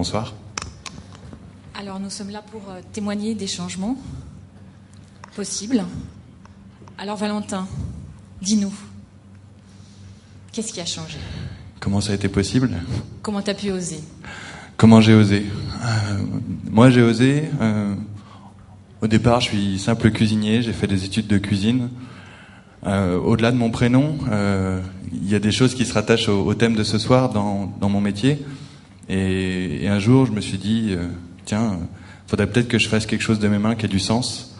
Bonsoir. 0.00 0.32
Alors 1.78 2.00
nous 2.00 2.08
sommes 2.08 2.30
là 2.30 2.42
pour 2.50 2.62
euh, 2.70 2.80
témoigner 2.90 3.34
des 3.34 3.46
changements 3.46 3.98
possibles. 5.36 5.84
Alors 6.96 7.18
Valentin, 7.18 7.68
dis-nous, 8.40 8.72
qu'est-ce 10.52 10.72
qui 10.72 10.80
a 10.80 10.86
changé? 10.86 11.18
Comment 11.80 12.00
ça 12.00 12.12
a 12.12 12.14
été 12.14 12.30
possible? 12.30 12.70
Comment 13.20 13.42
tu 13.42 13.50
as 13.50 13.54
pu 13.54 13.70
oser? 13.72 14.00
Comment 14.78 15.02
j'ai 15.02 15.12
osé? 15.12 15.44
Euh, 15.84 16.18
Moi 16.70 16.88
j'ai 16.88 17.02
osé. 17.02 17.50
euh, 17.60 17.94
au 19.02 19.06
départ 19.06 19.42
je 19.42 19.48
suis 19.50 19.78
simple 19.78 20.10
cuisinier, 20.12 20.62
j'ai 20.62 20.72
fait 20.72 20.86
des 20.86 21.04
études 21.04 21.26
de 21.26 21.36
cuisine. 21.36 21.90
Euh, 22.86 23.18
Au-delà 23.18 23.52
de 23.52 23.58
mon 23.58 23.70
prénom, 23.70 24.16
il 25.12 25.28
y 25.28 25.34
a 25.34 25.38
des 25.40 25.52
choses 25.52 25.74
qui 25.74 25.84
se 25.84 25.92
rattachent 25.92 26.30
au, 26.30 26.46
au 26.46 26.54
thème 26.54 26.74
de 26.74 26.84
ce 26.84 26.96
soir 26.96 27.28
dans, 27.28 27.66
dans 27.82 27.90
mon 27.90 28.00
métier. 28.00 28.42
Et, 29.12 29.88
un 29.88 29.98
jour 29.98 30.24
je 30.24 30.30
me 30.30 30.40
suis 30.40 30.56
dit, 30.56 30.90
euh, 30.90 31.08
tiens, 31.44 31.80
faudrait 32.28 32.46
peut-être 32.46 32.68
que 32.68 32.78
je 32.78 32.88
fasse 32.88 33.06
quelque 33.06 33.22
chose 33.22 33.40
de 33.40 33.48
mes 33.48 33.58
mains 33.58 33.74
qui 33.74 33.84
ait 33.84 33.88
du 33.88 33.98
sens. 33.98 34.56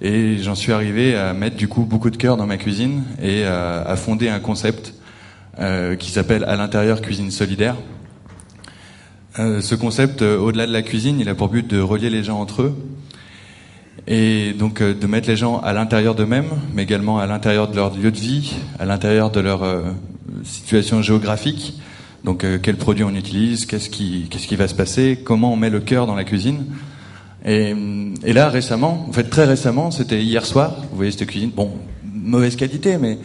Et 0.00 0.38
j'en 0.38 0.54
suis 0.54 0.72
arrivé 0.72 1.16
à 1.16 1.34
mettre 1.34 1.56
du 1.56 1.66
coup 1.66 1.82
beaucoup 1.82 2.10
de 2.10 2.16
cœur 2.16 2.36
dans 2.36 2.46
ma 2.46 2.56
cuisine 2.56 3.02
et 3.20 3.44
à, 3.44 3.94
fonder 3.96 4.28
un 4.28 4.40
concept 4.40 4.94
euh, 5.58 5.96
qui 5.96 6.10
s'appelle 6.10 6.44
à 6.44 6.56
l'intérieur 6.56 7.02
cuisine 7.02 7.30
solidaire. 7.30 7.76
Euh, 9.38 9.60
ce 9.60 9.74
concept, 9.74 10.22
euh, 10.22 10.38
au-delà 10.38 10.66
de 10.66 10.72
la 10.72 10.82
cuisine, 10.82 11.20
il 11.20 11.28
a 11.28 11.34
pour 11.34 11.48
but 11.48 11.66
de 11.66 11.80
relier 11.80 12.10
les 12.10 12.24
gens 12.24 12.40
entre 12.40 12.62
eux 12.62 12.74
et 14.06 14.54
donc 14.54 14.82
de 14.82 15.06
mettre 15.06 15.28
les 15.28 15.36
gens 15.36 15.60
à 15.60 15.72
l'intérieur 15.72 16.14
d'eux-mêmes, 16.14 16.50
mais 16.74 16.82
également 16.82 17.18
à 17.18 17.26
l'intérieur 17.26 17.68
de 17.68 17.76
leur 17.76 17.96
lieu 17.96 18.10
de 18.10 18.18
vie, 18.18 18.54
à 18.80 18.84
l'intérieur 18.84 19.30
de 19.30 19.40
leur 19.40 19.64
situation 20.42 21.02
géographique. 21.02 21.80
Donc 22.24 22.44
euh, 22.44 22.58
quels 22.58 22.76
produits 22.76 23.04
on 23.04 23.14
utilise, 23.14 23.66
qu'est-ce 23.66 23.90
qui, 23.90 24.26
qu'est-ce 24.30 24.46
qui 24.46 24.56
va 24.56 24.68
se 24.68 24.74
passer, 24.74 25.18
comment 25.22 25.52
on 25.52 25.56
met 25.56 25.70
le 25.70 25.80
cœur 25.80 26.06
dans 26.06 26.14
la 26.14 26.24
cuisine. 26.24 26.66
Et, 27.44 27.74
et 28.24 28.32
là 28.32 28.48
récemment, 28.48 29.06
en 29.08 29.12
fait 29.12 29.24
très 29.24 29.44
récemment, 29.44 29.90
c'était 29.90 30.22
hier 30.22 30.46
soir. 30.46 30.76
Vous 30.90 30.96
voyez 30.96 31.10
cette 31.10 31.26
cuisine, 31.26 31.50
bon, 31.50 31.72
mauvaise 32.04 32.54
qualité, 32.56 32.98
mais 32.98 33.18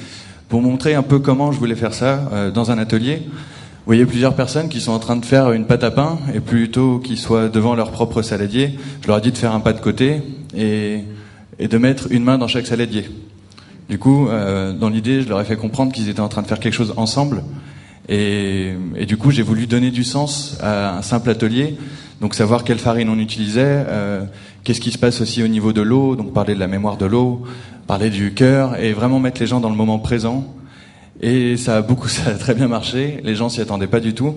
pour 0.49 0.61
montrer 0.61 0.95
un 0.95 1.03
peu 1.03 1.19
comment 1.19 1.51
je 1.51 1.59
voulais 1.59 1.75
faire 1.75 1.93
ça 1.93 2.29
euh, 2.33 2.51
dans 2.51 2.71
un 2.71 2.77
atelier. 2.77 3.21
Vous 3.25 3.93
voyez 3.93 4.05
plusieurs 4.05 4.35
personnes 4.35 4.67
qui 4.67 4.81
sont 4.81 4.91
en 4.91 4.99
train 4.99 5.15
de 5.15 5.25
faire 5.25 5.51
une 5.51 5.65
pâte 5.65 5.83
à 5.83 5.91
pain 5.91 6.17
et 6.33 6.39
plutôt 6.39 6.99
qu'ils 6.99 7.17
soient 7.17 7.47
devant 7.47 7.75
leur 7.75 7.91
propre 7.91 8.21
saladier, 8.21 8.77
je 9.01 9.07
leur 9.07 9.19
ai 9.19 9.21
dit 9.21 9.31
de 9.31 9.37
faire 9.37 9.53
un 9.53 9.61
pas 9.61 9.71
de 9.71 9.79
côté 9.79 10.21
et, 10.55 11.03
et 11.59 11.67
de 11.67 11.77
mettre 11.77 12.07
une 12.11 12.23
main 12.23 12.37
dans 12.37 12.47
chaque 12.47 12.67
saladier. 12.67 13.05
Du 13.87 13.97
coup, 13.97 14.27
euh, 14.27 14.73
dans 14.73 14.89
l'idée, 14.89 15.21
je 15.21 15.29
leur 15.29 15.39
ai 15.39 15.45
fait 15.45 15.55
comprendre 15.55 15.93
qu'ils 15.93 16.09
étaient 16.09 16.19
en 16.19 16.27
train 16.27 16.41
de 16.41 16.47
faire 16.47 16.59
quelque 16.59 16.73
chose 16.73 16.93
ensemble 16.97 17.43
et, 18.09 18.73
et 18.95 19.05
du 19.05 19.17
coup, 19.17 19.31
j'ai 19.31 19.43
voulu 19.43 19.67
donner 19.67 19.91
du 19.91 20.03
sens 20.03 20.57
à 20.61 20.97
un 20.97 21.01
simple 21.01 21.29
atelier. 21.29 21.77
Donc 22.21 22.33
savoir 22.33 22.63
quelle 22.63 22.79
farine 22.79 23.09
on 23.09 23.19
utilisait, 23.19 23.85
euh, 23.87 24.23
qu'est-ce 24.63 24.81
qui 24.81 24.91
se 24.91 24.97
passe 24.97 25.21
aussi 25.21 25.43
au 25.43 25.47
niveau 25.47 25.71
de 25.71 25.81
l'eau, 25.81 26.15
donc 26.15 26.33
parler 26.33 26.55
de 26.55 26.59
la 26.59 26.67
mémoire 26.67 26.97
de 26.97 27.05
l'eau, 27.05 27.43
parler 27.85 28.09
du 28.09 28.33
cœur 28.33 28.75
et 28.79 28.93
vraiment 28.93 29.19
mettre 29.19 29.39
les 29.39 29.47
gens 29.47 29.59
dans 29.59 29.69
le 29.69 29.75
moment 29.75 29.99
présent. 29.99 30.55
Et 31.21 31.57
ça 31.57 31.77
a 31.77 31.81
beaucoup, 31.81 32.07
ça 32.07 32.31
a 32.31 32.33
très 32.33 32.55
bien 32.55 32.67
marché. 32.67 33.19
Les 33.23 33.35
gens 33.35 33.49
s'y 33.49 33.61
attendaient 33.61 33.87
pas 33.87 33.99
du 33.99 34.13
tout. 34.13 34.35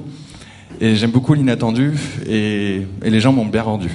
Et 0.80 0.94
j'aime 0.94 1.10
beaucoup 1.10 1.34
l'inattendu 1.34 1.92
et, 2.26 2.86
et 3.02 3.10
les 3.10 3.20
gens 3.20 3.32
m'ont 3.32 3.46
bien 3.46 3.62
rendu. 3.62 3.90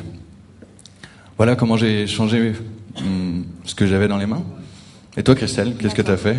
Voilà 1.37 1.55
comment 1.55 1.77
j'ai 1.77 2.07
changé 2.07 2.53
hum, 2.97 3.45
ce 3.65 3.75
que 3.75 3.85
j'avais 3.85 4.07
dans 4.07 4.17
les 4.17 4.25
mains. 4.25 4.43
Et 5.17 5.23
toi, 5.23 5.35
Christelle, 5.35 5.75
qu'est-ce 5.77 5.95
que 5.95 6.01
tu 6.01 6.11
as 6.11 6.17
fait? 6.17 6.37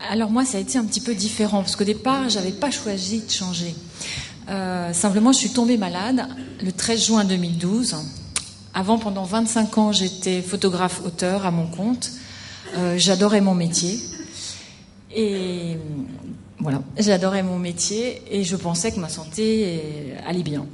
Alors 0.00 0.30
moi, 0.30 0.44
ça 0.44 0.58
a 0.58 0.60
été 0.60 0.78
un 0.78 0.84
petit 0.84 1.00
peu 1.00 1.14
différent 1.14 1.58
parce 1.58 1.76
qu'au 1.76 1.84
départ, 1.84 2.28
j'avais 2.28 2.52
pas 2.52 2.70
choisi 2.70 3.22
de 3.22 3.30
changer. 3.30 3.74
Euh, 4.48 4.92
simplement, 4.92 5.32
je 5.32 5.38
suis 5.38 5.50
tombée 5.50 5.76
malade 5.76 6.28
le 6.62 6.70
13 6.70 7.06
juin 7.06 7.24
2012. 7.24 7.96
Avant, 8.74 8.98
pendant 8.98 9.24
25 9.24 9.78
ans, 9.78 9.92
j'étais 9.92 10.42
photographe-auteur 10.42 11.46
à 11.46 11.50
mon 11.50 11.66
compte. 11.66 12.10
Euh, 12.76 12.98
J'adorais 12.98 13.40
mon 13.40 13.54
métier. 13.54 13.98
Et 15.14 15.78
voilà, 16.58 16.82
j'adorais 16.98 17.42
mon 17.42 17.58
métier 17.58 18.22
et 18.30 18.44
je 18.44 18.56
pensais 18.56 18.92
que 18.92 19.00
ma 19.00 19.08
santé 19.08 20.14
allait 20.26 20.42
bien. 20.42 20.66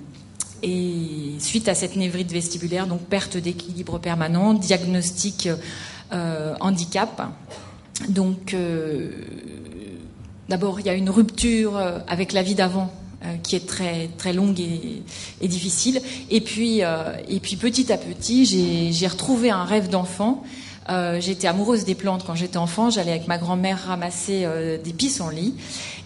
Et 0.65 1.37
suite 1.38 1.69
à 1.69 1.75
cette 1.75 1.97
névrite 1.97 2.31
vestibulaire, 2.31 2.87
donc 2.87 3.00
perte 3.03 3.37
d'équilibre 3.37 3.99
permanent, 3.99 4.55
diagnostic 4.55 5.49
euh, 6.12 6.55
handicap. 6.61 7.22
Donc, 8.08 8.54
euh, 8.54 9.10
d'abord, 10.48 10.80
il 10.80 10.86
y 10.86 10.91
a 10.91 10.94
une 10.94 11.10
rupture 11.10 11.76
avec 12.08 12.32
la 12.32 12.42
vie 12.42 12.54
d'avant 12.54 12.92
euh, 13.25 13.36
qui 13.42 13.54
est 13.54 13.66
très 13.66 14.08
très 14.19 14.32
longue 14.32 14.58
et, 14.58 15.03
et 15.41 15.47
difficile. 15.47 16.00
Et 16.31 16.41
puis, 16.41 16.82
euh, 16.82 17.14
et 17.28 17.38
puis 17.38 17.54
petit 17.54 17.92
à 17.92 17.97
petit, 17.97 18.91
j'ai 18.92 19.06
retrouvé 19.06 19.50
un 19.50 19.64
rêve 19.64 19.88
d'enfant. 19.88 20.42
Euh, 20.88 21.20
j'étais 21.20 21.47
amoureuse 21.47 21.84
des 21.84 21.94
plantes 21.94 22.25
quand 22.26 22.34
j'étais 22.34 22.56
enfant. 22.56 22.91
J'allais 22.91 23.12
avec 23.12 23.28
ma 23.28 23.38
grand-mère 23.38 23.84
ramasser 23.86 24.42
euh, 24.44 24.76
des 24.76 24.92
pissenlits 24.92 25.54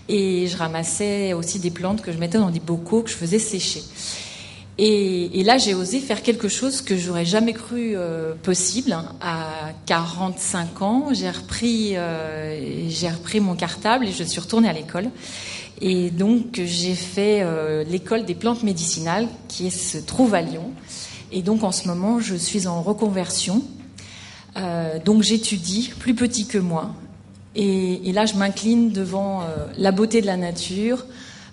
et 0.09 0.47
je 0.47 0.57
ramassais 0.59 1.33
aussi 1.33 1.59
des 1.59 1.71
plantes 1.71 2.03
que 2.03 2.13
je 2.13 2.19
mettais 2.19 2.37
dans 2.39 2.51
des 2.51 2.61
bocaux 2.61 3.01
que 3.01 3.11
je 3.11 3.17
faisais 3.17 3.39
sécher. 3.39 3.83
Et, 4.79 5.41
et 5.41 5.43
là, 5.43 5.57
j'ai 5.57 5.73
osé 5.75 6.01
faire 6.01 6.23
quelque 6.23 6.49
chose 6.49 6.83
que 6.83 6.99
j'aurais 6.99 7.25
jamais 7.25 7.55
cru 7.55 7.93
euh, 7.97 8.35
possible. 8.35 8.93
hein. 8.93 9.07
À 9.23 9.71
45 9.87 10.83
ans, 10.83 11.09
j'ai 11.13 11.31
repris, 11.31 11.97
euh, 11.97 12.89
j'ai 12.91 13.09
repris 13.09 13.41
mon 13.41 13.55
cartable 13.55 14.07
et 14.07 14.13
je 14.13 14.23
suis 14.23 14.41
retournée 14.41 14.69
à 14.69 14.75
l'école. 14.75 15.09
Et 15.81 16.11
donc, 16.11 16.61
j'ai 16.63 16.95
fait 16.95 17.41
euh, 17.43 17.85
l'école 17.85 18.25
des 18.27 18.35
plantes 18.35 18.63
médicinales 18.63 19.29
qui 19.49 19.71
se 19.71 19.99
trouve 19.99 20.35
à 20.35 20.43
Lyon. 20.43 20.71
Et 21.33 21.43
donc, 21.43 21.65
en 21.65 21.73
ce 21.73 21.89
moment, 21.89 22.21
je 22.21 22.35
suis 22.35 22.67
en 22.67 22.83
reconversion. 22.83 23.63
Euh, 24.57 24.99
donc, 25.03 25.23
j'étudie, 25.23 25.93
plus 25.99 26.15
petit 26.15 26.47
que 26.47 26.59
moi. 26.59 26.95
Et, 27.55 28.09
et 28.09 28.13
là, 28.13 28.27
je 28.27 28.35
m'incline 28.35 28.91
devant 28.93 29.41
euh, 29.41 29.45
la 29.79 29.91
beauté 29.91 30.21
de 30.21 30.27
la 30.27 30.37
nature, 30.37 31.07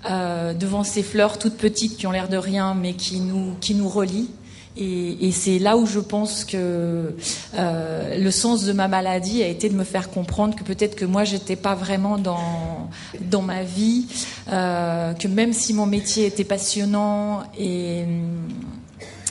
euh, 0.09 0.53
devant 0.53 0.84
ces 0.84 1.03
fleurs 1.03 1.40
toutes 1.40 1.58
petites 1.58 1.97
qui 1.97 2.08
ont 2.08 2.12
l'air 2.12 2.30
de 2.30 2.38
rien, 2.38 2.74
mais 2.74 2.94
qui 2.94 3.19
nous, 3.19 3.56
qui 3.62 3.74
nous 3.75 3.88
relient. 3.88 4.30
Et, 4.75 5.28
et 5.28 5.31
c'est 5.31 5.59
là 5.59 5.78
où 5.78 5.86
je 5.86 6.00
pense 6.00 6.46
que 6.46 7.14
euh, 7.56 8.18
le 8.18 8.31
sens 8.31 8.64
de 8.64 8.74
ma 8.74 8.88
maladie 8.88 9.44
a 9.44 9.47
été 9.47 9.69
de 9.69 9.75
me 9.75 9.84
faire 9.84 10.09
comprendre 10.09 10.56
que 10.56 10.64
peut-être 10.64 10.96
que 10.96 11.06
moi 11.06 11.24
j'étais 11.25 11.56
pas 11.56 11.75
vraiment 11.75 12.18
dans 12.18 12.90
dans 13.22 13.44
ma 13.44 13.64
vie, 13.64 14.08
euh, 14.52 15.14
que 15.14 15.28
même 15.28 15.53
si 15.53 15.74
mon 15.75 15.86
métier 15.86 16.25
était 16.25 16.44
passionnant 16.44 17.44
et 17.58 18.03
hum, 18.03 18.50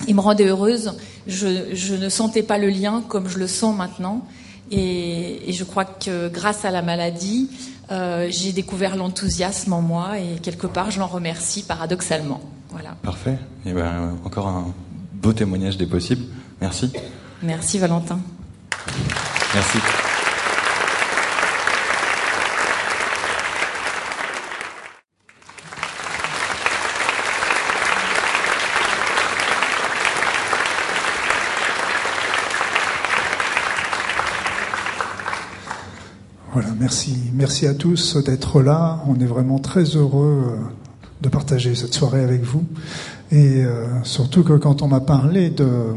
il 0.07 0.15
me 0.15 0.21
rendait 0.21 0.47
heureuse, 0.47 0.95
je, 1.27 1.75
je 1.75 1.95
ne 1.95 2.09
sentais 2.09 2.43
pas 2.43 2.59
le 2.59 2.69
lien 2.69 3.03
comme 3.09 3.29
je 3.29 3.39
le 3.39 3.49
sens 3.49 3.77
maintenant. 3.77 4.25
Et, 4.71 5.51
et 5.51 5.53
je 5.53 5.65
crois 5.65 5.85
que 5.85 6.29
grâce 6.29 6.65
à 6.65 6.71
la 6.71 6.83
maladie, 6.83 7.51
euh, 7.91 8.29
j'ai 8.31 8.53
découvert 8.53 8.97
l'enthousiasme 8.97 9.73
en 9.73 9.83
moi 9.83 10.19
et 10.19 10.39
quelque 10.41 10.67
part 10.67 10.91
je 10.91 11.01
l'en 11.01 11.07
remercie 11.07 11.63
paradoxalement. 11.63 12.41
Voilà. 12.71 12.97
Parfait. 13.03 13.39
Et 13.67 13.73
ben, 13.73 14.17
encore 14.25 14.49
un 14.49 14.73
beau 15.13 15.33
témoignage 15.33 15.77
des 15.77 15.87
possibles. 15.87 16.25
Merci. 16.61 16.93
Merci 17.43 17.79
Valentin. 17.79 18.21
Merci. 19.55 19.79
Merci. 37.35 37.67
À 37.67 37.75
tous 37.75 38.17
d'être 38.17 38.61
là. 38.61 39.03
On 39.07 39.19
est 39.21 39.27
vraiment 39.27 39.59
très 39.59 39.85
heureux 39.85 40.45
euh, 40.47 40.57
de 41.21 41.29
partager 41.29 41.75
cette 41.75 41.95
soirée 41.95 42.23
avec 42.23 42.43
vous. 42.43 42.65
Et 43.31 43.65
euh, 43.65 43.87
surtout 44.03 44.43
que 44.43 44.55
quand 44.55 44.83
on 44.83 44.89
m'a 44.89 45.01
parlé 45.01 45.51
de, 45.51 45.95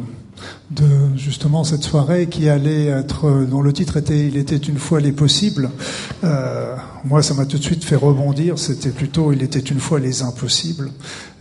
justement 1.15 1.63
cette 1.63 1.83
soirée 1.83 2.27
qui 2.27 2.49
allait 2.49 2.85
être, 2.85 3.45
dont 3.49 3.61
le 3.61 3.73
titre 3.73 3.97
était 3.97 4.27
Il 4.27 4.37
était 4.37 4.57
une 4.57 4.77
fois 4.77 4.99
les 4.99 5.11
possibles, 5.11 5.71
euh, 6.23 6.75
moi 7.03 7.23
ça 7.23 7.33
m'a 7.33 7.45
tout 7.45 7.57
de 7.57 7.63
suite 7.63 7.83
fait 7.83 7.95
rebondir. 7.95 8.59
C'était 8.59 8.91
plutôt 8.91 9.33
Il 9.33 9.41
était 9.43 9.59
une 9.59 9.79
fois 9.79 9.99
les 9.99 10.21
impossibles. 10.21 10.91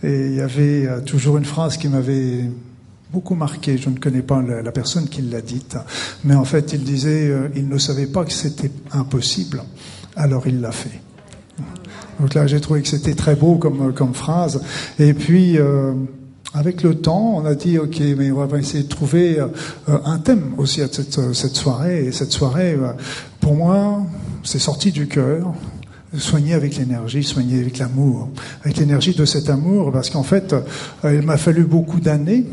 Et 0.03 0.27
il 0.27 0.35
y 0.35 0.41
avait 0.41 1.03
toujours 1.05 1.37
une 1.37 1.45
phrase 1.45 1.77
qui 1.77 1.87
m'avait 1.87 2.49
beaucoup 3.15 3.35
marqué. 3.35 3.77
Je 3.77 3.89
ne 3.89 3.97
connais 3.97 4.21
pas 4.21 4.41
la, 4.41 4.71
personne 4.73 5.07
qui 5.07 5.21
l'a 5.21 5.39
dite, 5.39 5.77
mais 6.25 6.35
en 6.35 6.43
fait, 6.43 6.73
il 6.73 6.83
disait, 6.83 7.29
euh, 7.29 7.47
il 7.55 7.69
ne 7.69 7.77
savait 7.77 8.07
pas 8.07 8.25
que 8.25 8.33
c'était 8.33 8.71
impossible, 8.91 9.63
alors 10.17 10.47
il 10.47 10.59
l'a 10.59 10.73
fait. 10.73 10.99
Donc 12.19 12.33
là, 12.33 12.45
j'ai 12.45 12.59
trouvé 12.59 12.81
que 12.81 12.89
c'était 12.89 13.15
très 13.15 13.35
beau 13.35 13.55
comme, 13.55 13.93
comme 13.93 14.13
phrase. 14.13 14.61
Et 14.99 15.13
puis, 15.13 15.57
euh, 15.57 15.93
avec 16.53 16.83
le 16.83 16.95
temps, 16.95 17.35
on 17.37 17.45
a 17.45 17.55
dit, 17.55 17.77
OK, 17.77 18.01
mais 18.17 18.31
on 18.31 18.45
va 18.45 18.57
essayer 18.57 18.83
de 18.83 18.89
trouver 18.89 19.39
euh, 19.39 19.47
un 19.87 20.19
thème 20.19 20.53
aussi 20.57 20.81
à 20.81 20.87
cette, 20.87 21.55
soirée. 21.55 22.05
Et 22.05 22.11
cette 22.11 22.31
soirée, 22.31 22.73
euh, 22.73 22.91
pour 23.39 23.55
moi, 23.55 24.03
c'est 24.43 24.59
sorti 24.59 24.91
du 24.91 25.07
cœur 25.07 25.53
soigner 26.17 26.53
avec 26.53 26.77
l'énergie, 26.77 27.23
soigner 27.23 27.59
avec 27.59 27.77
l'amour, 27.77 28.29
avec 28.63 28.77
l'énergie 28.77 29.13
de 29.13 29.25
cet 29.25 29.49
amour, 29.49 29.91
parce 29.91 30.09
qu'en 30.09 30.23
fait, 30.23 30.55
il 31.03 31.21
m'a 31.21 31.37
fallu 31.37 31.63
beaucoup 31.63 31.99
d'années 31.99 32.45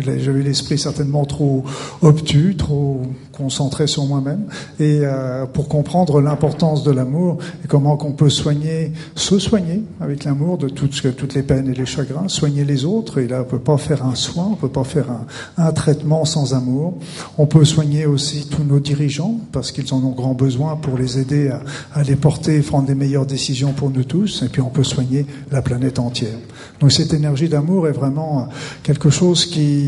j'avais 0.00 0.42
l'esprit 0.42 0.78
certainement 0.78 1.24
trop 1.24 1.64
obtus, 2.00 2.56
trop 2.56 3.02
concentré 3.32 3.86
sur 3.86 4.06
moi-même, 4.06 4.44
et 4.78 5.00
euh, 5.02 5.46
pour 5.46 5.68
comprendre 5.68 6.20
l'importance 6.20 6.82
de 6.82 6.90
l'amour 6.90 7.38
et 7.64 7.68
comment 7.68 7.96
qu'on 7.96 8.12
peut 8.12 8.30
soigner, 8.30 8.92
se 9.14 9.38
soigner 9.38 9.82
avec 10.00 10.24
l'amour 10.24 10.58
de 10.58 10.68
toutes, 10.68 11.16
toutes 11.16 11.34
les 11.34 11.42
peines 11.42 11.68
et 11.68 11.74
les 11.74 11.86
chagrins, 11.86 12.28
soigner 12.28 12.64
les 12.64 12.84
autres. 12.84 13.18
Et 13.18 13.28
là, 13.28 13.42
on 13.42 13.44
peut 13.44 13.58
pas 13.58 13.78
faire 13.78 14.04
un 14.04 14.14
soin, 14.14 14.48
on 14.52 14.56
peut 14.56 14.68
pas 14.68 14.84
faire 14.84 15.06
un, 15.10 15.26
un 15.56 15.72
traitement 15.72 16.24
sans 16.24 16.54
amour. 16.54 16.94
On 17.38 17.46
peut 17.46 17.64
soigner 17.64 18.06
aussi 18.06 18.46
tous 18.48 18.64
nos 18.64 18.80
dirigeants 18.80 19.40
parce 19.52 19.72
qu'ils 19.72 19.92
en 19.94 19.98
ont 19.98 20.12
grand 20.12 20.34
besoin 20.34 20.76
pour 20.76 20.98
les 20.98 21.18
aider 21.18 21.48
à, 21.48 21.62
à 21.94 22.02
les 22.02 22.16
porter 22.16 22.60
prendre 22.60 22.86
des 22.86 22.94
meilleures 22.94 23.26
décisions 23.26 23.72
pour 23.72 23.90
nous 23.90 24.04
tous. 24.04 24.42
Et 24.42 24.48
puis 24.48 24.62
on 24.62 24.70
peut 24.70 24.84
soigner 24.84 25.26
la 25.50 25.62
planète 25.62 25.98
entière. 25.98 26.38
Donc 26.80 26.92
cette 26.92 27.14
énergie 27.14 27.48
d'amour 27.48 27.88
est 27.88 27.92
vraiment 27.92 28.48
quelque 28.82 29.10
chose 29.10 29.46
qui 29.46 29.81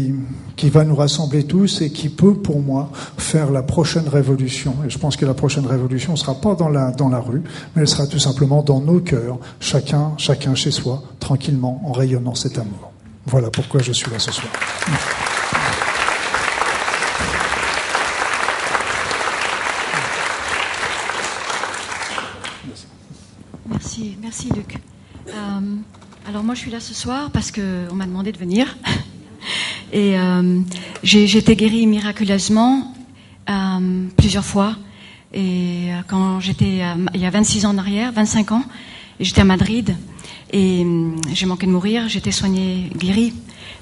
qui, 0.57 0.71
va 0.71 0.85
nous 0.85 0.95
rassembler 0.95 1.45
tous 1.45 1.81
et 1.83 1.91
qui 1.91 2.09
peut, 2.09 2.35
pour 2.35 2.61
moi, 2.61 2.91
faire 3.19 3.51
la 3.51 3.63
prochaine 3.63 4.09
révolution. 4.09 4.75
Et 4.87 4.91
je 4.91 4.99
pense 4.99 5.17
que 5.17 5.27
la 5.27 5.35
prochaine 5.35 5.67
révolution 5.67 6.13
ne 6.13 6.17
sera 6.19 6.35
pas 6.35 6.55
dans 6.55 6.69
la, 6.69 6.91
dans 6.91 7.09
la 7.09 7.21
rue, 7.21 7.43
mais 7.75 7.83
elle 7.83 7.89
sera 7.89 8.07
tout 8.07 8.19
simplement 8.19 8.63
dans 8.63 8.81
nos 8.81 9.01
cœurs, 9.01 9.39
chacun, 9.61 10.13
chacun 10.17 10.55
chez 10.55 10.71
soi, 10.71 11.03
tranquillement, 11.21 11.81
en 11.85 11.93
rayonnant 11.93 12.35
cet 12.35 12.59
amour. 12.59 12.93
Voilà 13.27 13.51
pourquoi 13.51 13.83
je 13.83 13.93
suis 13.93 14.11
là 14.11 14.19
ce 14.19 14.33
soir. 14.33 14.53
Merci, 23.71 24.17
merci 24.21 24.49
Luc. 24.55 24.79
Euh, 25.29 25.77
alors 26.29 26.43
moi 26.43 26.55
je 26.55 26.61
suis 26.61 26.71
là 26.71 26.81
ce 26.81 26.95
soir 26.95 27.31
parce 27.31 27.51
qu'on 27.51 27.95
m'a 27.95 28.07
demandé 28.07 28.33
de 28.33 28.39
venir. 28.39 28.77
Et 29.95 30.19
euh, 30.19 30.61
j'ai 31.05 31.39
été 31.39 31.55
guérie 31.55 31.87
miraculeusement 31.87 32.93
euh, 33.49 34.07
plusieurs 34.17 34.45
fois. 34.45 34.75
Et 35.33 35.87
euh, 35.93 36.01
quand 36.09 36.41
j'étais, 36.41 36.81
il 37.15 37.21
y 37.21 37.25
a 37.25 37.31
26 37.31 37.65
ans 37.65 37.71
en 37.71 37.79
arrière, 37.79 38.11
25 38.11 38.51
ans, 38.51 38.65
j'étais 39.21 39.43
à 39.43 39.45
Madrid 39.45 39.95
et 40.53 40.85
j'ai 41.33 41.47
manqué 41.47 41.67
de 41.67 41.71
mourir. 41.71 42.09
J'étais 42.09 42.33
soignée, 42.33 42.91
guérie 42.97 43.35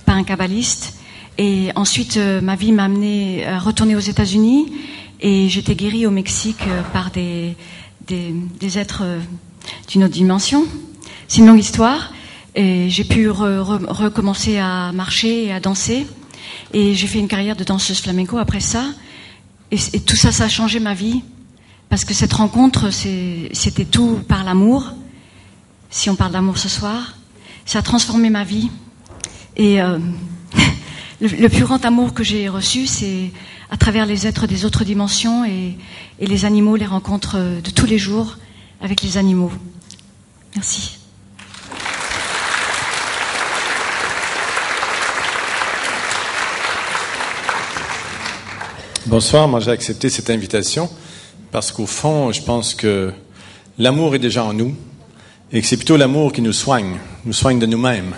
par 0.04 0.16
un 0.16 0.22
kabbaliste. 0.22 0.98
Et 1.38 1.70
ensuite, 1.76 2.18
ma 2.18 2.56
vie 2.56 2.72
m'a 2.72 2.84
amené 2.84 3.46
à 3.46 3.58
retourner 3.58 3.96
aux 3.96 4.00
États-Unis 4.00 4.70
et 5.18 5.48
j'étais 5.48 5.74
guérie 5.74 6.06
au 6.06 6.10
Mexique 6.10 6.62
par 6.92 7.10
des, 7.10 7.56
des 8.06 8.78
êtres 8.78 9.04
d'une 9.88 10.04
autre 10.04 10.12
dimension. 10.12 10.66
C'est 11.26 11.38
une 11.38 11.46
longue 11.46 11.58
histoire. 11.60 12.12
Et 12.54 12.90
j'ai 12.90 13.04
pu 13.04 13.30
recommencer 13.30 14.58
à 14.58 14.92
marcher 14.92 15.46
et 15.46 15.52
à 15.52 15.60
danser. 15.60 16.06
Et 16.74 16.94
j'ai 16.94 17.06
fait 17.06 17.18
une 17.18 17.28
carrière 17.28 17.56
de 17.56 17.64
danseuse 17.64 18.00
flamenco 18.00 18.38
après 18.38 18.60
ça. 18.60 18.84
Et, 19.70 20.00
tout 20.00 20.16
ça, 20.16 20.32
ça 20.32 20.44
a 20.44 20.48
changé 20.48 20.80
ma 20.80 20.94
vie. 20.94 21.22
Parce 21.88 22.04
que 22.04 22.14
cette 22.14 22.32
rencontre, 22.32 22.90
c'était 22.90 23.84
tout 23.84 24.20
par 24.28 24.44
l'amour. 24.44 24.92
Si 25.90 26.10
on 26.10 26.16
parle 26.16 26.32
d'amour 26.32 26.58
ce 26.58 26.68
soir, 26.68 27.16
ça 27.64 27.78
a 27.80 27.82
transformé 27.82 28.30
ma 28.30 28.44
vie. 28.44 28.70
Et 29.56 29.80
euh, 29.82 29.98
le, 31.20 31.48
plus 31.48 31.64
grand 31.64 31.84
amour 31.84 32.14
que 32.14 32.22
j'ai 32.22 32.48
reçu, 32.48 32.86
c'est 32.86 33.30
à 33.70 33.76
travers 33.76 34.06
les 34.06 34.26
êtres 34.26 34.46
des 34.46 34.64
autres 34.64 34.84
dimensions 34.84 35.44
et, 35.44 35.76
et 36.18 36.26
les 36.26 36.44
animaux, 36.44 36.76
les 36.76 36.86
rencontres 36.86 37.38
de 37.62 37.70
tous 37.70 37.86
les 37.86 37.98
jours 37.98 38.38
avec 38.80 39.02
les 39.02 39.16
animaux. 39.16 39.52
Merci. 40.54 41.01
Bonsoir, 49.06 49.48
moi 49.48 49.58
j'ai 49.58 49.72
accepté 49.72 50.08
cette 50.08 50.30
invitation 50.30 50.88
parce 51.50 51.72
qu'au 51.72 51.86
fond, 51.86 52.30
je 52.30 52.40
pense 52.40 52.72
que 52.72 53.12
l'amour 53.76 54.14
est 54.14 54.20
déjà 54.20 54.44
en 54.44 54.52
nous 54.52 54.76
et 55.52 55.60
que 55.60 55.66
c'est 55.66 55.76
plutôt 55.76 55.96
l'amour 55.96 56.32
qui 56.32 56.40
nous 56.40 56.52
soigne, 56.52 56.98
nous 57.24 57.32
soigne 57.32 57.58
de 57.58 57.66
nous-mêmes. 57.66 58.14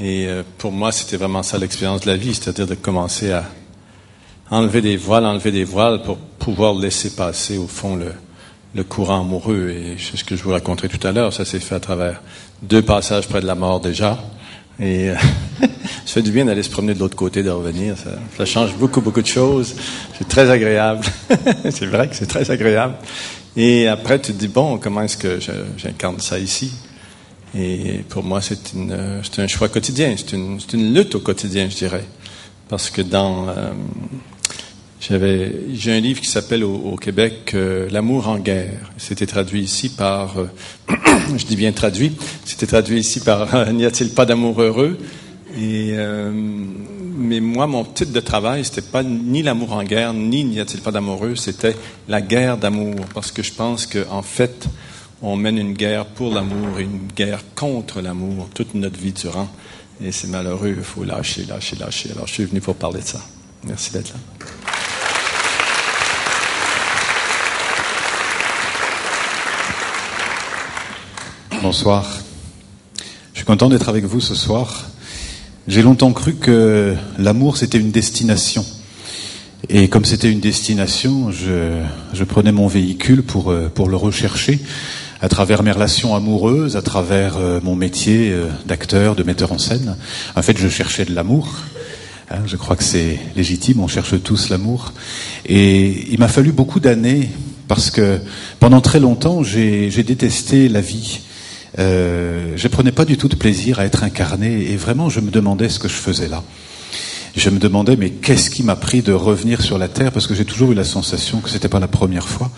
Et 0.00 0.26
euh, 0.26 0.42
pour 0.58 0.72
moi, 0.72 0.90
c'était 0.90 1.16
vraiment 1.16 1.44
ça 1.44 1.58
l'expérience 1.58 2.00
de 2.00 2.08
la 2.08 2.16
vie, 2.16 2.34
c'est-à-dire 2.34 2.66
de 2.66 2.74
commencer 2.74 3.30
à 3.30 3.44
enlever 4.50 4.80
des 4.80 4.96
voiles, 4.96 5.26
enlever 5.26 5.52
des 5.52 5.62
voiles 5.62 6.02
pour 6.02 6.16
pouvoir 6.16 6.74
laisser 6.74 7.10
passer 7.14 7.56
au 7.56 7.68
fond 7.68 7.94
le, 7.94 8.14
le 8.74 8.82
courant 8.82 9.20
amoureux. 9.20 9.70
Et 9.70 9.96
c'est 9.96 10.16
ce 10.16 10.24
que 10.24 10.34
je 10.34 10.42
vous 10.42 10.50
raconterai 10.50 10.88
tout 10.88 11.06
à 11.06 11.12
l'heure, 11.12 11.32
ça 11.32 11.44
s'est 11.44 11.60
fait 11.60 11.76
à 11.76 11.80
travers 11.80 12.20
deux 12.62 12.82
passages 12.82 13.28
près 13.28 13.40
de 13.40 13.46
la 13.46 13.54
mort 13.54 13.78
déjà. 13.78 14.18
Et 14.80 15.10
euh, 15.10 15.14
ça 15.60 16.14
fait 16.14 16.22
du 16.22 16.30
bien 16.30 16.44
d'aller 16.44 16.62
se 16.62 16.70
promener 16.70 16.94
de 16.94 16.98
l'autre 16.98 17.16
côté, 17.16 17.42
de 17.42 17.50
revenir. 17.50 17.96
Ça, 17.96 18.10
ça, 18.36 18.44
change 18.44 18.74
beaucoup, 18.76 19.00
beaucoup 19.00 19.22
de 19.22 19.26
choses. 19.26 19.74
C'est 20.18 20.28
très 20.28 20.50
agréable. 20.50 21.04
c'est 21.70 21.86
vrai 21.86 22.08
que 22.08 22.16
c'est 22.16 22.26
très 22.26 22.50
agréable. 22.50 22.94
Et 23.56 23.86
après, 23.86 24.20
tu 24.20 24.32
te 24.32 24.38
dis, 24.38 24.48
bon, 24.48 24.78
comment 24.78 25.02
est-ce 25.02 25.16
que 25.16 25.38
j'incarne 25.76 26.18
ça 26.18 26.38
ici? 26.38 26.72
Et 27.56 28.00
pour 28.08 28.24
moi, 28.24 28.40
c'est 28.40 29.38
un 29.38 29.46
choix 29.46 29.68
quotidien. 29.68 30.12
C'est 30.16 30.32
une, 30.32 30.58
une, 30.72 30.94
lutte 30.94 31.14
au 31.14 31.20
quotidien, 31.20 31.68
je 31.70 31.76
dirais. 31.76 32.04
Parce 32.68 32.90
que 32.90 33.02
dans... 33.02 33.48
Euh, 33.48 33.72
j'ai 35.10 35.92
un 35.92 36.00
livre 36.00 36.20
qui 36.20 36.30
s'appelle 36.30 36.64
au, 36.64 36.96
Québec 36.96 37.52
euh, 37.54 37.88
L'amour 37.90 38.28
en 38.28 38.38
guerre. 38.38 38.90
C'était 38.96 39.26
traduit 39.26 39.60
ici 39.60 39.90
par, 39.90 40.38
euh, 40.38 40.46
je 41.36 41.44
dis 41.44 41.56
bien 41.56 41.72
traduit, 41.72 42.16
c'était 42.44 42.66
traduit 42.66 43.00
ici 43.00 43.20
par 43.20 43.70
N'y 43.72 43.84
a-t-il 43.84 44.10
pas 44.10 44.24
d'amour 44.24 44.62
heureux? 44.62 44.96
Euh, 45.58 46.32
mais 46.32 47.40
moi, 47.40 47.66
mon 47.66 47.84
titre 47.84 48.12
de 48.12 48.20
travail, 48.20 48.64
c'était 48.64 48.80
pas 48.80 49.02
ni 49.02 49.42
l'amour 49.42 49.74
en 49.74 49.84
guerre, 49.84 50.14
ni 50.14 50.42
N'y 50.42 50.58
a-t-il 50.58 50.80
pas 50.80 50.90
d'amoureux, 50.90 51.36
c'était 51.36 51.76
la 52.08 52.22
guerre 52.22 52.56
d'amour, 52.56 52.96
parce 53.12 53.30
que 53.30 53.42
je 53.42 53.52
pense 53.52 53.86
qu'en 53.86 54.18
en 54.18 54.22
fait, 54.22 54.66
on 55.20 55.36
mène 55.36 55.58
une 55.58 55.74
guerre 55.74 56.06
pour 56.06 56.32
l'amour 56.32 56.78
et 56.78 56.82
une 56.82 57.08
guerre 57.14 57.42
contre 57.54 58.00
l'amour 58.00 58.48
toute 58.54 58.74
notre 58.74 58.98
vie 58.98 59.12
durant. 59.12 59.48
Et 60.02 60.12
c'est 60.12 60.28
malheureux, 60.28 60.74
il 60.76 60.82
faut 60.82 61.04
lâcher, 61.04 61.44
lâcher, 61.44 61.76
lâcher. 61.76 62.10
Alors, 62.12 62.26
je 62.26 62.32
suis 62.32 62.44
venu 62.44 62.60
pour 62.60 62.74
parler 62.74 63.00
de 63.00 63.06
ça. 63.06 63.20
Merci 63.64 63.92
d'être 63.92 64.08
là. 64.08 64.73
Bonsoir. 71.64 72.18
Je 73.32 73.38
suis 73.38 73.46
content 73.46 73.70
d'être 73.70 73.88
avec 73.88 74.04
vous 74.04 74.20
ce 74.20 74.34
soir. 74.34 74.84
J'ai 75.66 75.80
longtemps 75.80 76.12
cru 76.12 76.34
que 76.34 76.94
l'amour 77.18 77.56
c'était 77.56 77.78
une 77.78 77.90
destination. 77.90 78.66
Et 79.70 79.88
comme 79.88 80.04
c'était 80.04 80.30
une 80.30 80.40
destination, 80.40 81.30
je, 81.30 82.24
prenais 82.24 82.52
mon 82.52 82.66
véhicule 82.66 83.22
pour, 83.22 83.50
euh, 83.50 83.72
pour 83.74 83.88
le 83.88 83.96
rechercher 83.96 84.60
à 85.22 85.30
travers 85.30 85.62
mes 85.62 85.72
relations 85.72 86.14
amoureuses, 86.14 86.76
à 86.76 86.82
travers 86.82 87.38
euh, 87.38 87.60
mon 87.62 87.76
métier 87.76 88.30
euh, 88.30 88.50
d'acteur, 88.66 89.16
de 89.16 89.22
metteur 89.22 89.50
en 89.50 89.58
scène. 89.58 89.96
En 90.36 90.42
fait, 90.42 90.58
je 90.58 90.68
cherchais 90.68 91.06
de 91.06 91.14
l'amour. 91.14 91.48
Hein, 92.30 92.40
je 92.44 92.56
crois 92.56 92.76
que 92.76 92.84
c'est 92.84 93.18
légitime, 93.36 93.80
on 93.80 93.88
cherche 93.88 94.22
tous 94.22 94.50
l'amour. 94.50 94.92
Et 95.46 96.12
il 96.12 96.20
m'a 96.20 96.28
fallu 96.28 96.52
beaucoup 96.52 96.78
d'années 96.78 97.30
parce 97.68 97.90
que 97.90 98.18
pendant 98.60 98.82
très 98.82 99.00
longtemps, 99.00 99.42
j'ai 99.42 99.88
détesté 99.88 100.68
la 100.68 100.82
vie. 100.82 101.20
Euh, 101.78 102.52
je 102.56 102.68
prenais 102.68 102.92
pas 102.92 103.04
du 103.04 103.16
tout 103.16 103.28
de 103.28 103.36
plaisir 103.36 103.80
à 103.80 103.84
être 103.84 104.04
incarné 104.04 104.70
et 104.70 104.76
vraiment 104.76 105.08
je 105.08 105.20
me 105.20 105.30
demandais 105.30 105.68
ce 105.68 105.78
que 105.78 105.88
je 105.88 105.94
faisais 105.94 106.28
là. 106.28 106.42
Je 107.36 107.50
me 107.50 107.58
demandais 107.58 107.96
mais 107.96 108.10
qu'est-ce 108.10 108.48
qui 108.48 108.62
m'a 108.62 108.76
pris 108.76 109.02
de 109.02 109.12
revenir 109.12 109.60
sur 109.60 109.76
la 109.76 109.88
terre? 109.88 110.12
Parce 110.12 110.28
que 110.28 110.36
j'ai 110.36 110.44
toujours 110.44 110.70
eu 110.70 110.74
la 110.76 110.84
sensation 110.84 111.40
que 111.40 111.50
c'était 111.50 111.68
pas 111.68 111.80
la 111.80 111.88
première 111.88 112.28
fois 112.28 112.48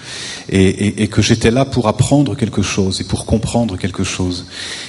et, 0.50 0.66
et, 0.66 1.02
et 1.04 1.08
que 1.08 1.23
j'étais 1.23 1.50
là 1.50 1.64
pour 1.64 1.88
apprendre 1.88 2.37
quelque 2.37 2.61
chose 2.61 3.00
et 3.00 3.04
pour 3.04 3.25
comprendre 3.25 3.78
quelque 3.78 4.04
chose. 4.04 4.44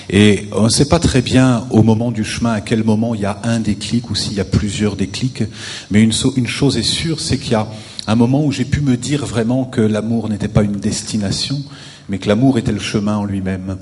Et 0.10 0.50
on 0.52 0.64
ne 0.64 0.70
sait 0.70 0.90
pas 0.90 1.00
très 1.00 1.22
bien 1.22 1.66
au 1.70 1.84
moment 1.84 2.12
du 2.12 2.26
chemin 2.26 2.52
à 2.52 2.60
quel 2.60 2.84
moment 2.84 3.16
il 3.16 3.22
y 3.22 3.26
a 3.26 3.40
un 3.46 3.62
déclic 3.62 4.10
ou 4.10 4.16
s'il 4.16 4.34
y 4.34 4.42
a 4.42 4.46
plusieurs 4.46 4.98
déclics, 4.98 5.44
mais 5.90 6.02
une, 6.02 6.12
une 6.36 6.48
chose 6.48 6.76
est 6.76 6.84
sûre, 6.84 7.22
c'est 7.22 7.38
qu'il 7.38 7.54
y 7.54 7.56
a 7.56 7.66
un 8.08 8.16
moment 8.16 8.44
où 8.44 8.52
j'ai 8.52 8.66
pu 8.66 8.82
me 8.82 8.98
dire 8.98 9.26
vraiment 9.26 9.64
que 9.64 9.80
l'amour 9.80 10.28
n'était 10.28 10.50
pas 10.50 10.64
une 10.64 10.78
destination, 10.82 11.62
mais 12.10 12.20
que 12.20 12.28
l'amour 12.28 12.58
était 12.58 12.74
le 12.74 12.80
chemin 12.80 13.16
en 13.16 13.24
lui-même. 13.26 13.78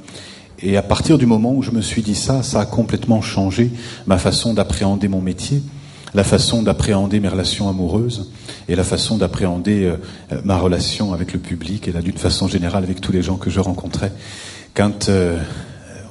Et 0.61 0.77
à 0.77 0.81
partir 0.81 1.17
du 1.17 1.25
moment 1.25 1.53
où 1.53 1.61
je 1.61 1.71
me 1.71 1.81
suis 1.81 2.01
dit 2.01 2.15
ça, 2.15 2.43
ça 2.43 2.61
a 2.61 2.65
complètement 2.65 3.21
changé 3.21 3.71
ma 4.07 4.17
façon 4.17 4.53
d'appréhender 4.53 5.07
mon 5.07 5.21
métier. 5.21 5.61
la 6.13 6.23
façon 6.23 6.63
d'appréhender 6.63 7.19
mes 7.19 7.27
relations 7.27 7.67
amoureuses 7.67 8.31
et 8.69 8.75
la 8.75 8.85
façon 8.85 9.17
d'appréhender 9.17 9.83
euh, 9.83 10.41
ma 10.45 10.57
relation 10.57 11.13
avec 11.13 11.33
le 11.33 11.39
public 11.39 11.89
et 11.89 11.91
là 11.91 12.01
d'une 12.01 12.17
façon 12.17 12.47
générale 12.47 12.85
avec 12.85 13.01
tous 13.01 13.11
les 13.11 13.21
gens 13.21 13.35
que 13.35 13.49
je 13.49 13.59
rencontrais. 13.59 14.13
Quand 14.73 15.09
euh, 15.09 15.37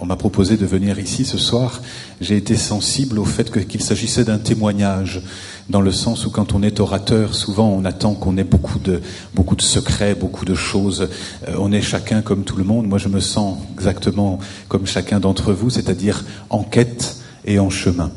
on 0.00 0.06
m'a 0.06 0.16
proposé 0.16 0.56
de 0.56 0.66
venir 0.66 0.98
ici 0.98 1.24
ce 1.24 1.38
soir, 1.38 1.80
j'ai 2.20 2.36
été 2.36 2.56
sensible 2.56 3.18
au 3.18 3.24
fait 3.24 3.50
qu'il 3.66 3.82
s'agissait 3.82 4.24
d'un 4.24 4.38
témoignage, 4.38 5.22
dans 5.68 5.80
le 5.80 5.92
sens 5.92 6.26
où 6.26 6.30
quand 6.30 6.54
on 6.54 6.62
est 6.62 6.80
orateur, 6.80 7.34
souvent 7.34 7.68
on 7.68 7.84
attend 7.84 8.14
qu'on 8.14 8.36
ait 8.36 8.44
beaucoup 8.44 8.78
de, 8.78 9.00
beaucoup 9.34 9.56
de 9.56 9.62
secrets, 9.62 10.14
beaucoup 10.14 10.44
de 10.44 10.54
choses. 10.54 11.08
Euh, 11.48 11.56
on 11.58 11.72
est 11.72 11.82
chacun 11.82 12.22
comme 12.22 12.44
tout 12.44 12.56
le 12.56 12.64
monde. 12.64 12.86
Moi, 12.86 12.98
je 12.98 13.08
me 13.08 13.20
sens 13.20 13.58
exactement 13.74 14.38
comme 14.68 14.86
chacun 14.86 15.20
d'entre 15.20 15.52
vous, 15.52 15.70
c'est-à-dire 15.70 16.24
en 16.50 16.62
quête 16.62 17.16
et 17.44 17.58
en 17.58 17.70
chemin. 17.70 18.10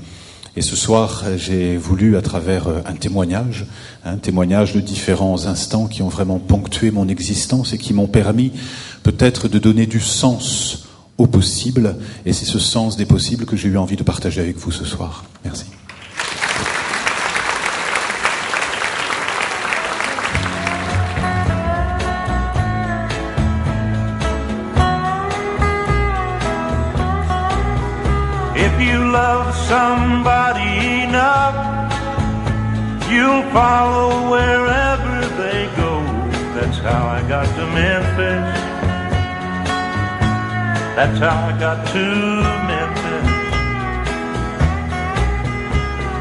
Et 0.58 0.62
ce 0.62 0.76
soir, 0.76 1.24
j'ai 1.38 1.78
voulu, 1.78 2.18
à 2.18 2.22
travers 2.24 2.68
euh, 2.68 2.82
un 2.86 2.96
témoignage, 2.96 3.68
un 4.04 4.18
témoignage 4.18 4.74
de 4.74 4.80
différents 4.80 5.46
instants 5.46 5.86
qui 5.86 6.02
ont 6.02 6.10
vraiment 6.10 6.40
ponctué 6.40 6.90
mon 6.90 7.08
existence 7.08 7.74
et 7.74 7.78
qui 7.78 7.94
m'ont 7.94 8.08
permis 8.08 8.52
peut-être 9.04 9.48
de 9.48 9.60
donner 9.60 9.86
du 9.86 10.00
sens 10.00 10.87
au 11.18 11.28
possible. 11.28 11.96
Et 12.26 12.34
c'est 12.34 12.46
ce 12.46 12.60
sens 12.60 12.98
des 12.98 13.06
possibles 13.06 13.46
que 13.46 13.56
j'ai 13.56 13.70
eu 13.70 13.78
envie 13.78 13.96
de 13.96 14.04
partager 14.04 14.42
avec 14.42 14.58
vous 14.58 14.72
ce 14.72 14.86
soir. 14.86 15.26
Merci. 15.44 15.66
If 28.56 28.82
you 28.82 29.12
love 29.12 29.56
somebody 29.68 31.04
enough, 31.04 31.56
you'll 33.10 33.44
follow 33.52 34.30
wherever 34.30 35.22
they 35.38 35.68
go. 35.78 36.02
That's 36.54 36.78
how 36.80 37.08
I 37.08 37.22
got 37.28 37.46
to 37.56 37.66
Memphis. 37.68 38.67
That's 40.98 41.20
how 41.20 41.50
I 41.50 41.60
got 41.60 41.86
to 41.94 42.06
Memphis. 42.70 43.28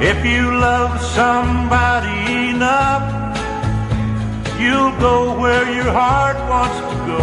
If 0.04 0.18
you 0.22 0.52
love 0.52 1.00
somebody 1.00 2.50
enough, 2.50 3.06
you'll 4.60 4.92
go 5.00 5.40
where 5.40 5.64
your 5.72 5.90
heart 5.90 6.36
wants 6.50 6.76
to 6.76 6.96
go. 7.08 7.22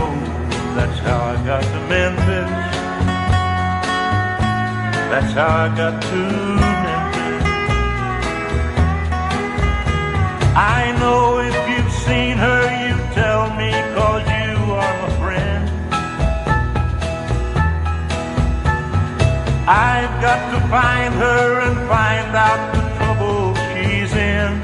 That's 0.76 0.98
how 1.06 1.20
I 1.34 1.36
got 1.46 1.62
to 1.62 1.80
Memphis. 1.94 2.50
That's 5.12 5.34
how 5.34 5.54
I 5.66 5.78
got 5.78 6.02
to 6.02 6.22
Memphis. 6.88 7.44
I 10.56 10.98
know 11.00 11.38
if 11.38 11.56
you've 11.70 11.94
seen 12.08 12.36
her, 12.38 12.63
I've 19.66 20.22
got 20.22 20.52
to 20.52 20.60
find 20.68 21.14
her 21.14 21.62
and 21.62 21.88
find 21.88 22.36
out 22.36 22.74
the 22.74 22.82
trouble 22.98 23.56
she's 23.72 24.12
in. 24.14 24.62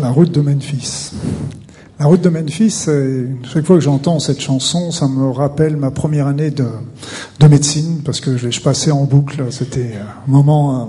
La 0.00 0.10
route 0.10 0.32
de 0.32 0.40
Memphis. 0.40 1.12
La 2.00 2.06
route 2.06 2.22
de 2.22 2.30
Memphis, 2.30 2.88
chaque 3.44 3.66
fois 3.66 3.76
que 3.76 3.82
j'entends 3.82 4.18
cette 4.18 4.40
chanson, 4.40 4.90
ça 4.90 5.08
me 5.08 5.30
rappelle 5.30 5.76
ma 5.76 5.90
première 5.90 6.28
année 6.28 6.50
de, 6.50 6.64
de 7.42 7.48
médecine, 7.48 8.02
parce 8.04 8.20
que 8.20 8.36
je, 8.36 8.50
je 8.50 8.60
passais 8.60 8.92
en 8.92 9.04
boucle. 9.04 9.44
C'était 9.50 9.94
un 9.96 10.30
moment, 10.30 10.82
un 10.82 10.88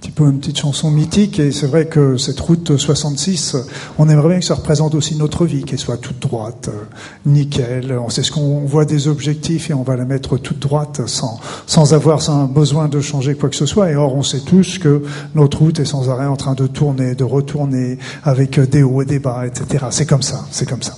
petit 0.00 0.10
peu 0.10 0.24
une 0.24 0.38
petite 0.38 0.58
chanson 0.58 0.90
mythique, 0.90 1.38
et 1.38 1.52
c'est 1.52 1.66
vrai 1.66 1.86
que 1.86 2.16
cette 2.16 2.40
route 2.40 2.78
66, 2.78 3.56
on 3.98 4.08
aimerait 4.08 4.30
bien 4.30 4.38
que 4.38 4.44
ça 4.46 4.54
représente 4.54 4.94
aussi 4.94 5.16
notre 5.16 5.44
vie, 5.44 5.62
qu'elle 5.62 5.78
soit 5.78 5.98
toute 5.98 6.18
droite, 6.18 6.70
euh, 6.72 6.84
nickel. 7.26 7.98
On 8.02 8.08
sait 8.08 8.22
ce 8.22 8.32
qu'on 8.32 8.60
voit 8.60 8.86
des 8.86 9.08
objectifs 9.08 9.68
et 9.68 9.74
on 9.74 9.82
va 9.82 9.96
la 9.96 10.06
mettre 10.06 10.38
toute 10.38 10.58
droite 10.58 11.02
sans, 11.06 11.38
sans 11.66 11.92
avoir 11.92 12.22
sans 12.22 12.46
besoin 12.46 12.88
de 12.88 13.00
changer 13.00 13.34
quoi 13.34 13.50
que 13.50 13.56
ce 13.56 13.66
soit. 13.66 13.90
Et 13.90 13.96
or, 13.96 14.14
on 14.14 14.22
sait 14.22 14.40
tous 14.40 14.78
que 14.78 15.02
notre 15.34 15.58
route 15.58 15.80
est 15.80 15.84
sans 15.84 16.08
arrêt 16.08 16.26
en 16.26 16.36
train 16.36 16.54
de 16.54 16.66
tourner, 16.66 17.14
de 17.14 17.24
retourner, 17.24 17.98
avec 18.24 18.58
des 18.58 18.82
hauts 18.82 19.02
et 19.02 19.06
des 19.06 19.18
bas, 19.18 19.46
etc. 19.46 19.86
C'est 19.90 20.06
comme 20.06 20.22
ça, 20.22 20.46
c'est 20.50 20.68
comme 20.68 20.82
ça. 20.82 20.96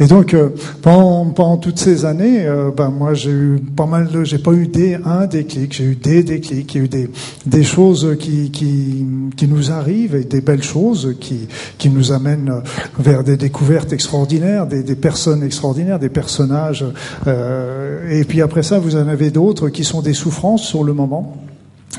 Et 0.00 0.06
donc 0.06 0.34
euh, 0.34 0.50
pendant, 0.82 1.26
pendant 1.26 1.56
toutes 1.56 1.78
ces 1.78 2.04
années, 2.04 2.46
euh, 2.46 2.70
ben 2.76 2.90
moi 2.90 3.14
j'ai 3.14 3.30
eu 3.30 3.56
pas 3.76 3.86
mal 3.86 4.08
de, 4.08 4.24
j'ai 4.24 4.38
pas 4.38 4.52
eu 4.52 4.66
des 4.66 4.98
un 5.04 5.26
déclic, 5.26 5.72
j'ai 5.72 5.84
eu 5.84 5.94
des 5.94 6.22
déclics, 6.22 6.74
il 6.74 6.78
y 6.78 6.80
a 6.80 6.84
eu 6.84 6.88
des 6.88 7.10
des 7.46 7.64
choses 7.64 8.16
qui 8.18 8.50
qui 8.50 9.06
qui 9.36 9.48
nous 9.48 9.70
arrivent 9.70 10.14
et 10.14 10.24
des 10.24 10.40
belles 10.40 10.62
choses 10.62 11.16
qui 11.20 11.48
qui 11.78 11.90
nous 11.90 12.12
amènent 12.12 12.62
vers 12.98 13.24
des 13.24 13.36
découvertes 13.36 13.92
extraordinaires, 13.92 14.66
des, 14.66 14.82
des 14.82 14.96
personnes 14.96 15.42
extraordinaires, 15.42 15.98
des 15.98 16.08
personnages. 16.08 16.84
Euh, 17.26 18.08
et 18.10 18.24
puis 18.24 18.42
après 18.42 18.62
ça, 18.62 18.78
vous 18.78 18.96
en 18.96 19.08
avez 19.08 19.30
d'autres 19.30 19.68
qui 19.68 19.84
sont 19.84 20.02
des 20.02 20.14
souffrances 20.14 20.62
sur 20.62 20.84
le 20.84 20.92
moment. 20.92 21.47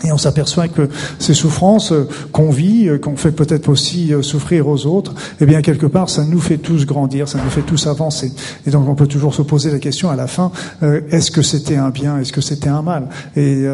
Et 0.03 0.11
on 0.11 0.17
s'aperçoit 0.17 0.67
que 0.67 0.87
ces 1.17 1.33
souffrances 1.33 1.91
euh, 1.91 2.07
qu'on 2.31 2.51
vit, 2.51 2.87
euh, 2.87 2.97
qu'on 2.99 3.15
fait 3.15 3.31
peut-être 3.31 3.69
aussi 3.69 4.13
euh, 4.13 4.21
souffrir 4.21 4.67
aux 4.67 4.85
autres, 4.85 5.13
eh 5.41 5.45
bien 5.45 5.61
quelque 5.61 5.87
part, 5.87 6.09
ça 6.09 6.23
nous 6.23 6.39
fait 6.39 6.57
tous 6.57 6.85
grandir, 6.85 7.27
ça 7.27 7.39
nous 7.43 7.49
fait 7.49 7.63
tous 7.63 7.87
avancer. 7.87 8.31
Et 8.67 8.69
donc 8.69 8.87
on 8.87 8.95
peut 8.95 9.07
toujours 9.07 9.33
se 9.33 9.41
poser 9.41 9.71
la 9.71 9.79
question 9.79 10.09
à 10.09 10.15
la 10.15 10.27
fin 10.27 10.51
est-ce 11.11 11.31
que 11.31 11.41
c'était 11.41 11.75
un 11.75 11.89
bien, 11.89 12.19
est-ce 12.19 12.31
que 12.31 12.41
c'était 12.41 12.69
un 12.69 12.81
mal? 12.81 13.09
Et 13.35 13.65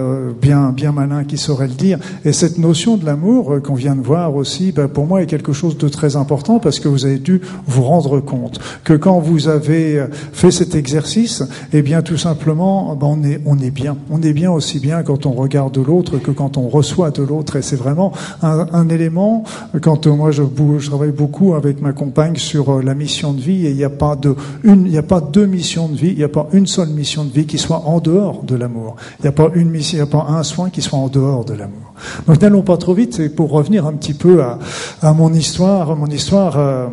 bien, 0.41 0.72
bien 0.72 0.91
malin 0.91 1.24
qui 1.24 1.38
saurait 1.38 1.67
le 1.67 1.74
dire. 1.74 2.00
Et 2.24 2.34
cette 2.34 2.57
notion 2.57 2.98
de 2.98 3.05
l'amour 3.05 3.62
qu'on 3.63 3.75
vient 3.75 3.95
de 3.95 4.01
voir 4.01 4.36
aussi, 4.36 4.72
ben, 4.72 4.88
pour 4.88 5.05
moi, 5.05 5.22
est 5.22 5.25
quelque 5.25 5.53
chose 5.53 5.77
de 5.77 5.88
très 5.88 6.15
important 6.15 6.60
parce 6.60 6.79
que 6.79 6.88
vous 6.88 7.05
avez 7.05 7.19
dû 7.19 7.41
vous 7.67 7.84
rendre 7.84 8.19
compte 8.19 8.60
que 8.84 8.93
quand 8.93 9.19
vous 9.19 9.48
avez 9.48 10.05
fait 10.34 10.51
cet 10.51 10.75
exercice, 10.75 11.43
eh 11.74 11.81
bien 11.81 12.01
tout 12.01 12.17
simplement, 12.17 12.95
ben, 12.95 13.07
on 13.07 13.24
est 13.24 13.41
on 13.45 13.60
est 13.60 13.72
bien, 13.72 13.98
on 14.10 14.22
est 14.22 14.34
bien 14.34 14.51
aussi 14.51 14.79
bien 14.79 15.03
quand 15.03 15.25
on 15.25 15.31
regarde 15.31 15.77
l'autre 15.77 16.05
que 16.12 16.32
quand 16.32 16.58
on 16.58 16.68
reçoit 16.68 17.12
de 17.12 17.24
l'autre. 17.24 17.56
Et 17.56 17.62
c'est 17.62 17.76
vraiment 17.76 18.12
un, 18.42 18.90
élément, 18.90 19.44
quand 19.82 20.08
moi 20.08 20.32
je, 20.32 20.44
travaille 20.86 21.12
beaucoup 21.12 21.56
avec 21.56 21.82
ma 21.82 21.94
compagne 21.94 22.36
sur 22.36 22.82
la 22.82 22.94
mission 22.94 23.34
de 23.34 23.42
vie, 23.42 23.66
et 23.66 23.72
il 23.72 23.76
n'y 23.76 23.84
a 23.84 23.90
pas 23.90 24.16
de 24.16 24.36
une, 24.64 24.86
il 24.86 24.92
n'y 24.92 24.98
a 24.98 25.04
pas 25.04 25.22
deux 25.22 25.46
missions 25.46 25.88
de 25.88 25.96
vie, 25.96 26.10
il 26.10 26.18
n'y 26.18 26.24
a 26.24 26.30
pas 26.30 26.48
une 26.54 26.68
seule 26.68 26.90
mission 26.90 27.24
de 27.24 27.32
vie 27.32 27.46
qui 27.46 27.58
soit 27.58 27.84
en 27.86 28.00
dehors 28.00 28.44
de 28.44 28.56
l'amour. 28.56 28.96
Il 29.20 29.24
n'y 29.24 29.30
a 29.30 29.32
pas 29.32 29.50
une 29.56 29.70
mission, 29.70 29.98
il 29.98 30.02
n'y 30.02 30.08
a 30.08 30.12
pas 30.12 30.26
un 30.30 30.44
soin 30.44 30.70
qui 30.70 30.82
soit 30.82 31.00
en 31.00 31.08
dehors 31.08 31.46
de 31.46 31.54
l'amour. 31.54 31.94
Donc 32.28 32.42
n'allons 32.42 32.62
pas 32.62 32.78
trop 32.78 32.94
vite, 32.94 33.16
c'est 33.16 33.30
pour 33.30 33.52
revenir 33.52 33.86
un 33.86 33.94
petit 33.94 34.14
peu 34.14 34.44
à, 34.44 34.60
à 35.02 35.14
mon 35.14 35.34
histoire, 35.34 35.96
mon 35.96 36.08
histoire, 36.08 36.58
euh, 36.58 36.88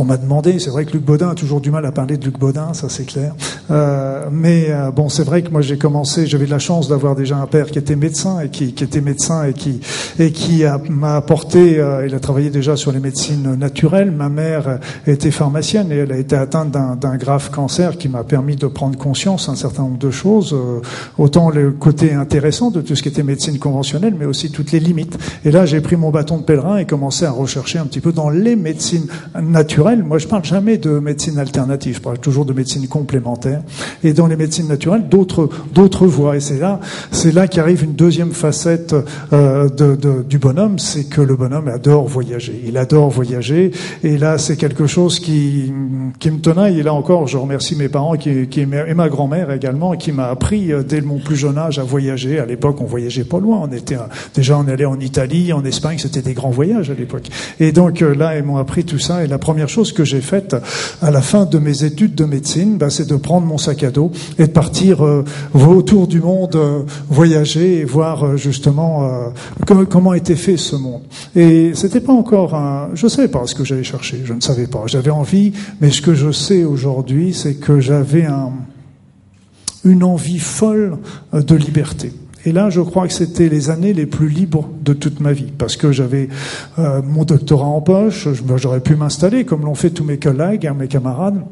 qu'on 0.00 0.06
m'a 0.06 0.16
demandé. 0.16 0.58
C'est 0.58 0.70
vrai 0.70 0.86
que 0.86 0.92
Luc 0.92 1.04
Baudin 1.04 1.28
a 1.28 1.34
toujours 1.34 1.60
du 1.60 1.70
mal 1.70 1.84
à 1.84 1.92
parler 1.92 2.16
de 2.16 2.24
Luc 2.24 2.38
Baudin, 2.38 2.72
ça 2.72 2.88
c'est 2.88 3.04
clair. 3.04 3.34
Euh, 3.70 4.24
mais 4.32 4.68
euh, 4.70 4.90
bon, 4.90 5.10
c'est 5.10 5.24
vrai 5.24 5.42
que 5.42 5.50
moi 5.50 5.60
j'ai 5.60 5.76
commencé, 5.76 6.26
j'avais 6.26 6.46
la 6.46 6.58
chance 6.58 6.88
d'avoir 6.88 7.14
déjà 7.14 7.36
un 7.36 7.46
père 7.46 7.66
qui 7.66 7.78
était 7.78 7.96
médecin 7.96 8.40
et 8.40 8.48
qui, 8.48 8.72
qui 8.72 8.82
était 8.82 9.02
médecin 9.02 9.44
et 9.44 9.52
qui 9.52 9.80
et 10.18 10.32
qui 10.32 10.64
m'a 10.88 11.16
apporté. 11.16 11.78
Euh, 11.78 12.06
il 12.06 12.14
a 12.14 12.18
travaillé 12.18 12.48
déjà 12.48 12.76
sur 12.76 12.92
les 12.92 12.98
médecines 12.98 13.56
naturelles. 13.56 14.10
Ma 14.10 14.30
mère 14.30 14.78
était 15.06 15.30
pharmacienne 15.30 15.92
et 15.92 15.96
elle 15.96 16.12
a 16.12 16.16
été 16.16 16.34
atteinte 16.34 16.70
d'un 16.70 17.16
grave 17.16 17.50
cancer 17.50 17.98
qui 17.98 18.08
m'a 18.08 18.24
permis 18.24 18.56
de 18.56 18.68
prendre 18.68 18.96
conscience 18.96 19.48
d'un 19.48 19.54
certain 19.54 19.82
nombre 19.82 19.98
de 19.98 20.10
choses, 20.10 20.54
euh, 20.54 20.80
autant 21.18 21.50
le 21.50 21.72
côté 21.72 22.14
intéressant 22.14 22.70
de 22.70 22.80
tout 22.80 22.96
ce 22.96 23.02
qui 23.02 23.10
était 23.10 23.22
médecine 23.22 23.58
conventionnelle, 23.58 24.14
mais 24.18 24.24
aussi 24.24 24.50
toutes 24.50 24.72
les 24.72 24.80
limites. 24.80 25.18
Et 25.44 25.50
là, 25.50 25.66
j'ai 25.66 25.82
pris 25.82 25.96
mon 25.96 26.08
bâton 26.08 26.38
de 26.38 26.42
pèlerin 26.42 26.78
et 26.78 26.86
commencé 26.86 27.26
à 27.26 27.30
rechercher 27.30 27.78
un 27.78 27.84
petit 27.84 28.00
peu 28.00 28.12
dans 28.12 28.30
les 28.30 28.56
médecines 28.56 29.06
naturelles. 29.42 29.89
Moi, 29.98 30.18
je 30.18 30.26
parle 30.26 30.44
jamais 30.44 30.78
de 30.78 30.90
médecine 30.98 31.38
alternative, 31.38 31.96
je 31.96 32.00
parle 32.00 32.18
toujours 32.18 32.44
de 32.44 32.52
médecine 32.52 32.86
complémentaire. 32.88 33.62
Et 34.04 34.12
dans 34.12 34.26
les 34.26 34.36
médecines 34.36 34.68
naturelles, 34.68 35.08
d'autres 35.08 36.06
voies. 36.06 36.36
Et 36.36 36.40
c'est 36.40 36.58
là, 36.58 36.80
c'est 37.10 37.32
là 37.32 37.48
qu'arrive 37.48 37.82
une 37.84 37.94
deuxième 37.94 38.32
facette 38.32 38.94
euh, 39.32 39.68
du 40.22 40.38
bonhomme, 40.38 40.78
c'est 40.78 41.04
que 41.04 41.20
le 41.20 41.36
bonhomme 41.36 41.68
adore 41.68 42.06
voyager. 42.06 42.62
Il 42.66 42.76
adore 42.76 43.10
voyager. 43.10 43.72
Et 44.02 44.18
là, 44.18 44.38
c'est 44.38 44.56
quelque 44.56 44.86
chose 44.86 45.18
qui 45.18 45.72
me 45.72 46.38
tenaille. 46.38 46.78
Et 46.78 46.82
là 46.82 46.94
encore, 46.94 47.26
je 47.26 47.36
remercie 47.36 47.76
mes 47.76 47.88
parents 47.88 48.16
qui, 48.16 48.30
et 48.30 48.94
ma 48.94 49.08
grand-mère 49.08 49.50
également, 49.50 49.96
qui 49.96 50.12
m'a 50.12 50.28
appris 50.28 50.72
euh, 50.72 50.82
dès 50.82 51.00
mon 51.00 51.18
plus 51.18 51.36
jeune 51.36 51.58
âge 51.58 51.78
à 51.78 51.82
voyager. 51.82 52.38
À 52.38 52.46
l'époque, 52.46 52.80
on 52.80 52.86
voyageait 52.86 53.24
pas 53.24 53.40
loin. 53.40 53.68
Déjà, 54.34 54.58
on 54.58 54.68
allait 54.68 54.84
en 54.84 55.00
Italie, 55.00 55.52
en 55.52 55.64
Espagne. 55.64 55.98
C'était 55.98 56.22
des 56.22 56.34
grands 56.34 56.50
voyages 56.50 56.90
à 56.90 56.94
l'époque. 56.94 57.28
Et 57.58 57.72
donc 57.72 58.02
euh, 58.02 58.14
là, 58.14 58.36
ils 58.36 58.44
m'ont 58.44 58.58
appris 58.58 58.84
tout 58.84 58.98
ça. 58.98 59.24
Et 59.24 59.26
la 59.26 59.38
première 59.38 59.68
chose 59.68 59.79
chose 59.80 59.92
que 59.94 60.04
j'ai 60.04 60.20
faite 60.20 60.54
à 61.00 61.10
la 61.10 61.22
fin 61.22 61.46
de 61.46 61.58
mes 61.58 61.84
études 61.84 62.14
de 62.14 62.26
médecine, 62.26 62.76
ben, 62.76 62.90
c'est 62.90 63.08
de 63.08 63.16
prendre 63.16 63.46
mon 63.46 63.56
sac 63.56 63.82
à 63.82 63.90
dos 63.90 64.12
et 64.38 64.46
de 64.46 64.52
partir 64.52 65.02
euh, 65.02 65.24
autour 65.54 66.06
du 66.06 66.20
monde, 66.20 66.54
euh, 66.54 66.82
voyager 67.08 67.78
et 67.78 67.84
voir 67.86 68.24
euh, 68.24 68.36
justement 68.36 69.32
comment, 69.66 70.12
était 70.12 70.36
fait 70.36 70.58
ce 70.58 70.76
monde. 70.76 71.00
Et 71.34 71.72
c'était 71.74 72.02
pas 72.02 72.12
encore 72.12 72.54
un, 72.54 72.90
je 72.92 73.08
savais 73.08 73.28
pas 73.28 73.46
ce 73.46 73.54
que 73.54 73.64
j'allais 73.64 73.84
chercher, 73.84 74.20
je 74.22 74.34
ne 74.34 74.42
savais 74.42 74.66
pas. 74.66 74.82
J'avais 74.84 75.10
envie, 75.10 75.52
mais 75.80 75.90
ce 75.90 76.02
que 76.02 76.12
je 76.12 76.30
sais 76.30 76.64
aujourd'hui, 76.64 77.32
c'est 77.32 77.54
que 77.54 77.80
j'avais 77.80 78.26
un, 78.26 78.52
une 79.84 80.04
envie 80.04 80.40
folle 80.40 80.98
de 81.32 81.54
liberté. 81.54 82.12
Et 82.46 82.52
là, 82.52 82.70
je 82.70 82.80
crois 82.80 83.06
que 83.06 83.12
c'était 83.12 83.48
les 83.48 83.68
années 83.70 83.92
les 83.92 84.06
plus 84.06 84.28
libres 84.28 84.68
de 84.82 84.94
toute 84.94 85.20
ma 85.20 85.32
vie, 85.32 85.52
parce 85.56 85.76
que 85.76 85.92
j'avais 85.92 86.28
euh, 86.78 87.02
mon 87.02 87.24
doctorat 87.24 87.66
en 87.66 87.82
poche, 87.82 88.28
j'aurais 88.56 88.80
pu 88.80 88.96
m'installer 88.96 89.44
comme 89.44 89.64
l'ont 89.64 89.74
fait 89.74 89.90
tous 89.90 90.04
mes 90.04 90.18
collègues, 90.18 90.66
hein, 90.66 90.74
mes 90.78 90.88
camarades. 90.88 91.42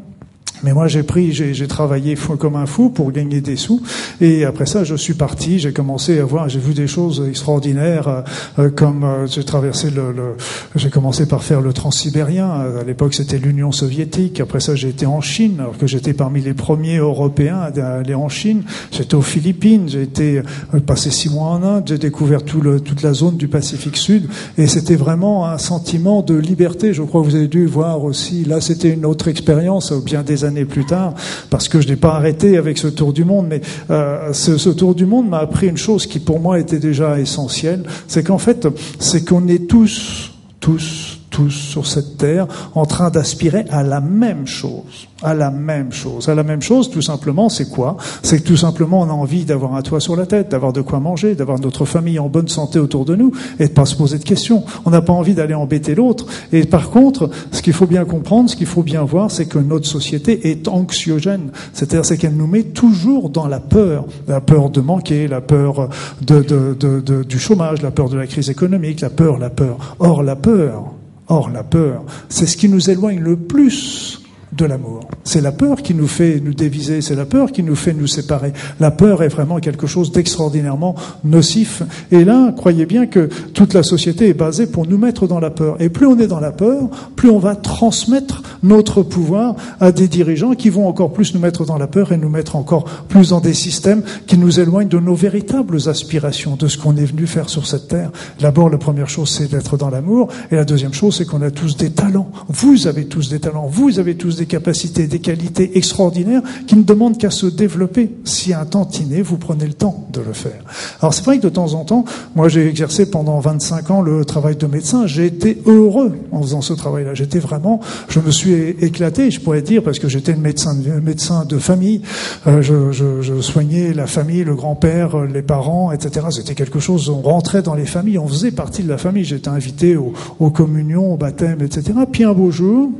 Mais 0.64 0.72
moi, 0.72 0.88
j'ai 0.88 1.02
pris, 1.02 1.32
j'ai 1.32 1.68
travaillé 1.68 2.16
comme 2.38 2.56
un 2.56 2.66
fou 2.66 2.90
pour 2.90 3.12
gagner 3.12 3.40
des 3.40 3.56
sous. 3.56 3.80
Et 4.20 4.44
après 4.44 4.66
ça, 4.66 4.84
je 4.84 4.94
suis 4.94 5.14
parti. 5.14 5.58
J'ai 5.58 5.72
commencé 5.72 6.18
à 6.18 6.24
voir, 6.24 6.48
j'ai 6.48 6.58
vu 6.58 6.74
des 6.74 6.86
choses 6.86 7.24
extraordinaires, 7.28 8.08
euh, 8.08 8.22
euh, 8.58 8.70
comme 8.70 9.04
euh, 9.04 9.26
j'ai 9.26 9.44
traversé 9.44 9.90
le, 9.90 10.12
le- 10.12 10.36
j'ai 10.74 10.90
commencé 10.90 11.26
par 11.26 11.42
faire 11.42 11.60
le 11.60 11.72
transsibérien. 11.72 12.50
Euh, 12.50 12.80
À 12.80 12.84
l'époque, 12.84 13.14
c'était 13.14 13.38
l'Union 13.38 13.72
soviétique. 13.72 14.40
Après 14.40 14.60
ça, 14.60 14.74
j'ai 14.74 14.88
été 14.88 15.06
en 15.06 15.20
Chine, 15.20 15.56
alors 15.60 15.76
que 15.78 15.86
j'étais 15.86 16.12
parmi 16.12 16.40
les 16.40 16.54
premiers 16.54 16.98
Européens 16.98 17.58
à 17.76 17.86
aller 17.98 18.14
en 18.14 18.28
Chine. 18.28 18.62
J'étais 18.90 19.14
aux 19.14 19.22
Philippines. 19.22 19.88
J'ai 19.88 20.02
été 20.02 20.38
euh, 20.74 20.80
passé 20.80 21.10
six 21.10 21.30
mois 21.30 21.48
en 21.48 21.62
Inde. 21.62 21.84
J'ai 21.86 21.98
découvert 21.98 22.42
tout 22.42 22.60
le, 22.60 22.80
toute 22.80 23.02
la 23.02 23.12
zone 23.12 23.36
du 23.36 23.48
Pacifique 23.48 23.96
Sud. 23.96 24.28
Et 24.56 24.66
c'était 24.66 24.96
vraiment 24.96 25.46
un 25.46 25.58
sentiment 25.58 26.22
de 26.22 26.34
liberté. 26.34 26.92
Je 26.92 27.02
crois 27.02 27.22
que 27.22 27.26
vous 27.28 27.34
avez 27.36 27.48
dû 27.48 27.66
voir 27.66 28.04
aussi. 28.04 28.44
Là, 28.44 28.60
c'était 28.60 28.90
une 28.90 29.04
autre 29.04 29.28
expérience, 29.28 29.92
bien 29.92 30.22
des 30.22 30.44
plus 30.64 30.84
tard, 30.84 31.14
parce 31.50 31.68
que 31.68 31.80
je 31.80 31.88
n'ai 31.88 31.96
pas 31.96 32.14
arrêté 32.14 32.56
avec 32.56 32.78
ce 32.78 32.88
tour 32.88 33.12
du 33.12 33.24
monde. 33.24 33.46
Mais 33.48 33.60
euh, 33.90 34.32
ce 34.32 34.68
tour 34.70 34.94
du 34.94 35.06
monde 35.06 35.28
m'a 35.28 35.38
appris 35.38 35.68
une 35.68 35.76
chose 35.76 36.06
qui, 36.06 36.18
pour 36.18 36.40
moi, 36.40 36.58
était 36.58 36.78
déjà 36.78 37.18
essentielle. 37.18 37.84
C'est 38.06 38.22
qu'en 38.22 38.38
fait, 38.38 38.68
c'est 38.98 39.24
qu'on 39.24 39.46
est 39.48 39.68
tous, 39.68 40.32
tous, 40.60 41.17
tous 41.38 41.50
sur 41.50 41.86
cette 41.86 42.16
terre 42.16 42.48
en 42.74 42.84
train 42.84 43.10
d'aspirer 43.10 43.64
à 43.70 43.84
la 43.84 44.00
même 44.00 44.44
chose. 44.46 45.06
À 45.22 45.34
la 45.34 45.50
même 45.52 45.92
chose. 45.92 46.28
À 46.28 46.34
la 46.34 46.42
même 46.42 46.62
chose, 46.62 46.90
tout 46.90 47.02
simplement, 47.02 47.48
c'est 47.48 47.68
quoi? 47.70 47.96
C'est 48.22 48.40
que 48.40 48.46
tout 48.48 48.56
simplement, 48.56 49.02
on 49.02 49.08
a 49.08 49.12
envie 49.12 49.44
d'avoir 49.44 49.76
un 49.76 49.82
toit 49.82 50.00
sur 50.00 50.16
la 50.16 50.26
tête, 50.26 50.48
d'avoir 50.50 50.72
de 50.72 50.80
quoi 50.80 50.98
manger, 50.98 51.36
d'avoir 51.36 51.60
notre 51.60 51.84
famille 51.84 52.18
en 52.18 52.28
bonne 52.28 52.48
santé 52.48 52.80
autour 52.80 53.04
de 53.04 53.14
nous 53.14 53.30
et 53.60 53.68
de 53.68 53.72
pas 53.72 53.84
se 53.84 53.94
poser 53.94 54.18
de 54.18 54.24
questions. 54.24 54.64
On 54.84 54.90
n'a 54.90 55.00
pas 55.00 55.12
envie 55.12 55.34
d'aller 55.34 55.54
embêter 55.54 55.94
l'autre. 55.94 56.26
Et 56.52 56.64
par 56.64 56.90
contre, 56.90 57.30
ce 57.52 57.62
qu'il 57.62 57.72
faut 57.72 57.86
bien 57.86 58.04
comprendre, 58.04 58.50
ce 58.50 58.56
qu'il 58.56 58.66
faut 58.66 58.82
bien 58.82 59.04
voir, 59.04 59.30
c'est 59.30 59.46
que 59.46 59.60
notre 59.60 59.86
société 59.86 60.50
est 60.50 60.66
anxiogène. 60.66 61.50
C'est-à-dire, 61.72 62.04
c'est 62.04 62.16
qu'elle 62.16 62.36
nous 62.36 62.48
met 62.48 62.64
toujours 62.64 63.30
dans 63.30 63.46
la 63.46 63.60
peur. 63.60 64.06
La 64.26 64.40
peur 64.40 64.70
de 64.70 64.80
manquer, 64.80 65.28
la 65.28 65.40
peur 65.40 65.88
de, 66.20 66.40
de, 66.42 66.74
de, 66.74 67.22
du 67.22 67.38
chômage, 67.38 67.80
la 67.82 67.92
peur 67.92 68.08
de 68.08 68.16
la 68.16 68.26
crise 68.26 68.50
économique, 68.50 69.00
la 69.02 69.10
peur, 69.10 69.38
la 69.38 69.50
peur. 69.50 69.96
Or, 70.00 70.24
la 70.24 70.34
peur, 70.34 70.94
Or, 71.28 71.50
la 71.50 71.62
peur, 71.62 72.04
c'est 72.28 72.46
ce 72.46 72.56
qui 72.56 72.68
nous 72.68 72.90
éloigne 72.90 73.20
le 73.20 73.36
plus 73.36 74.22
de 74.52 74.64
l'amour. 74.64 75.00
C'est 75.24 75.40
la 75.40 75.52
peur 75.52 75.82
qui 75.82 75.94
nous 75.94 76.06
fait 76.06 76.40
nous 76.40 76.54
déviser, 76.54 77.00
c'est 77.00 77.14
la 77.14 77.26
peur 77.26 77.52
qui 77.52 77.62
nous 77.62 77.76
fait 77.76 77.92
nous 77.92 78.06
séparer. 78.06 78.52
La 78.80 78.90
peur 78.90 79.22
est 79.22 79.28
vraiment 79.28 79.58
quelque 79.58 79.86
chose 79.86 80.12
d'extraordinairement 80.12 80.94
nocif. 81.24 81.82
Et 82.10 82.24
là, 82.24 82.52
croyez 82.56 82.86
bien 82.86 83.06
que 83.06 83.28
toute 83.52 83.74
la 83.74 83.82
société 83.82 84.28
est 84.28 84.34
basée 84.34 84.66
pour 84.66 84.86
nous 84.86 84.98
mettre 84.98 85.26
dans 85.26 85.40
la 85.40 85.50
peur. 85.50 85.76
Et 85.80 85.88
plus 85.88 86.06
on 86.06 86.18
est 86.18 86.26
dans 86.26 86.40
la 86.40 86.52
peur, 86.52 86.88
plus 87.16 87.30
on 87.30 87.38
va 87.38 87.56
transmettre 87.56 88.42
notre 88.62 89.02
pouvoir 89.02 89.54
à 89.80 89.92
des 89.92 90.08
dirigeants 90.08 90.54
qui 90.54 90.70
vont 90.70 90.88
encore 90.88 91.12
plus 91.12 91.34
nous 91.34 91.40
mettre 91.40 91.64
dans 91.64 91.78
la 91.78 91.86
peur 91.86 92.12
et 92.12 92.16
nous 92.16 92.28
mettre 92.28 92.56
encore 92.56 92.84
plus 93.08 93.30
dans 93.30 93.40
des 93.40 93.54
systèmes 93.54 94.02
qui 94.26 94.38
nous 94.38 94.60
éloignent 94.60 94.88
de 94.88 94.98
nos 94.98 95.14
véritables 95.14 95.88
aspirations, 95.88 96.56
de 96.56 96.68
ce 96.68 96.78
qu'on 96.78 96.96
est 96.96 97.04
venu 97.04 97.26
faire 97.26 97.48
sur 97.48 97.66
cette 97.66 97.88
terre. 97.88 98.10
D'abord, 98.40 98.70
la 98.70 98.78
première 98.78 99.08
chose, 99.08 99.30
c'est 99.30 99.50
d'être 99.50 99.76
dans 99.76 99.90
l'amour. 99.90 100.28
Et 100.50 100.56
la 100.56 100.64
deuxième 100.64 100.94
chose, 100.94 101.16
c'est 101.16 101.26
qu'on 101.26 101.42
a 101.42 101.50
tous 101.50 101.76
des 101.76 101.90
talents. 101.90 102.30
Vous 102.48 102.86
avez 102.86 103.06
tous 103.06 103.28
des 103.28 103.40
talents. 103.40 103.66
Vous 103.66 103.98
avez 103.98 104.16
tous 104.16 104.37
des 104.38 104.46
capacités, 104.46 105.06
des 105.06 105.18
qualités 105.18 105.76
extraordinaires 105.76 106.42
qui 106.66 106.76
ne 106.76 106.82
demandent 106.82 107.18
qu'à 107.18 107.30
se 107.30 107.46
développer. 107.46 108.10
Si 108.24 108.52
un 108.54 108.64
tantinet, 108.64 109.22
vous 109.22 109.36
prenez 109.36 109.66
le 109.66 109.74
temps 109.74 110.06
de 110.12 110.20
le 110.20 110.32
faire. 110.32 110.60
Alors 111.00 111.14
c'est 111.14 111.24
vrai 111.24 111.38
que 111.38 111.42
de 111.42 111.48
temps 111.48 111.74
en 111.74 111.84
temps, 111.84 112.04
moi 112.34 112.48
j'ai 112.48 112.66
exercé 112.66 113.10
pendant 113.10 113.38
25 113.40 113.90
ans 113.90 114.02
le 114.02 114.24
travail 114.24 114.56
de 114.56 114.66
médecin. 114.66 115.06
J'ai 115.06 115.26
été 115.26 115.60
heureux 115.66 116.16
en 116.32 116.42
faisant 116.42 116.62
ce 116.62 116.72
travail-là. 116.72 117.14
J'étais 117.14 117.38
vraiment, 117.38 117.80
je 118.08 118.20
me 118.20 118.30
suis 118.30 118.52
éclaté, 118.80 119.30
je 119.30 119.40
pourrais 119.40 119.62
dire, 119.62 119.82
parce 119.82 119.98
que 119.98 120.08
j'étais 120.08 120.34
médecin 120.34 120.74
de, 120.74 121.00
médecin 121.00 121.44
de 121.44 121.58
famille. 121.58 122.02
Euh, 122.46 122.62
je 122.62 123.40
soignais 123.40 123.92
la 123.92 124.06
famille, 124.06 124.44
le 124.44 124.54
grand-père, 124.54 125.16
euh, 125.16 125.26
les 125.26 125.42
parents, 125.42 125.92
etc. 125.92 126.26
C'était 126.30 126.54
quelque 126.54 126.80
chose, 126.80 127.08
on 127.08 127.22
rentrait 127.22 127.62
dans 127.62 127.74
les 127.74 127.86
familles, 127.86 128.18
on 128.18 128.28
faisait 128.28 128.50
partie 128.50 128.82
de 128.82 128.88
la 128.88 128.98
famille. 128.98 129.24
J'étais 129.24 129.48
invité 129.48 129.96
aux, 129.96 130.12
aux 130.38 130.50
communions, 130.50 131.12
au 131.12 131.16
baptême, 131.16 131.62
etc. 131.62 131.92
Puis 132.10 132.24
un 132.24 132.32
beau 132.32 132.50
jour, 132.50 132.90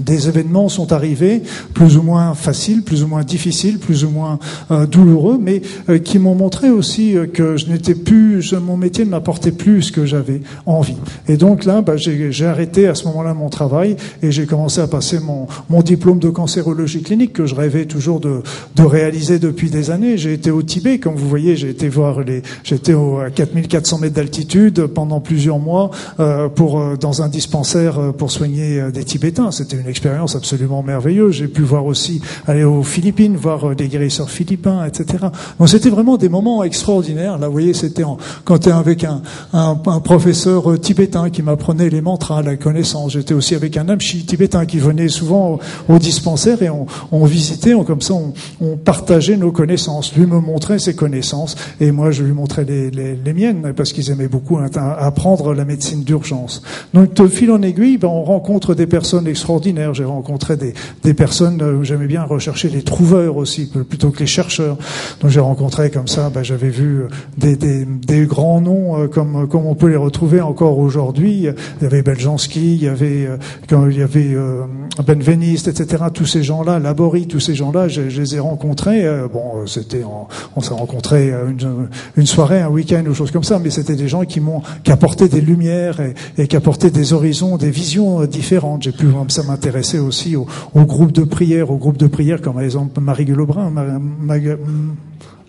des 0.00 0.28
événements 0.28 0.68
sont 0.68 0.92
arrivés, 0.92 1.42
plus 1.74 1.96
ou 1.96 2.02
moins 2.02 2.34
faciles, 2.34 2.82
plus 2.82 3.02
ou 3.02 3.06
moins 3.06 3.22
difficiles, 3.24 3.78
plus 3.78 4.04
ou 4.04 4.10
moins 4.10 4.38
euh, 4.70 4.86
douloureux, 4.86 5.38
mais 5.40 5.62
euh, 5.88 5.98
qui 5.98 6.18
m'ont 6.18 6.34
montré 6.34 6.70
aussi 6.70 7.16
euh, 7.16 7.26
que 7.26 7.56
je 7.56 7.66
n'étais 7.66 7.94
plus, 7.94 8.42
je- 8.42 8.56
mon 8.56 8.76
métier 8.76 9.04
ne 9.04 9.10
m'apportait 9.10 9.52
plus 9.52 9.82
ce 9.82 9.92
que 9.92 10.06
j'avais 10.06 10.40
envie. 10.66 10.96
Et 11.28 11.36
donc 11.36 11.64
là, 11.64 11.82
bah, 11.82 11.96
j'ai 11.96 12.46
arrêté 12.46 12.86
à 12.86 12.94
ce 12.94 13.04
moment-là 13.06 13.34
mon 13.34 13.48
travail 13.48 13.96
et 14.22 14.30
j'ai 14.30 14.46
commencé 14.46 14.80
à 14.80 14.86
passer 14.86 15.18
mon, 15.20 15.46
diplôme 15.82 16.18
de 16.18 16.30
cancérologie 16.30 17.02
clinique 17.02 17.32
que 17.32 17.46
je 17.46 17.54
rêvais 17.54 17.84
toujours 17.84 18.18
de, 18.18 18.42
réaliser 18.78 19.38
depuis 19.38 19.70
des 19.70 19.90
années. 19.90 20.16
J'ai 20.16 20.32
été 20.32 20.50
au 20.50 20.62
Tibet, 20.62 20.98
comme 20.98 21.14
vous 21.14 21.28
voyez, 21.28 21.56
j'ai 21.56 21.70
été 21.70 21.88
voir 21.88 22.20
les, 22.20 22.42
j'étais 22.64 22.92
à 22.94 23.30
4400 23.30 23.98
mètres 23.98 24.14
d'altitude 24.14 24.86
pendant 24.86 25.20
plusieurs 25.20 25.58
mois 25.58 25.90
pour 26.54 26.96
dans 26.98 27.22
un 27.22 27.28
dispensaire 27.28 28.12
pour 28.16 28.30
soigner 28.30 28.90
des 28.92 29.04
Tibétains. 29.04 29.50
C'était 29.50 29.76
expérience 29.88 30.36
absolument 30.36 30.82
merveilleuse. 30.82 31.36
J'ai 31.36 31.48
pu 31.48 31.62
voir 31.62 31.86
aussi 31.86 32.20
aller 32.46 32.64
aux 32.64 32.82
Philippines, 32.82 33.36
voir 33.36 33.70
euh, 33.70 33.74
des 33.74 33.88
guérisseurs 33.88 34.30
philippins, 34.30 34.84
etc. 34.84 35.24
Donc 35.58 35.68
c'était 35.68 35.90
vraiment 35.90 36.16
des 36.16 36.28
moments 36.28 36.64
extraordinaires. 36.64 37.38
Là, 37.38 37.46
vous 37.46 37.52
voyez, 37.52 37.74
c'était 37.74 38.04
quand 38.44 38.66
es 38.66 38.72
avec 38.72 39.04
un, 39.04 39.22
un, 39.52 39.76
un 39.86 40.00
professeur 40.00 40.70
euh, 40.70 40.78
tibétain 40.78 41.30
qui 41.30 41.42
m'apprenait 41.42 41.90
les 41.90 42.00
mantras, 42.00 42.42
la 42.42 42.56
connaissance. 42.56 43.12
J'étais 43.12 43.34
aussi 43.34 43.54
avec 43.54 43.76
un 43.76 43.88
amchi 43.88 44.24
tibétain 44.24 44.66
qui 44.66 44.78
venait 44.78 45.08
souvent 45.08 45.58
au, 45.88 45.98
dispensaire 45.98 46.62
et 46.62 46.70
on, 46.70 47.24
visitait, 47.24 47.74
comme 47.86 48.00
ça, 48.00 48.14
on, 48.14 48.76
partageait 48.76 49.36
nos 49.36 49.52
connaissances. 49.52 50.14
Lui 50.14 50.26
me 50.26 50.40
montrait 50.40 50.78
ses 50.78 50.94
connaissances 50.94 51.56
et 51.80 51.90
moi 51.90 52.10
je 52.10 52.22
lui 52.22 52.32
montrais 52.32 52.64
les, 52.64 53.32
miennes 53.32 53.72
parce 53.76 53.92
qu'ils 53.92 54.10
aimaient 54.10 54.28
beaucoup 54.28 54.58
apprendre 54.58 55.54
la 55.54 55.64
médecine 55.64 56.04
d'urgence. 56.04 56.62
Donc 56.94 57.14
de 57.14 57.28
fil 57.28 57.50
en 57.50 57.60
aiguille, 57.62 57.98
ben, 57.98 58.08
on 58.08 58.24
rencontre 58.24 58.74
des 58.74 58.86
personnes 58.86 59.26
extraordinaires. 59.26 59.75
J'ai 59.92 60.04
rencontré 60.04 60.56
des, 60.56 60.74
des 61.02 61.14
personnes 61.14 61.46
euh, 61.62 61.82
j'aimais 61.82 62.06
bien 62.06 62.24
rechercher 62.24 62.68
les 62.68 62.82
trouveurs 62.82 63.36
aussi 63.36 63.66
plutôt 63.66 64.10
que 64.10 64.20
les 64.20 64.26
chercheurs. 64.26 64.76
Donc 65.20 65.30
j'ai 65.30 65.40
rencontré 65.40 65.90
comme 65.90 66.08
ça, 66.08 66.30
ben, 66.30 66.42
j'avais 66.42 66.68
vu 66.68 67.02
euh, 67.02 67.86
des, 68.06 68.26
grands 68.26 68.60
noms 68.60 69.02
euh, 69.02 69.06
comme, 69.08 69.36
on 69.36 69.74
peut 69.74 69.88
les 69.88 69.96
retrouver 69.96 70.40
encore 70.40 70.78
aujourd'hui. 70.78 71.46
Il 71.46 71.82
y 71.82 71.86
avait 71.86 72.02
Beljanski, 72.02 72.76
il 72.76 72.82
y 72.82 72.88
avait, 72.88 73.28
il 73.68 74.46
Benveniste, 75.06 75.68
etc. 75.68 76.04
Tous 76.12 76.26
ces 76.26 76.42
gens-là, 76.42 76.78
Laborie, 76.78 77.26
tous 77.26 77.40
ces 77.40 77.54
gens-là, 77.54 77.88
je, 77.88 78.02
les 78.02 78.36
ai 78.36 78.38
rencontrés. 78.38 79.06
bon, 79.32 79.66
c'était, 79.66 80.02
on 80.56 80.60
s'est 80.60 80.74
rencontrés 80.74 81.32
une, 82.16 82.26
soirée, 82.26 82.60
un 82.60 82.68
week-end 82.68 83.04
ou 83.06 83.14
choses 83.14 83.30
comme 83.30 83.44
ça, 83.44 83.58
mais 83.58 83.70
c'était 83.70 83.94
des 83.94 84.08
gens 84.08 84.24
qui 84.24 84.40
m'ont, 84.40 84.62
qui 84.84 84.90
apportaient 84.90 85.28
des 85.28 85.40
lumières 85.40 86.00
et, 86.00 86.14
et 86.38 86.46
qui 86.48 86.56
apportaient 86.56 86.90
des 86.90 87.12
horizons, 87.12 87.56
des 87.56 87.70
visions 87.70 88.24
différentes. 88.24 88.82
J'ai 88.82 88.92
pu, 88.92 89.06
ça 89.28 89.42
m'intéresser 89.66 89.98
aussi 89.98 90.36
au, 90.36 90.46
au 90.74 90.84
groupe 90.84 91.12
de 91.12 91.24
prière, 91.24 91.70
au 91.70 91.76
groupe 91.76 91.96
de 91.96 92.06
prière 92.06 92.40
comme 92.40 92.54
par 92.54 92.62
exemple 92.62 93.00
Marie 93.00 93.24
Lebrun, 93.24 93.70
Ma- 93.70 93.98
Ma- 93.98 94.56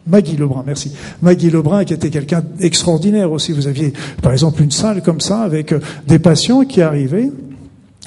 Maggie 0.09 0.37
Lebrun, 0.37 0.63
merci. 0.65 0.93
Maggie 1.21 1.49
Lebrun, 1.49 1.83
qui 1.83 1.93
était 1.93 2.09
quelqu'un 2.09 2.41
d'extraordinaire 2.57 3.29
aussi. 3.29 3.51
Vous 3.51 3.67
aviez, 3.67 3.91
par 4.21 4.31
exemple, 4.31 4.61
une 4.63 4.71
salle 4.71 5.01
comme 5.03 5.19
ça 5.19 5.41
avec 5.41 5.73
euh, 5.73 5.79
des 6.07 6.17
patients 6.17 6.61
qui 6.63 6.81
arrivaient. 6.81 7.29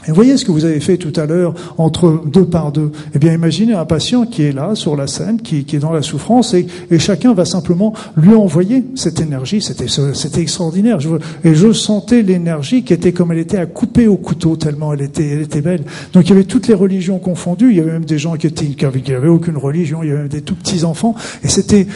Et 0.09 0.13
voyez 0.13 0.37
ce 0.37 0.45
que 0.45 0.53
vous 0.53 0.65
avez 0.65 0.81
fait 0.81 0.97
tout 0.97 1.13
à 1.21 1.27
l'heure 1.27 1.55
entre 1.77 2.23
deux 2.27 2.47
par 2.47 2.73
deux. 2.73 2.91
Eh 3.15 3.19
bien, 3.19 3.35
imaginez 3.35 3.75
un 3.75 3.85
patient 3.85 4.25
qui 4.25 4.43
est 4.43 4.53
là, 4.53 4.75
sur 4.75 4.97
la 4.97 5.07
scène, 5.07 5.41
qui, 5.43 5.65
qui 5.65 5.77
est 5.77 5.81
dans 5.81 5.93
la 5.93 6.03
souffrance, 6.03 6.55
et, 6.55 6.67
et 6.91 6.99
chacun 6.99 7.35
va 7.35 7.45
simplement 7.45 7.93
lui 8.17 8.35
envoyer 8.35 8.85
cette 8.95 9.21
énergie. 9.21 9.61
C'était, 9.61 10.41
extraordinaire. 10.41 11.01
Je, 11.01 11.11
et 11.45 11.55
je 11.55 11.73
sentais 11.73 12.23
l'énergie 12.23 12.83
qui 12.83 12.93
était 12.93 13.13
comme 13.13 13.33
elle 13.33 13.39
était 13.39 13.59
à 13.59 13.67
couper 13.67 14.07
au 14.07 14.17
couteau, 14.17 14.57
tellement 14.57 14.95
elle 14.95 15.03
était, 15.03 15.27
elle 15.29 15.43
était 15.43 15.61
belle. 15.61 15.83
Donc, 16.13 16.27
il 16.27 16.31
y 16.31 16.33
avait 16.33 16.45
toutes 16.45 16.69
les 16.69 16.75
religions 16.75 17.19
confondues. 17.19 17.71
Il 17.71 17.77
y 17.77 17.81
avait 17.81 17.93
même 17.93 18.05
des 18.07 18.19
gens 18.19 18.37
qui 18.37 18.47
étaient, 18.47 18.67
qui 18.67 18.85
avaient, 18.85 19.01
qui 19.01 19.13
avaient 19.13 19.29
aucune 19.29 19.59
religion. 19.59 20.03
Il 20.03 20.09
y 20.09 20.13
avait 20.13 20.21
même 20.21 20.29
des 20.29 20.43
tout 20.43 20.55
petits 20.55 20.85
enfants. 20.85 21.15
Et 21.45 21.49
c'était, 21.49 21.87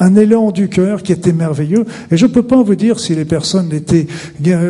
un 0.00 0.14
élan 0.16 0.52
du 0.52 0.68
cœur 0.68 1.02
qui 1.02 1.12
était 1.12 1.32
merveilleux. 1.32 1.86
Et 2.10 2.16
je 2.16 2.26
peux 2.26 2.42
pas 2.42 2.62
vous 2.62 2.74
dire 2.74 3.00
si 3.00 3.14
les 3.14 3.24
personnes 3.24 3.72
étaient, 3.72 4.06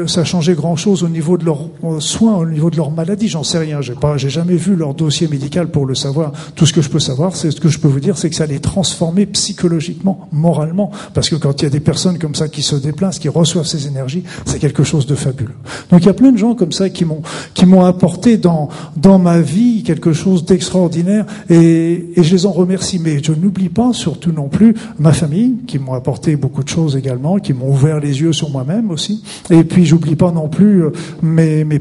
ça 0.07 0.25
changeait 0.25 0.55
grand 0.55 0.77
chose 0.77 1.03
au 1.03 1.09
niveau 1.09 1.37
de 1.37 1.45
leur 1.45 1.69
soins 2.15 2.37
au 2.37 2.47
niveau 2.47 2.71
de 2.71 2.77
leur 2.77 2.91
maladie. 2.91 3.29
J'en 3.29 3.45
sais 3.45 3.59
rien. 3.59 3.81
J'ai 3.81 3.95
pas, 3.95 4.17
j'ai 4.17 4.31
jamais 4.31 4.57
vu 4.57 4.77
leur 4.77 4.95
dossier 4.95 5.29
médical 5.29 5.69
pour 5.69 5.87
le 5.87 5.95
savoir. 5.95 6.33
Tout 6.55 6.67
ce 6.67 6.73
que 6.73 6.83
je 6.83 6.89
peux 6.89 7.01
savoir, 7.01 7.37
c'est 7.37 7.51
ce 7.51 7.61
que 7.61 7.69
je 7.69 7.79
peux 7.79 7.89
vous 7.89 8.01
dire, 8.01 8.17
c'est 8.17 8.31
que 8.31 8.37
ça 8.37 8.47
les 8.47 8.61
transformer 8.61 9.27
psychologiquement, 9.27 10.29
moralement, 10.33 10.91
parce 11.13 11.29
que 11.29 11.37
quand 11.37 11.61
il 11.61 11.65
y 11.65 11.67
a 11.67 11.71
des 11.71 11.81
personnes 11.81 12.19
comme 12.19 12.35
ça 12.35 12.49
qui 12.49 12.63
se 12.63 12.77
déplacent, 12.77 13.19
qui 13.19 13.29
reçoivent 13.29 13.67
ces 13.67 13.87
énergies, 13.87 14.25
c'est 14.47 14.59
quelque 14.59 14.85
chose 14.85 15.07
de 15.07 15.15
fabuleux. 15.15 15.55
Donc 15.91 16.03
il 16.03 16.07
y 16.07 16.11
a 16.11 16.15
plein 16.15 16.33
de 16.33 16.39
gens 16.39 16.55
comme 16.55 16.73
ça 16.73 16.89
qui 16.89 17.05
m'ont 17.05 17.23
qui 17.55 17.67
m'ont 17.67 17.85
apporté 17.85 18.37
dans 18.37 18.69
dans 18.97 19.19
ma 19.19 19.41
vie 19.41 19.83
quelque 19.83 20.13
chose 20.13 20.45
d'extraordinaire 20.45 21.27
et, 21.49 22.11
et 22.17 22.23
je 22.23 22.35
les 22.35 22.47
en 22.47 22.53
remercie. 22.53 22.99
Mais 22.99 23.23
je 23.23 23.33
n'oublie 23.33 23.69
pas 23.69 23.93
surtout 23.93 24.33
non 24.33 24.49
plus 24.49 24.75
ma 24.99 25.13
famille 25.13 25.55
qui 25.67 25.79
m'ont 25.79 25.95
apporté 25.95 26.37
beaucoup 26.37 26.63
de 26.63 26.69
choses 26.69 26.97
également, 26.97 27.39
qui 27.39 27.53
m'ont 27.53 27.71
ouvert 27.71 27.99
les 28.01 28.21
yeux 28.21 28.33
sur 28.33 28.51
moi-même 28.51 28.91
aussi. 28.91 29.23
Et 29.51 29.65
puis 29.65 29.85
j'oublie 29.85 30.17
pas 30.17 30.31
non 30.31 30.49
plus 30.49 30.85
euh, 30.85 30.93
mes 31.23 31.65
mes 31.65 31.79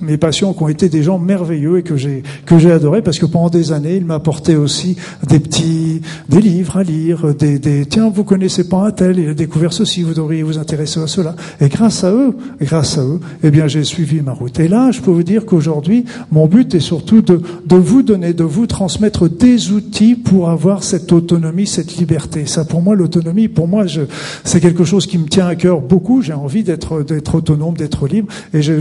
mes 0.00 0.16
passions 0.16 0.52
qui 0.52 0.62
ont 0.62 0.68
été 0.68 0.88
des 0.88 1.02
gens 1.02 1.18
merveilleux 1.18 1.78
et 1.78 1.82
que 1.82 1.96
j'ai 1.96 2.22
que 2.46 2.58
j'ai 2.58 2.72
adoré 2.72 3.02
parce 3.02 3.18
que 3.18 3.26
pendant 3.26 3.50
des 3.50 3.72
années 3.72 3.96
ils 3.96 4.04
m'apportaient 4.04 4.56
aussi 4.56 4.96
des 5.28 5.40
petits 5.40 6.00
des 6.28 6.40
livres 6.40 6.76
à 6.76 6.82
lire, 6.82 7.34
des, 7.34 7.86
tiens 7.86 8.10
vous 8.14 8.24
connaissez 8.24 8.68
pas 8.68 8.86
un 8.86 8.90
tel, 8.90 9.18
il 9.18 9.28
a 9.28 9.34
découvert 9.34 9.72
ceci, 9.72 10.02
vous 10.02 10.14
devriez 10.14 10.42
vous 10.42 10.58
intéresser 10.58 11.00
à 11.00 11.06
cela. 11.06 11.34
Et 11.60 11.68
grâce 11.68 12.04
à 12.04 12.12
eux, 12.12 12.36
grâce 12.60 12.98
à 12.98 13.02
eux, 13.02 13.20
eh 13.42 13.50
bien 13.50 13.66
j'ai 13.68 13.84
suivi 13.84 14.20
ma 14.20 14.32
route. 14.32 14.58
Et 14.60 14.68
là 14.68 14.90
je 14.90 15.00
peux 15.00 15.10
vous 15.10 15.22
dire 15.22 15.44
qu'aujourd'hui 15.46 16.04
mon 16.30 16.46
but 16.46 16.74
est 16.74 16.80
surtout 16.80 17.22
de 17.22 17.40
de 17.66 17.76
vous 17.76 18.02
donner, 18.02 18.32
de 18.34 18.44
vous 18.44 18.66
transmettre 18.66 19.28
des 19.28 19.72
outils 19.72 20.14
pour 20.14 20.50
avoir 20.50 20.82
cette 20.84 21.12
autonomie, 21.12 21.66
cette 21.66 21.96
liberté. 21.96 22.46
Ça 22.46 22.64
pour 22.64 22.82
moi 22.82 22.94
l'autonomie, 22.94 23.48
pour 23.48 23.68
moi 23.68 23.84
c'est 24.44 24.60
quelque 24.60 24.84
chose 24.84 25.06
qui 25.06 25.18
me 25.18 25.26
tient 25.28 25.46
à 25.46 25.54
cœur 25.54 25.80
beaucoup. 25.80 26.22
J'ai 26.22 26.32
envie 26.32 26.62
d'être 26.62 27.02
d'être 27.02 27.34
autonome, 27.36 27.74
d'être 27.76 28.06
libre, 28.06 28.28
et 28.52 28.62
je- 28.62 28.80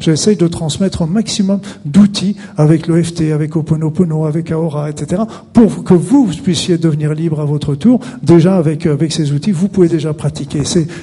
je 0.00 0.14
de 0.36 0.46
transmettre 0.46 1.02
un 1.02 1.06
maximum 1.06 1.60
d'outils 1.84 2.36
avec 2.56 2.86
l'EFT, 2.86 3.32
avec 3.32 3.56
Oponopono, 3.56 4.24
avec 4.24 4.50
Aora, 4.50 4.90
etc., 4.90 5.22
pour 5.52 5.84
que 5.84 5.94
vous 5.94 6.28
puissiez 6.42 6.78
devenir 6.78 7.14
libre 7.14 7.40
à 7.40 7.44
votre 7.44 7.74
tour. 7.74 8.00
Déjà 8.22 8.56
avec 8.56 8.86
avec 8.86 9.12
ces 9.12 9.32
outils, 9.32 9.52
vous 9.52 9.68
pouvez 9.68 9.88
déjà 9.88 10.12
pratiquer. 10.12 10.62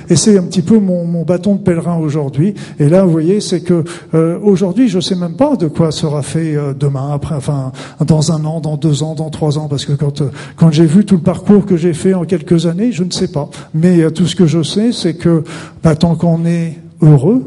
Et 0.09 0.15
c'est 0.15 0.37
un 0.37 0.43
petit 0.43 0.61
peu 0.61 0.79
mon, 0.79 1.05
mon 1.05 1.23
bâton 1.23 1.55
de 1.55 1.59
pèlerin 1.59 1.97
aujourd'hui. 1.97 2.53
Et 2.79 2.89
là, 2.89 3.03
vous 3.03 3.11
voyez, 3.11 3.41
c'est 3.41 3.61
que 3.61 3.83
euh, 4.13 4.39
aujourd'hui, 4.41 4.87
je 4.87 4.99
sais 4.99 5.15
même 5.15 5.35
pas 5.35 5.55
de 5.55 5.67
quoi 5.67 5.91
sera 5.91 6.21
fait 6.21 6.55
euh, 6.55 6.73
demain, 6.73 7.11
après, 7.13 7.35
enfin, 7.35 7.71
dans 8.05 8.31
un 8.31 8.43
an, 8.45 8.59
dans 8.59 8.77
deux 8.77 9.03
ans, 9.03 9.15
dans 9.15 9.29
trois 9.29 9.57
ans, 9.57 9.67
parce 9.67 9.85
que 9.85 9.93
quand 9.93 10.21
euh, 10.21 10.31
quand 10.55 10.71
j'ai 10.71 10.85
vu 10.85 11.05
tout 11.05 11.15
le 11.15 11.21
parcours 11.21 11.65
que 11.65 11.77
j'ai 11.77 11.93
fait 11.93 12.13
en 12.13 12.25
quelques 12.25 12.65
années, 12.65 12.91
je 12.91 13.03
ne 13.03 13.11
sais 13.11 13.29
pas. 13.29 13.49
Mais 13.73 14.01
euh, 14.01 14.09
tout 14.09 14.27
ce 14.27 14.35
que 14.35 14.45
je 14.45 14.63
sais, 14.63 14.91
c'est 14.91 15.15
que 15.15 15.43
bah, 15.83 15.95
tant 15.95 16.15
qu'on 16.15 16.45
est 16.45 16.77
heureux, 17.01 17.43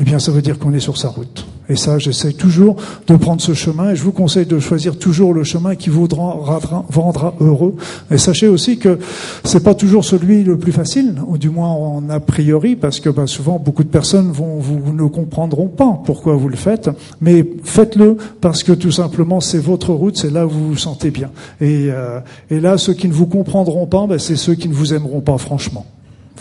eh 0.00 0.04
bien, 0.04 0.18
ça 0.18 0.32
veut 0.32 0.40
dire 0.40 0.58
qu'on 0.58 0.72
est 0.72 0.80
sur 0.80 0.96
sa 0.96 1.08
route. 1.08 1.46
Et 1.68 1.76
ça, 1.76 1.98
j'essaie 1.98 2.32
toujours 2.32 2.76
de 3.06 3.16
prendre 3.16 3.40
ce 3.42 3.52
chemin 3.52 3.90
et 3.90 3.96
je 3.96 4.02
vous 4.02 4.12
conseille 4.12 4.46
de 4.46 4.58
choisir 4.58 4.98
toujours 4.98 5.34
le 5.34 5.44
chemin 5.44 5.76
qui 5.76 5.90
vous 5.90 6.08
rendra, 6.10 7.34
heureux. 7.38 7.76
Et 8.10 8.16
sachez 8.16 8.48
aussi 8.48 8.78
que 8.78 8.98
c'est 9.44 9.62
pas 9.62 9.74
toujours 9.74 10.04
celui 10.04 10.42
le 10.42 10.58
plus 10.58 10.72
facile, 10.72 11.16
ou 11.26 11.36
du 11.36 11.50
moins 11.50 11.68
en 11.68 12.08
a 12.08 12.18
priori, 12.18 12.76
parce 12.76 12.98
que 12.98 13.10
bah, 13.10 13.26
souvent 13.26 13.58
beaucoup 13.58 13.84
de 13.84 13.88
personnes 13.88 14.32
vont, 14.32 14.56
vous 14.58 14.92
ne 14.92 15.06
comprendront 15.06 15.68
pas 15.68 16.00
pourquoi 16.04 16.34
vous 16.34 16.48
le 16.48 16.56
faites, 16.56 16.90
mais 17.20 17.46
faites-le 17.62 18.16
parce 18.40 18.62
que 18.64 18.72
tout 18.72 18.90
simplement 18.90 19.40
c'est 19.40 19.58
votre 19.58 19.92
route, 19.92 20.16
c'est 20.16 20.30
là 20.30 20.46
où 20.46 20.50
vous 20.50 20.68
vous 20.68 20.78
sentez 20.78 21.10
bien. 21.10 21.30
Et, 21.60 21.88
euh, 21.90 22.20
là, 22.50 22.78
ceux 22.78 22.94
qui 22.94 23.06
ne 23.06 23.12
vous 23.12 23.26
comprendront 23.26 23.86
pas, 23.86 24.06
bah, 24.06 24.18
c'est 24.18 24.36
ceux 24.36 24.54
qui 24.54 24.68
ne 24.68 24.74
vous 24.74 24.94
aimeront 24.94 25.20
pas, 25.20 25.36
franchement. 25.36 25.84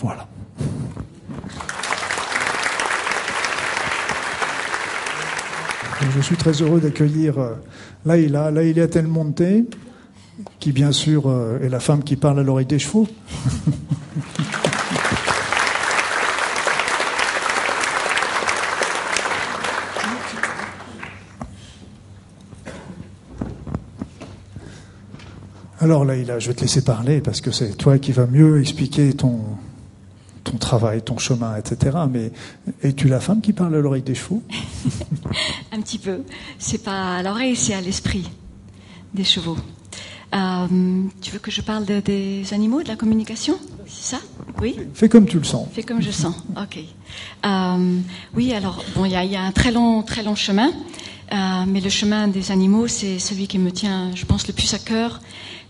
Voilà. 0.02 0.28
Je 6.16 6.22
suis 6.22 6.38
très 6.38 6.54
heureux 6.54 6.80
d'accueillir 6.80 7.38
euh, 7.40 7.54
Laïla, 8.06 8.50
Laïla 8.52 8.88
Telmonte, 8.88 9.44
qui 10.60 10.72
bien 10.72 10.92
sûr 10.92 11.28
euh, 11.28 11.60
est 11.62 11.70
la 11.70 11.80
femme 11.80 12.04
qui 12.04 12.16
parle 12.16 12.40
à 12.40 12.44
l'oreille 12.44 12.66
des 12.66 12.80
chevaux. 12.80 13.08
Alors 25.82 26.06
Laïla, 26.06 26.40
je 26.40 26.50
vais 26.50 26.56
te 26.56 26.62
laisser 26.62 26.84
parler 26.84 27.22
parce 27.22 27.40
que 27.40 27.52
c'est 27.52 27.78
toi 27.78 28.00
qui 28.00 28.12
vas 28.12 28.26
mieux 28.26 28.60
expliquer 28.60 29.14
ton, 29.14 29.42
ton 30.50 30.58
travail, 30.58 31.02
ton 31.02 31.18
chemin, 31.18 31.56
etc. 31.58 31.98
Mais 32.10 32.32
es-tu 32.84 33.08
la 33.08 33.20
femme 33.20 33.42
qui 33.42 33.54
parle 33.54 33.76
à 33.76 33.80
l'oreille 33.80 34.02
des 34.02 34.16
chevaux? 34.16 34.42
Un 35.72 35.82
petit 35.82 36.00
peu. 36.00 36.22
C'est 36.58 36.84
pas 36.84 37.18
à 37.18 37.24
l'oreille, 37.24 37.56
c'est 37.56 37.74
à 37.74 37.82
l'esprit 37.82 38.30
des 39.14 39.24
chevaux. 39.24 39.58
Euh, 40.36 40.68
tu 41.22 41.32
veux 41.32 41.40
que 41.40 41.50
je 41.52 41.62
parle 41.62 41.86
de- 41.86 42.00
des 42.02 42.54
animaux, 42.54 42.84
de 42.84 42.88
la 42.88 42.96
communication? 42.96 43.58
C'est 43.88 44.16
ça? 44.16 44.22
Oui? 44.62 44.76
Fais 44.94 45.10
comme 45.10 45.26
tu 45.26 45.38
le 45.40 45.44
sens. 45.44 45.68
Fais 45.74 45.84
comme 45.84 46.02
je 46.02 46.12
sens. 46.12 46.36
Ok. 46.62 46.78
Euh, 47.46 47.98
oui, 48.36 48.54
alors 48.54 48.84
bon, 48.96 49.06
il 49.06 49.12
y 49.12 49.16
a, 49.16 49.24
il 49.24 49.32
y 49.32 49.36
a 49.36 49.42
un 49.42 49.52
très 49.52 49.72
long, 49.72 50.04
très 50.04 50.22
long 50.22 50.36
chemin, 50.36 50.70
euh, 51.34 51.36
mais 51.68 51.80
le 51.82 51.90
chemin 51.90 52.28
des 52.28 52.52
animaux, 52.52 52.88
c'est 52.88 53.18
celui 53.18 53.48
qui 53.48 53.58
me 53.58 53.72
tient, 53.72 54.14
je 54.16 54.26
pense, 54.26 54.48
le 54.48 54.54
plus 54.54 54.72
à 54.76 54.80
cœur, 54.80 55.20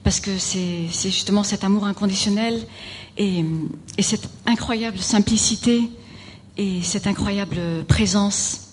parce 0.03 0.19
que 0.19 0.31
c'est 0.37 0.87
justement 1.05 1.43
cet 1.43 1.63
amour 1.63 1.85
inconditionnel 1.85 2.59
et, 3.19 3.45
et 3.97 4.01
cette 4.01 4.27
incroyable 4.47 4.97
simplicité 4.97 5.91
et 6.57 6.81
cette 6.81 7.05
incroyable 7.05 7.59
présence. 7.87 8.69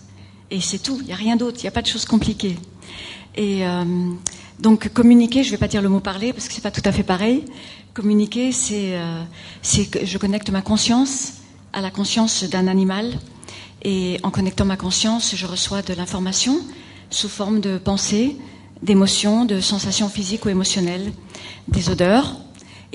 Et 0.51 0.61
c'est 0.61 0.79
tout. 0.79 0.99
Il 1.01 1.07
n'y 1.07 1.13
a 1.13 1.17
rien 1.17 1.37
d'autre. 1.37 1.59
Il 1.59 1.63
n'y 1.63 1.69
a 1.69 1.73
pas 1.73 1.83
de 1.83 1.87
choses 1.89 2.07
compliquées. 2.07 2.57
Et 3.35 3.67
euh, 3.67 3.85
donc 4.61 4.89
communiquer, 4.89 5.43
je 5.43 5.49
ne 5.49 5.51
vais 5.53 5.59
pas 5.59 5.69
dire 5.69 5.83
le 5.83 5.89
mot 5.89 6.01
parler 6.01 6.33
parce 6.33 6.49
que 6.49 6.55
c'est 6.55 6.63
pas 6.63 6.71
tout 6.71 6.83
à 6.85 6.93
fait 6.93 7.03
pareil. 7.03 7.45
Communiquer, 7.93 8.51
euh, 8.73 9.23
c'est 9.63 9.87
que 9.87 10.07
je 10.07 10.19
connecte 10.19 10.51
ma 10.51 10.63
conscience 10.63 11.35
à 11.73 11.81
la 11.81 11.91
conscience 11.91 12.45
d'un 12.45 12.69
animal 12.69 13.19
et 13.83 14.19
en 14.23 14.31
connectant 14.31 14.65
ma 14.65 14.77
conscience, 14.77 15.35
je 15.37 15.47
reçois 15.47 15.83
de 15.83 15.93
l'information 15.93 16.59
sous 17.11 17.29
forme 17.29 17.61
de 17.61 17.79
pensées, 17.79 18.37
d'émotions, 18.83 19.45
de 19.45 19.61
sensations 19.61 20.09
physiques 20.09 20.45
ou 20.47 20.49
émotionnelles, 20.49 21.13
des 21.69 21.91
odeurs 21.91 22.37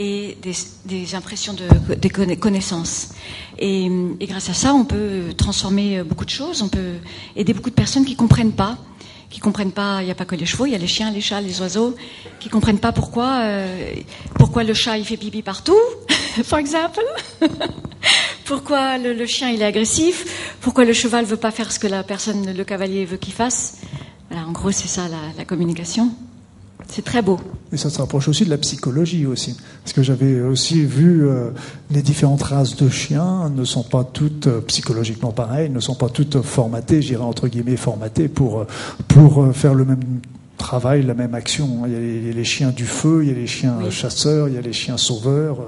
et 0.02 0.38
des, 0.86 1.16
impressions 1.16 1.54
de 1.54 2.36
connaissances. 2.36 3.10
Et, 3.60 3.90
grâce 4.22 4.50
à 4.50 4.54
ça, 4.54 4.74
on 4.74 4.86
peut 4.86 5.34
transformer 5.38 6.04
beaucoup 6.04 6.26
de 6.26 6.30
choses, 6.30 6.62
on 6.62 6.70
peut 6.70 6.96
aider 7.36 7.54
beaucoup 7.54 7.70
de 7.70 7.76
personnes 7.76 8.06
qui 8.06 8.16
comprennent 8.16 8.54
pas 8.54 8.78
qui 9.30 9.40
comprennent 9.40 9.72
pas, 9.72 10.02
il 10.02 10.06
n'y 10.08 10.12
a 10.12 10.16
pas 10.16 10.26
que 10.26 10.36
les 10.36 10.46
chevaux, 10.46 10.66
il 10.66 10.74
y 10.74 10.76
a 10.76 10.78
les 10.78 10.88
chiens, 10.88 11.10
les 11.10 11.22
chats, 11.22 11.40
les 11.40 11.62
oiseaux, 11.62 11.96
qui 12.42 12.50
comprennent 12.50 12.80
pas 12.80 12.92
pourquoi, 12.92 13.44
euh, 13.44 13.96
pourquoi 14.36 14.66
le 14.66 14.74
chat 14.74 14.98
il 14.98 15.06
fait 15.06 15.16
pipi 15.16 15.42
partout, 15.42 15.80
par 16.50 16.60
exemple, 16.60 17.00
pourquoi 18.44 18.98
le, 18.98 19.26
chien 19.26 19.50
il 19.50 19.62
est 19.62 19.66
agressif, 19.66 20.58
pourquoi 20.60 20.84
le 20.84 20.92
cheval 20.92 21.24
veut 21.24 21.38
pas 21.38 21.52
faire 21.52 21.72
ce 21.72 21.80
que 21.80 21.88
la 21.88 22.04
personne, 22.04 22.54
le 22.54 22.64
cavalier 22.66 23.06
veut 23.06 23.16
qu'il 23.16 23.32
fasse. 23.32 23.78
Voilà, 24.30 24.46
en 24.46 24.52
gros 24.52 24.72
c'est 24.72 24.90
ça 24.90 25.04
la 25.38 25.46
communication. 25.46 26.12
C'est 26.94 27.06
très 27.06 27.22
beau. 27.22 27.40
Et 27.72 27.78
ça 27.78 27.90
se 27.90 27.98
rapproche 28.00 28.28
aussi 28.28 28.44
de 28.44 28.50
la 28.50 28.58
psychologie 28.58 29.26
aussi. 29.26 29.56
Parce 29.82 29.94
que 29.94 30.04
j'avais 30.04 30.42
aussi 30.42 30.84
vu 30.84 31.26
euh, 31.26 31.52
les 31.90 32.02
différentes 32.02 32.44
races 32.44 32.76
de 32.76 32.90
chiens 32.90 33.50
ne 33.50 33.64
sont 33.64 33.84
pas 33.84 34.04
toutes 34.04 34.48
euh, 34.48 34.60
psychologiquement 34.68 35.32
pareilles, 35.32 35.70
ne 35.70 35.80
sont 35.80 35.96
pas 35.96 36.10
toutes 36.10 36.42
formatées, 36.42 37.02
j'irais 37.02 37.24
entre 37.24 37.48
guillemets 37.48 37.78
formatées 37.78 38.28
pour, 38.28 38.60
euh, 38.60 38.68
pour 39.08 39.42
euh, 39.42 39.54
faire 39.54 39.74
le 39.74 39.86
même 39.86 40.02
travail, 40.58 41.02
la 41.04 41.14
même 41.14 41.34
action. 41.34 41.84
Il 41.86 41.94
y 41.94 41.96
a 41.96 42.34
les, 42.34 42.44
chiens 42.44 42.72
du 42.72 42.86
feu, 42.86 43.22
il 43.24 43.30
y 43.30 43.32
a 43.32 43.36
les 43.36 43.48
chiens 43.48 43.78
Oui. 43.82 43.90
chasseurs, 43.90 44.50
il 44.50 44.56
y 44.56 44.58
a 44.58 44.62
les 44.62 44.74
chiens 44.74 44.98
sauveurs. 44.98 45.60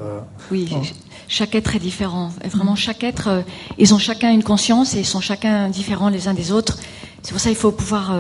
Oui, 0.51 0.67
ch- 0.67 0.93
chaque 1.29 1.55
être 1.55 1.73
est 1.73 1.79
différent. 1.79 2.31
Et 2.43 2.49
vraiment, 2.49 2.75
chaque 2.75 3.05
être, 3.05 3.43
ils 3.77 3.93
ont 3.93 3.97
chacun 3.97 4.31
une 4.33 4.43
conscience 4.43 4.93
et 4.93 4.99
ils 4.99 5.05
sont 5.05 5.21
chacun 5.21 5.69
différents 5.69 6.09
les 6.09 6.27
uns 6.27 6.33
des 6.33 6.51
autres. 6.51 6.77
C'est 7.21 7.31
pour 7.31 7.39
ça 7.39 7.47
qu'il 7.49 7.57
faut 7.57 7.71
pouvoir 7.71 8.13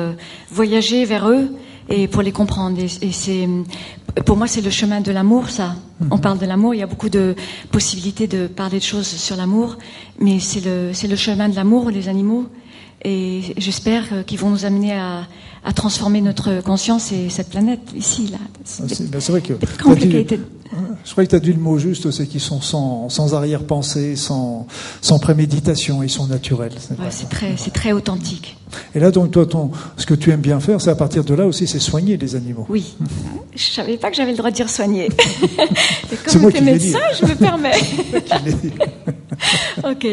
voyager 0.51 1.03
vers 1.05 1.27
eux 1.29 1.49
et 1.89 2.07
pour 2.07 2.21
les 2.21 2.31
comprendre. 2.31 2.79
Et, 2.79 3.07
et 3.07 3.11
c'est, 3.11 3.47
pour 4.25 4.37
moi, 4.37 4.47
c'est 4.47 4.61
le 4.61 4.69
chemin 4.69 5.01
de 5.01 5.11
l'amour, 5.11 5.49
ça. 5.49 5.75
On 6.11 6.17
parle 6.17 6.37
de 6.37 6.45
l'amour. 6.45 6.75
Il 6.75 6.79
y 6.79 6.83
a 6.83 6.87
beaucoup 6.87 7.09
de 7.09 7.35
possibilités 7.71 8.27
de 8.27 8.47
parler 8.47 8.79
de 8.79 8.83
choses 8.83 9.07
sur 9.07 9.35
l'amour, 9.35 9.77
mais 10.19 10.39
c'est 10.39 10.63
le, 10.63 10.91
c'est 10.93 11.07
le 11.07 11.15
chemin 11.15 11.49
de 11.49 11.55
l'amour, 11.55 11.89
les 11.89 12.09
animaux. 12.09 12.47
Et 13.05 13.41
j'espère 13.57 14.05
euh, 14.11 14.23
qu'ils 14.23 14.39
vont 14.39 14.49
nous 14.49 14.65
amener 14.65 14.93
à, 14.93 15.27
à 15.65 15.73
transformer 15.73 16.21
notre 16.21 16.61
conscience 16.61 17.11
et 17.11 17.29
cette 17.29 17.49
planète 17.49 17.79
ici 17.95 18.27
là. 18.31 18.37
Ah, 18.41 18.59
C'est 18.65 19.09
ben, 19.09 19.21
c'est 19.21 19.31
vrai 19.31 19.41
que. 19.41 19.53
Dit- 19.53 20.37
je 21.05 21.11
crois 21.11 21.23
que 21.25 21.29
tu 21.29 21.35
as 21.35 21.39
dit 21.39 21.53
le 21.53 21.59
mot 21.59 21.77
juste, 21.77 22.09
c'est 22.11 22.25
qu'ils 22.25 22.39
sont 22.39 22.61
sans, 22.61 23.09
sans 23.09 23.35
arrière-pensée, 23.35 24.15
sans, 24.15 24.67
sans 25.01 25.19
préméditation, 25.19 26.01
ils 26.01 26.09
sont 26.09 26.27
naturels. 26.27 26.71
c'est 26.79 26.99
Ouais, 26.99 27.29
très, 27.29 27.55
très 27.71 27.91
authentique. 27.91 28.57
Et 28.95 28.99
là, 28.99 29.11
donc, 29.11 29.31
toi, 29.31 29.45
ton, 29.45 29.71
ce 29.97 30.05
que 30.05 30.13
tu 30.15 30.31
aimes 30.31 30.41
bien 30.41 30.59
faire, 30.59 30.81
c'est 30.81 30.89
à 30.89 30.95
partir 30.95 31.23
de 31.23 31.33
là 31.35 31.45
aussi, 31.45 31.67
c'est 31.67 31.79
soigner 31.79 32.17
les 32.17 32.35
animaux. 32.35 32.65
Oui. 32.69 32.95
Je 33.55 33.63
savais 33.63 33.97
pas 33.97 34.09
que 34.09 34.15
j'avais 34.15 34.31
le 34.31 34.37
droit 34.37 34.49
de 34.49 34.55
dire 34.55 34.69
soigner. 34.69 35.05
Et 36.11 36.15
comme 36.25 36.51
tu 36.51 36.57
es 36.57 36.61
médecin, 36.61 36.99
je 37.21 37.25
me 37.27 37.35
permets. 37.35 37.71
Ok, 39.83 40.07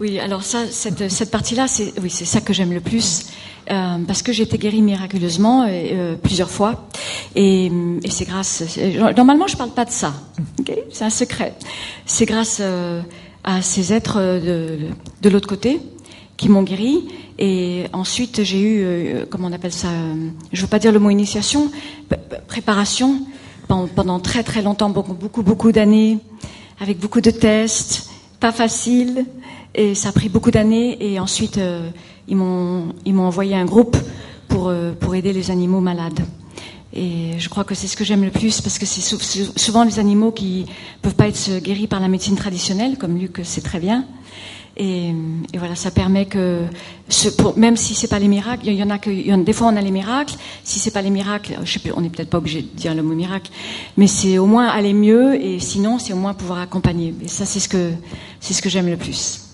oui. 0.00 0.18
Alors 0.20 0.42
ça, 0.42 0.66
cette, 0.70 1.08
cette 1.10 1.30
partie-là, 1.30 1.66
c'est 1.68 1.92
oui, 2.00 2.10
c'est 2.10 2.24
ça 2.24 2.40
que 2.40 2.52
j'aime 2.52 2.72
le 2.72 2.80
plus 2.80 3.26
euh, 3.70 3.98
parce 4.06 4.22
que 4.22 4.32
j'ai 4.32 4.44
été 4.44 4.56
guérie 4.58 4.82
miraculeusement 4.82 5.66
euh, 5.68 6.14
plusieurs 6.16 6.50
fois, 6.50 6.86
et, 7.34 7.66
et 8.04 8.10
c'est 8.10 8.24
grâce. 8.24 8.62
c'est- 8.68 8.96
Normalement, 9.16 9.48
je 9.48 9.56
parle 9.56 9.70
pas 9.70 9.84
de 9.84 9.90
ça. 9.90 10.14
ok 10.60 10.72
c'est 10.92 11.04
un 11.04 11.10
secret. 11.10 11.54
C'est 12.04 12.26
grâce 12.26 12.58
euh, 12.60 13.02
à 13.42 13.62
ces 13.62 13.92
êtres 13.92 14.18
de, 14.20 14.78
de 15.22 15.28
l'autre 15.28 15.48
côté 15.48 15.80
qui 16.36 16.48
m'ont 16.48 16.62
guéri. 16.62 17.08
Et 17.38 17.84
ensuite, 17.92 18.44
j'ai 18.44 18.60
eu, 18.60 18.82
euh, 18.84 19.24
comment 19.28 19.48
on 19.48 19.52
appelle 19.52 19.72
ça 19.72 19.88
euh, 19.88 20.28
Je 20.52 20.62
veux 20.62 20.68
pas 20.68 20.78
dire 20.78 20.92
le 20.92 21.00
mot 21.00 21.10
initiation, 21.10 21.70
préparation 22.46 23.20
pendant, 23.68 23.88
pendant 23.88 24.20
très 24.20 24.42
très 24.44 24.62
longtemps, 24.62 24.88
beaucoup 24.90 25.14
beaucoup 25.14 25.42
beaucoup 25.42 25.72
d'années, 25.72 26.18
avec 26.80 26.98
beaucoup 27.00 27.20
de 27.20 27.30
tests, 27.32 28.08
pas 28.40 28.52
facile, 28.52 29.24
et 29.74 29.94
ça 29.94 30.08
a 30.10 30.12
pris 30.12 30.28
beaucoup 30.28 30.50
d'années. 30.50 30.96
Et 31.00 31.18
ensuite, 31.20 31.58
euh, 31.58 31.88
ils 32.28 32.36
m'ont 32.36 32.94
ils 33.04 33.14
m'ont 33.14 33.24
envoyé 33.26 33.54
un 33.54 33.64
groupe 33.64 33.96
pour 34.48 34.68
euh, 34.68 34.92
pour 34.92 35.14
aider 35.14 35.32
les 35.32 35.50
animaux 35.50 35.80
malades. 35.80 36.20
Et 36.92 37.32
je 37.38 37.48
crois 37.50 37.64
que 37.64 37.74
c'est 37.74 37.88
ce 37.88 37.96
que 37.96 38.04
j'aime 38.04 38.24
le 38.24 38.30
plus 38.30 38.60
parce 38.62 38.78
que 38.78 38.86
c'est 38.86 39.02
sou- 39.02 39.18
sou- 39.20 39.52
souvent 39.56 39.84
les 39.84 39.98
animaux 39.98 40.32
qui 40.32 40.64
peuvent 41.02 41.14
pas 41.14 41.28
être 41.28 41.58
guéris 41.60 41.86
par 41.88 42.00
la 42.00 42.08
médecine 42.08 42.36
traditionnelle, 42.36 42.96
comme 42.96 43.18
Luc 43.18 43.40
sait 43.44 43.60
très 43.60 43.80
bien. 43.80 44.04
Et, 44.78 45.14
voilà, 45.56 45.74
ça 45.74 45.90
permet 45.90 46.26
que, 46.26 46.64
même 47.56 47.76
si 47.76 47.94
c'est 47.94 48.08
pas 48.08 48.18
les 48.18 48.28
miracles, 48.28 48.66
il 48.66 48.74
y 48.74 48.82
en 48.82 48.90
a 48.90 48.98
que, 48.98 49.10
des 49.42 49.52
fois 49.52 49.68
on 49.68 49.76
a 49.76 49.80
les 49.80 49.90
miracles. 49.90 50.34
Si 50.64 50.78
c'est 50.78 50.90
pas 50.90 51.02
les 51.02 51.10
miracles, 51.10 51.58
je 51.64 51.72
sais 51.72 51.78
plus, 51.78 51.92
on 51.96 52.02
n'est 52.02 52.10
peut-être 52.10 52.30
pas 52.30 52.38
obligé 52.38 52.62
de 52.62 52.68
dire 52.68 52.94
le 52.94 53.02
mot 53.02 53.14
miracle, 53.14 53.50
mais 53.96 54.06
c'est 54.06 54.38
au 54.38 54.46
moins 54.46 54.68
aller 54.68 54.92
mieux. 54.92 55.34
Et 55.42 55.58
sinon, 55.60 55.98
c'est 55.98 56.12
au 56.12 56.16
moins 56.16 56.34
pouvoir 56.34 56.58
accompagner. 56.58 57.14
Et 57.22 57.28
ça, 57.28 57.46
c'est 57.46 57.60
ce 57.60 57.68
que, 57.68 57.92
c'est 58.40 58.52
ce 58.52 58.60
que 58.60 58.68
j'aime 58.68 58.88
le 58.88 58.96
plus. 58.96 59.45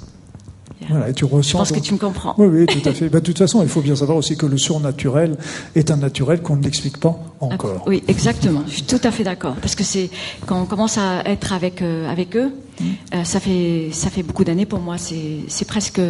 Voilà, 0.89 1.09
et 1.09 1.13
tu 1.15 1.25
Je 1.27 1.53
pense 1.53 1.73
que 1.73 1.81
tu 1.81 1.95
me 1.95 1.99
comprends. 1.99 2.35
Oui, 2.39 2.47
oui, 2.47 2.67
tout 2.67 2.87
à 2.89 2.93
fait. 2.93 3.09
Bah, 3.09 3.21
de 3.21 3.25
toute 3.25 3.39
façon, 3.39 3.63
il 3.63 3.69
faut 3.69 3.81
bien 3.81 3.97
savoir 3.97 4.19
aussi 4.19 4.37
que 4.37 4.47
le 4.47 4.59
surnaturel 4.59 5.37
est 5.75 5.91
un 5.91 5.97
naturel 5.97 6.43
qu'on 6.43 6.57
ne 6.57 6.63
l'explique 6.63 6.99
pas 6.99 7.19
encore. 7.41 7.85
Oui, 7.87 8.03
exactement. 8.09 8.63
Je 8.67 8.73
suis 8.75 8.83
tout 8.83 9.01
à 9.05 9.11
fait 9.11 9.25
d'accord. 9.25 9.55
Parce 9.61 9.75
que 9.75 9.85
c'est 9.85 10.11
quand 10.47 10.61
on 10.61 10.67
commence 10.67 10.99
à 10.99 11.23
être 11.27 11.53
avec 11.53 11.83
euh, 11.83 12.11
avec 12.11 12.37
eux, 12.37 12.51
Mm. 12.81 12.85
euh, 13.15 13.25
ça 13.25 13.39
fait 13.39 13.89
ça 13.93 14.09
fait 14.09 14.23
beaucoup 14.23 14.45
d'années 14.45 14.65
pour 14.67 14.81
moi. 14.81 14.97
C'est 14.99 15.65
presque 15.67 16.01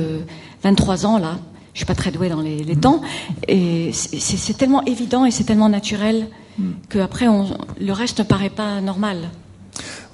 23 0.62 1.06
ans 1.06 1.18
là. 1.18 1.38
Je 1.74 1.78
suis 1.78 1.86
pas 1.86 1.94
très 1.94 2.10
douée 2.12 2.28
dans 2.28 2.40
les, 2.40 2.62
Mm. 2.62 2.66
les 2.66 2.76
temps. 2.76 3.00
Et 3.48 3.90
c'est 3.92 4.56
tellement 4.56 4.84
évident 4.84 5.24
et 5.24 5.30
c'est 5.30 5.44
tellement 5.44 5.68
naturel 5.68 6.28
Mm. 6.58 6.64
que 6.88 6.98
après 6.98 7.28
on, 7.28 7.46
le 7.80 7.92
reste 7.92 8.18
ne 8.20 8.24
paraît 8.24 8.50
pas 8.50 8.80
normal. 8.80 9.30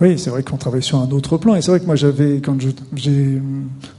Oui, 0.01 0.17
c'est 0.19 0.31
vrai 0.31 0.45
qu'on 0.45 0.57
travaille 0.57 0.83
sur 0.83 1.01
un 1.01 1.11
autre 1.11 1.37
plan. 1.39 1.57
Et 1.57 1.63
c'est 1.63 1.73
vrai 1.73 1.81
que 1.81 1.87
moi, 1.87 1.97
j'avais, 1.97 2.37
quand 2.37 2.57
j'ai, 2.95 3.41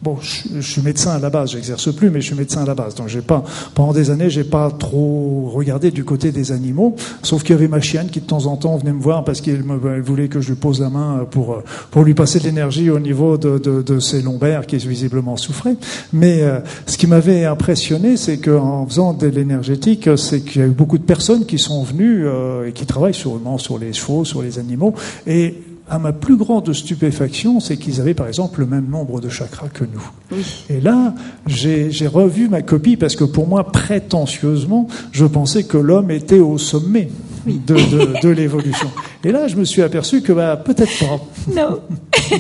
bon, 0.02 0.18
je, 0.22 0.62
suis 0.62 0.82
médecin 0.82 1.12
à 1.12 1.20
la 1.20 1.30
base, 1.30 1.52
j'exerce 1.52 1.94
plus, 1.94 2.10
mais 2.10 2.22
je 2.22 2.28
suis 2.28 2.36
médecin 2.36 2.62
à 2.62 2.66
la 2.66 2.76
base. 2.76 2.96
Donc, 2.96 3.10
j'ai 3.10 3.22
pas, 3.22 3.44
pendant 3.76 3.92
des 3.92 4.10
années, 4.10 4.30
j'ai 4.30 4.46
pas 4.46 4.72
trop 4.72 5.52
regardé 5.54 5.92
du 5.92 6.06
côté 6.06 6.32
des 6.32 6.54
animaux. 6.54 6.96
Sauf 7.22 7.44
qu'il 7.44 7.56
y 7.56 7.58
avait 7.58 7.68
ma 7.68 7.82
chienne 7.82 8.10
qui, 8.10 8.22
de 8.22 8.26
temps 8.26 8.46
en 8.46 8.56
temps, 8.56 8.78
venait 8.78 8.94
me 8.94 9.02
voir 9.02 9.26
parce 9.26 9.42
qu'elle 9.42 9.62
voulait 9.62 10.30
que 10.30 10.40
je 10.40 10.50
lui 10.50 10.56
pose 10.56 10.80
la 10.80 10.90
main 10.90 11.28
pour, 11.30 11.62
pour 11.92 12.04
lui 12.04 12.14
passer 12.14 12.40
de 12.40 12.46
l'énergie 12.46 12.90
au 12.90 13.00
niveau 13.00 13.38
de, 13.38 13.58
de, 13.58 13.82
de 13.82 14.00
ses 14.00 14.22
lombaires 14.22 14.66
qui 14.66 14.78
visiblement 14.78 15.36
souffraient. 15.36 15.76
Mais, 16.14 16.42
euh, 16.44 16.60
ce 16.86 16.98
qui 16.98 17.08
m'avait 17.08 17.46
impressionné, 17.46 18.18
c'est 18.18 18.38
qu'en 18.38 18.86
faisant 18.86 19.14
de 19.14 19.28
l'énergétique, 19.28 20.10
c'est 20.18 20.42
qu'il 20.42 20.62
y 20.62 20.64
a 20.64 20.68
eu 20.68 20.72
beaucoup 20.72 20.98
de 20.98 21.04
personnes 21.04 21.46
qui 21.46 21.60
sont 21.60 21.84
venues, 21.84 22.26
euh, 22.26 22.68
et 22.68 22.72
qui 22.72 22.86
travaillent 22.86 23.14
sûrement 23.14 23.58
sur 23.58 23.78
les 23.78 23.94
chevaux, 23.94 24.26
sur 24.26 24.42
les 24.42 24.60
animaux, 24.60 24.94
et 25.28 25.56
à 25.90 26.00
ma 26.00 26.14
plus 26.14 26.38
grande 26.38 26.72
stupéfaction, 26.72 27.60
c'est 27.60 27.78
qu'ils 27.78 28.00
avaient 28.00 28.14
par 28.14 28.28
exemple 28.28 28.60
le 28.60 28.66
même 28.66 28.88
nombre 28.88 29.20
de 29.20 29.30
chakras 29.30 29.70
que 29.70 29.84
nous. 29.84 30.12
Oui. 30.32 30.46
Et 30.70 30.80
là, 30.80 31.14
j'ai 31.48 32.08
revu 32.08 32.48
ma 32.48 32.62
copie 32.62 32.96
parce 32.96 33.16
que 33.16 33.24
pour 33.24 33.48
moi, 33.48 33.72
prétentieusement, 33.72 34.88
je 35.12 35.26
pensais 35.26 35.64
que 35.64 35.78
l'homme 35.78 36.12
était 36.12 36.40
au 36.40 36.58
sommet 36.58 37.10
de, 37.46 37.76
de, 37.76 38.22
de 38.22 38.30
l'évolution. 38.30 38.90
Et 39.24 39.32
là, 39.32 39.48
je 39.48 39.56
me 39.56 39.66
suis 39.66 39.82
aperçu 39.82 40.22
que 40.22 40.32
bah, 40.32 40.58
peut-être 40.58 41.00
pas. 41.00 41.20
Non. 41.56 41.80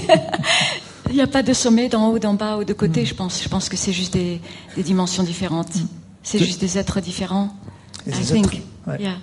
Il 1.09 1.15
n'y 1.15 1.21
a 1.21 1.27
pas 1.27 1.41
de 1.41 1.53
sommet 1.53 1.89
d'en 1.89 2.09
haut, 2.09 2.19
d'en 2.19 2.35
bas 2.35 2.57
ou 2.57 2.63
de 2.63 2.73
côté. 2.73 3.03
Je 3.03 3.15
pense. 3.15 3.41
Je 3.43 3.49
pense 3.49 3.67
que 3.67 3.75
c'est 3.75 3.93
juste 3.93 4.13
des, 4.13 4.39
des 4.75 4.83
dimensions 4.83 5.23
différentes. 5.23 5.71
C'est 6.21 6.37
juste 6.37 6.61
des 6.61 6.77
êtres 6.77 7.01
différents. 7.01 7.49
Et 8.05 8.11
I 8.11 8.13
think. 8.13 8.45
êtres, 8.45 8.57
ouais. 8.87 9.01
Yeah. 9.01 9.17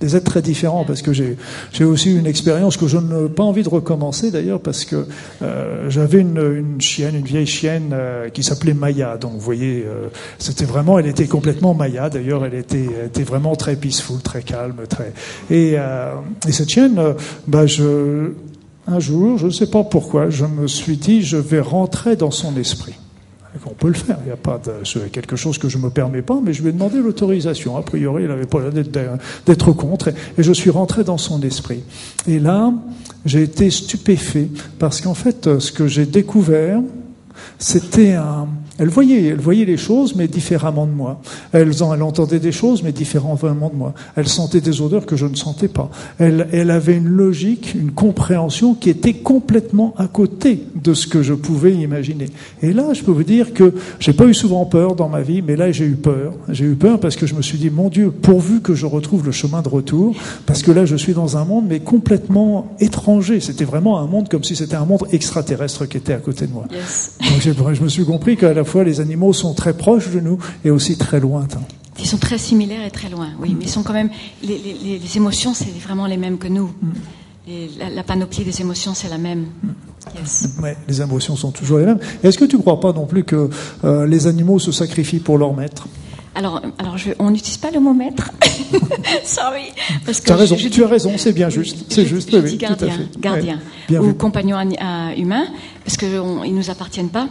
Des 0.00 0.16
êtres 0.16 0.30
très 0.30 0.42
différents 0.42 0.84
parce 0.84 1.02
que 1.02 1.12
j'ai 1.12 1.84
aussi 1.84 2.14
une 2.14 2.26
expérience 2.26 2.76
que 2.76 2.86
je 2.86 2.98
n'ai 2.98 3.28
pas 3.28 3.42
envie 3.42 3.62
de 3.62 3.68
recommencer 3.68 4.30
d'ailleurs 4.30 4.60
parce 4.60 4.84
que 4.84 5.06
euh, 5.42 5.90
j'avais 5.90 6.20
une, 6.20 6.38
une 6.38 6.80
chienne, 6.80 7.14
une 7.14 7.24
vieille 7.24 7.46
chienne 7.46 7.90
euh, 7.92 8.28
qui 8.30 8.42
s'appelait 8.42 8.74
Maya. 8.74 9.16
Donc 9.18 9.32
vous 9.32 9.40
voyez, 9.40 9.84
euh, 9.86 10.08
c'était 10.38 10.64
vraiment, 10.64 10.98
elle 10.98 11.06
était 11.06 11.26
complètement 11.26 11.74
Maya. 11.74 12.08
D'ailleurs, 12.08 12.44
elle 12.44 12.54
était, 12.54 12.88
était 13.06 13.22
vraiment 13.22 13.56
très 13.56 13.76
peaceful, 13.76 14.20
très 14.20 14.42
calme, 14.42 14.76
très. 14.88 15.12
Et, 15.50 15.74
euh, 15.76 16.14
et 16.48 16.52
cette 16.52 16.70
chienne, 16.70 16.98
euh, 16.98 17.12
bah 17.46 17.66
je, 17.66 18.32
un 18.86 19.00
jour, 19.00 19.38
je 19.38 19.46
ne 19.46 19.50
sais 19.50 19.68
pas 19.68 19.84
pourquoi, 19.84 20.30
je 20.30 20.46
me 20.46 20.66
suis 20.66 20.96
dit, 20.96 21.22
je 21.22 21.36
vais 21.36 21.60
rentrer 21.60 22.16
dans 22.16 22.30
son 22.30 22.56
esprit. 22.56 22.94
On 23.66 23.74
peut 23.74 23.88
le 23.88 23.94
faire, 23.94 24.18
il 24.22 24.26
n'y 24.26 24.32
a 24.32 24.36
pas 24.36 24.58
de, 24.58 24.84
c'est 24.84 25.10
quelque 25.10 25.34
chose 25.34 25.58
que 25.58 25.68
je 25.68 25.78
me 25.78 25.90
permets 25.90 26.22
pas, 26.22 26.38
mais 26.42 26.52
je 26.52 26.62
lui 26.62 26.68
ai 26.68 26.72
demandé 26.72 26.98
l'autorisation. 26.98 27.76
A 27.76 27.82
priori, 27.82 28.22
il 28.22 28.28
n'avait 28.28 28.46
pas 28.46 28.60
l'air 28.60 28.72
d'être, 29.44 29.72
contre, 29.72 30.08
et 30.08 30.42
je 30.42 30.52
suis 30.52 30.70
rentré 30.70 31.02
dans 31.02 31.18
son 31.18 31.42
esprit. 31.42 31.82
Et 32.28 32.38
là, 32.38 32.72
j'ai 33.24 33.42
été 33.42 33.70
stupéfait 33.70 34.48
parce 34.78 35.00
qu'en 35.00 35.14
fait, 35.14 35.58
ce 35.58 35.72
que 35.72 35.88
j'ai 35.88 36.06
découvert, 36.06 36.80
c'était 37.58 38.12
un. 38.12 38.48
Elle 38.80 38.88
voyait, 38.88 39.26
elle 39.26 39.38
voyait 39.40 39.64
les 39.66 39.76
choses, 39.76 40.16
mais 40.16 40.26
différemment 40.26 40.86
de 40.86 40.92
moi. 40.92 41.20
Elle, 41.52 41.70
en- 41.82 41.94
elle 41.94 42.02
entendait 42.02 42.40
des 42.40 42.50
choses, 42.50 42.82
mais 42.82 42.90
différemment 42.90 43.36
de 43.70 43.76
moi. 43.76 43.94
Elle 44.16 44.26
sentait 44.26 44.60
des 44.60 44.80
odeurs 44.80 45.06
que 45.06 45.14
je 45.16 45.26
ne 45.26 45.36
sentais 45.36 45.68
pas. 45.68 45.90
Elle, 46.18 46.48
elle 46.50 46.70
avait 46.70 46.96
une 46.96 47.06
logique, 47.08 47.74
une 47.74 47.92
compréhension 47.92 48.74
qui 48.74 48.90
était 48.90 49.12
complètement 49.12 49.94
à 49.98 50.08
côté 50.08 50.64
de 50.82 50.94
ce 50.94 51.06
que 51.06 51.22
je 51.22 51.34
pouvais 51.34 51.72
imaginer. 51.74 52.26
Et 52.62 52.72
là, 52.72 52.92
je 52.94 53.02
peux 53.02 53.12
vous 53.12 53.22
dire 53.22 53.52
que 53.52 53.74
j'ai 53.98 54.14
pas 54.14 54.24
eu 54.24 54.34
souvent 54.34 54.64
peur 54.64 54.96
dans 54.96 55.08
ma 55.08 55.20
vie, 55.20 55.42
mais 55.42 55.56
là, 55.56 55.70
j'ai 55.70 55.84
eu 55.84 55.96
peur. 55.96 56.32
J'ai 56.48 56.64
eu 56.64 56.74
peur 56.74 56.98
parce 56.98 57.16
que 57.16 57.26
je 57.26 57.34
me 57.34 57.42
suis 57.42 57.58
dit, 57.58 57.68
mon 57.70 57.90
Dieu, 57.90 58.10
pourvu 58.10 58.60
que 58.62 58.74
je 58.74 58.86
retrouve 58.86 59.26
le 59.26 59.32
chemin 59.32 59.60
de 59.62 59.68
retour, 59.68 60.16
parce 60.46 60.62
que 60.62 60.70
là, 60.72 60.86
je 60.86 60.96
suis 60.96 61.12
dans 61.12 61.36
un 61.36 61.44
monde, 61.44 61.66
mais 61.68 61.80
complètement 61.80 62.74
étranger. 62.80 63.40
C'était 63.40 63.64
vraiment 63.66 63.98
un 63.98 64.06
monde 64.06 64.28
comme 64.30 64.42
si 64.44 64.56
c'était 64.56 64.76
un 64.76 64.86
monde 64.86 65.02
extraterrestre 65.12 65.84
qui 65.86 65.98
était 65.98 66.14
à 66.14 66.18
côté 66.18 66.46
de 66.46 66.52
moi. 66.52 66.64
Yes. 66.72 67.18
Donc 67.20 67.74
je 67.74 67.82
me 67.82 67.88
suis 67.88 68.04
compris 68.06 68.36
qu'à 68.36 68.54
la 68.54 68.64
fois 68.70 68.84
les 68.84 69.00
animaux 69.00 69.32
sont 69.32 69.52
très 69.54 69.74
proches 69.76 70.10
de 70.10 70.20
nous 70.20 70.38
et 70.64 70.70
aussi 70.70 70.96
très 70.96 71.20
lointains. 71.20 71.62
Ils 71.98 72.06
sont 72.06 72.16
très 72.16 72.38
similaires 72.38 72.84
et 72.86 72.90
très 72.90 73.10
loin, 73.10 73.28
oui, 73.40 73.54
mais 73.58 73.64
ils 73.66 73.68
sont 73.70 73.82
quand 73.82 73.92
même. 73.92 74.08
Les, 74.42 74.56
les- 74.58 74.72
les- 74.82 74.98
les 74.98 75.16
émotions, 75.16 75.52
c'est 75.52 75.68
vraiment 75.86 76.06
les 76.06 76.16
mêmes 76.16 76.38
que 76.38 76.48
nous. 76.48 76.70
Et 77.46 77.68
la, 77.78 77.90
la 77.90 78.02
panoplie 78.02 78.44
des 78.44 78.60
émotions, 78.62 78.94
c'est 78.94 79.08
la 79.10 79.18
même. 79.18 79.46
Yes. 80.18 80.48
Ouais, 80.62 80.76
les 80.88 81.02
émotions 81.02 81.36
sont 81.36 81.50
toujours 81.50 81.78
les 81.78 81.84
mêmes. 81.86 81.98
Est-ce 82.22 82.38
que 82.38 82.46
tu 82.46 82.56
ne 82.56 82.60
crois 82.62 82.80
pas 82.80 82.92
non 82.92 83.06
plus 83.06 83.24
que 83.24 83.50
euh, 83.84 84.06
les 84.06 84.26
animaux 84.26 84.58
se 84.58 84.72
sacrifient 84.72 85.18
pour 85.18 85.36
leur 85.36 85.52
maître? 85.54 85.88
Alors, 86.34 86.62
alors 86.78 86.96
je, 86.96 87.10
on 87.18 87.30
n'utilise 87.30 87.56
pas 87.56 87.70
le 87.72 87.80
mot 87.80 87.92
maître. 87.92 88.30
Sorry. 89.24 89.72
Parce 90.06 90.20
que 90.20 90.26
Tu 90.26 90.32
as 90.32 90.36
raison, 90.36 90.56
je- 90.56 90.62
je 90.64 90.68
tu 90.68 90.84
as 90.84 90.86
raison, 90.86 91.12
c'est 91.16 91.32
bien 91.32 91.48
juste. 91.50 91.86
C'est 91.88 92.06
juste, 92.06 92.30
je 92.30 92.36
oui, 92.36 92.42
dis 92.42 92.50
oui, 92.52 92.58
tout 92.58 92.64
à 92.64 92.68
gardien, 92.86 92.96
fait. 92.96 93.20
gardien 93.20 93.58
Ouais, 93.90 93.98
ou 93.98 94.02
vu. 94.04 94.14
compagnon 94.14 94.56
euh, 94.58 95.10
humain, 95.16 95.46
parce 95.84 95.96
qu'ils 95.96 96.10
ne 96.12 96.46
nous 96.52 96.70
appartiennent 96.70 97.08
pas. 97.08 97.26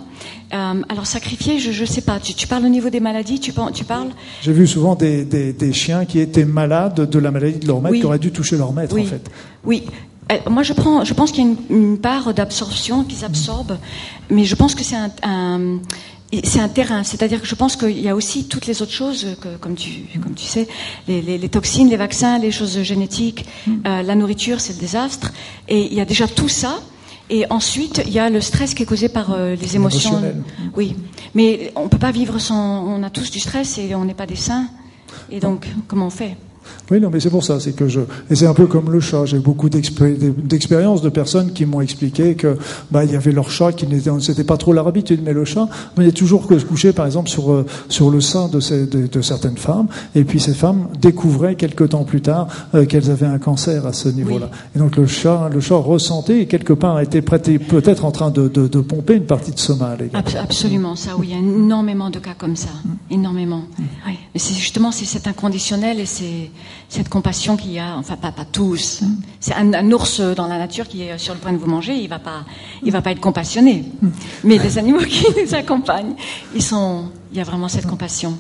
Euh, 0.54 0.82
alors 0.90 1.06
sacrifier, 1.08 1.60
je 1.60 1.80
ne 1.82 1.86
sais 1.86 2.02
pas. 2.02 2.20
Tu, 2.20 2.34
tu 2.34 2.46
parles 2.48 2.66
au 2.66 2.70
niveau 2.70 2.90
des 2.90 3.00
maladies, 3.00 3.40
tu, 3.40 3.54
parles? 3.54 4.10
J'ai 4.42 4.52
vu 4.52 4.68
souvent 4.68 4.96
des, 4.96 5.24
des, 5.24 5.54
des 5.54 5.72
chiens 5.74 6.04
qui 6.06 6.20
étaient 6.20 6.46
malades 6.46 7.10
de 7.10 7.20
la 7.20 7.32
maladie 7.32 7.60
de 7.60 7.68
leur 7.68 7.80
maître, 7.82 7.94
Oui. 7.94 8.00
qui 8.02 8.06
auraient 8.06 8.20
dû 8.20 8.32
toucher 8.32 8.58
leur 8.58 8.74
maître 8.74 8.94
Oui. 8.96 9.04
en 9.04 9.06
fait. 9.06 9.32
Oui. 9.64 9.84
Euh, 10.32 10.36
Moi, 10.50 10.64
je, 10.64 10.74
prends, 10.74 11.06
je 11.06 11.14
pense 11.14 11.32
qu'il 11.32 11.46
y 11.46 11.48
a 11.48 11.52
une, 11.52 11.58
une 11.92 11.98
part 11.98 12.34
d'absorption 12.34 13.04
qu'ils 13.06 13.24
absorbent, 13.24 13.78
mais 14.30 14.44
je 14.44 14.56
pense 14.56 14.76
que 14.76 14.84
c'est 14.84 14.98
un, 14.98 15.10
un- 15.24 15.78
c'est 16.44 16.60
un 16.60 16.70
terrain. 16.70 17.04
C'est-à-dire 17.04 17.42
que 17.42 17.48
je 17.48 17.56
pense 17.56 17.76
qu'il 17.76 18.00
y 18.00 18.08
a 18.10 18.16
aussi 18.16 18.46
toutes 18.48 18.68
les 18.68 18.82
autres 18.82 18.92
choses, 18.92 19.26
que, 19.42 19.58
comme, 19.58 19.76
tu, 19.76 20.04
comme 20.22 20.36
tu 20.36 20.46
sais, 20.46 20.68
les, 21.08 21.22
les- 21.22 21.38
les 21.38 21.50
toxines, 21.50 21.90
les 21.90 21.98
vaccins, 21.98 22.38
les 22.38 22.52
choses 22.52 22.82
génétiques, 22.84 23.46
euh, 23.88 24.04
la 24.04 24.16
nourriture, 24.16 24.60
c'est 24.62 24.74
le 24.74 24.80
désastre. 24.80 25.32
Et 25.68 25.86
il 25.86 25.94
y 25.94 26.02
a 26.02 26.06
déjà 26.06 26.28
tout 26.28 26.50
ça. 26.50 26.80
Et 27.32 27.46
ensuite, 27.52 28.02
il 28.08 28.14
y 28.14 28.20
a 28.20 28.30
le 28.30 28.42
stress 28.42 28.74
qui 28.74 28.84
est 28.84 28.86
causé 28.88 29.08
par 29.10 29.32
euh, 29.34 29.56
les 29.56 29.76
émotions. 29.76 30.12
Oui, 30.76 30.96
mais 31.36 31.72
on 31.76 31.88
peut 31.88 32.00
pas 32.00 32.12
vivre 32.12 32.40
sans. 32.40 32.84
On 32.88 33.04
a 33.04 33.10
tous 33.12 33.30
du 33.32 33.40
stress 33.40 33.78
et 33.78 33.94
on 33.96 34.04
n'est 34.06 34.16
pas 34.16 34.26
des 34.26 34.36
saints. 34.36 34.68
Et 35.32 35.40
donc, 35.40 35.68
comment 35.88 36.08
on 36.08 36.10
fait? 36.12 36.36
Oui, 36.92 37.00
non, 37.00 37.10
mais 37.12 37.20
c'est 37.20 37.30
pour 37.30 37.44
ça. 37.44 37.60
C'est 37.60 37.74
que 37.74 37.88
je 37.88 38.02
et 38.30 38.36
c'est 38.36 38.48
un 38.48 38.54
peu 38.54 38.66
comme 38.68 38.92
le 38.92 39.00
chat. 39.00 39.26
J'ai 39.26 39.40
beaucoup 39.40 39.70
d'expé- 39.70 40.18
d'expériences 40.44 41.02
de 41.02 41.10
personnes 41.10 41.52
qui 41.54 41.66
m'ont 41.66 41.82
expliqué 41.82 42.36
que 42.36 42.58
bah 42.92 43.06
il 43.06 43.12
y 43.12 43.16
avait 43.16 43.32
leur 43.32 43.50
chat 43.52 43.72
qui 43.74 43.86
n'était 43.88 44.10
c'était 44.22 44.44
pas 44.44 44.58
trop 44.58 44.74
leur 44.74 44.88
habitude, 44.88 45.22
mais 45.24 45.34
le 45.34 45.46
chat 45.46 45.68
venait 45.96 46.12
toujours 46.12 46.48
que 46.48 46.58
se 46.58 46.66
coucher, 46.66 46.94
par 46.94 47.06
exemple, 47.06 47.30
sur 47.30 47.52
euh, 47.52 47.66
sur 47.90 48.10
le 48.10 48.22
sein 48.22 48.48
de, 48.48 48.60
ces- 48.60 48.88
de, 48.88 49.08
de 49.08 49.22
certaines 49.22 49.58
femmes. 49.58 49.88
Et 50.16 50.24
puis 50.24 50.40
ces 50.40 50.54
femmes 50.54 50.88
découvraient 51.02 51.56
quelque 51.56 51.84
temps 51.84 52.04
plus 52.04 52.22
tard 52.22 52.48
euh, 52.76 52.86
qu'elles 52.86 53.12
avaient 53.12 53.26
un 53.28 53.40
cancer 53.40 53.86
à 53.86 53.94
ce 53.94 54.10
niveau-là. 54.10 54.50
Et 54.76 54.80
donc 54.80 54.96
le 54.98 55.06
chat 55.06 55.50
le 55.54 55.60
chat 55.62 55.76
ressentait 55.76 56.42
et 56.42 56.46
quelque 56.48 56.74
part 56.74 57.00
était 57.00 57.22
prêté 57.22 57.60
peut-être 57.60 58.06
en 58.06 58.12
train 58.12 58.32
de, 58.32 58.48
de, 58.48 58.68
de 58.68 58.80
pomper 58.82 59.16
une 59.16 59.26
partie 59.26 59.52
de 59.52 59.60
ce 59.60 59.74
mal. 59.74 60.10
Absolument, 60.40 60.96
ça, 60.96 61.12
oui, 61.18 61.28
il 61.30 61.34
y 61.34 61.36
a 61.36 61.40
énormément 61.40 62.10
de 62.10 62.20
cas 62.20 62.34
comme 62.38 62.56
ça, 62.56 62.70
énormément. 63.12 63.64
Oui. 64.08 64.14
Mais 64.34 64.40
c'est 64.40 64.54
justement 64.54 64.92
c'est 64.92 65.06
cet 65.06 65.28
inconditionnel 65.28 66.00
et 66.00 66.06
c'est 66.06 66.52
cette 66.90 67.10
compassion 67.10 67.58
qu'il 67.58 67.72
y 67.72 67.80
a, 67.80 67.96
enfin 67.98 68.16
pas, 68.16 68.32
pas 68.32 68.46
tous. 68.46 69.02
C'est 69.40 69.54
un, 69.54 69.74
un 69.74 69.92
ours 69.92 70.22
dans 70.22 70.48
la 70.48 70.58
nature 70.58 70.88
qui 70.88 71.04
est 71.04 71.18
sur 71.18 71.34
le 71.34 71.40
point 71.40 71.54
de 71.54 71.58
vous 71.58 71.70
manger, 71.70 71.94
il 71.96 72.10
va 72.10 72.20
pas, 72.20 72.46
il 72.84 72.92
va 72.92 73.02
pas 73.02 73.12
être 73.12 73.20
compassionné. 73.20 73.86
Mais 74.44 74.58
les 74.58 74.78
animaux 74.78 75.00
qui 75.00 75.26
nous 75.46 75.56
accompagnent, 75.56 76.16
ils 76.56 76.64
sont, 76.64 77.06
il 77.32 77.38
y 77.38 77.42
a 77.42 77.44
vraiment 77.44 77.68
cette 77.68 77.88
compassion. 77.88 78.38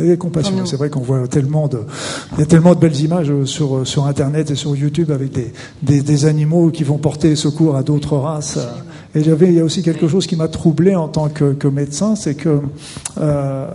Et 0.00 0.16
compassion. 0.16 0.64
C'est 0.64 0.76
vrai 0.76 0.90
qu'on 0.90 1.00
voit 1.00 1.26
tellement 1.26 1.66
de, 1.66 1.80
il 2.34 2.38
y 2.38 2.42
a 2.42 2.46
tellement 2.46 2.74
de 2.74 2.78
belles 2.78 3.00
images 3.00 3.30
euh, 3.30 3.44
sur 3.44 3.84
sur 3.84 4.06
Internet 4.06 4.48
et 4.50 4.54
sur 4.54 4.76
YouTube 4.76 5.10
avec 5.10 5.32
des 5.32 5.52
des, 5.82 6.02
des 6.02 6.24
animaux 6.26 6.70
qui 6.70 6.84
vont 6.84 6.98
porter 6.98 7.34
secours 7.34 7.74
à 7.74 7.82
d'autres 7.82 8.16
races. 8.16 8.58
Il 9.20 9.54
y 9.54 9.60
a 9.60 9.64
aussi 9.64 9.82
quelque 9.82 10.08
chose 10.08 10.26
qui 10.26 10.36
m'a 10.36 10.48
troublé 10.48 10.94
en 10.94 11.08
tant 11.08 11.28
que, 11.28 11.68
médecin, 11.68 12.16
c'est 12.16 12.34
que, 12.34 12.60
euh, 13.20 13.66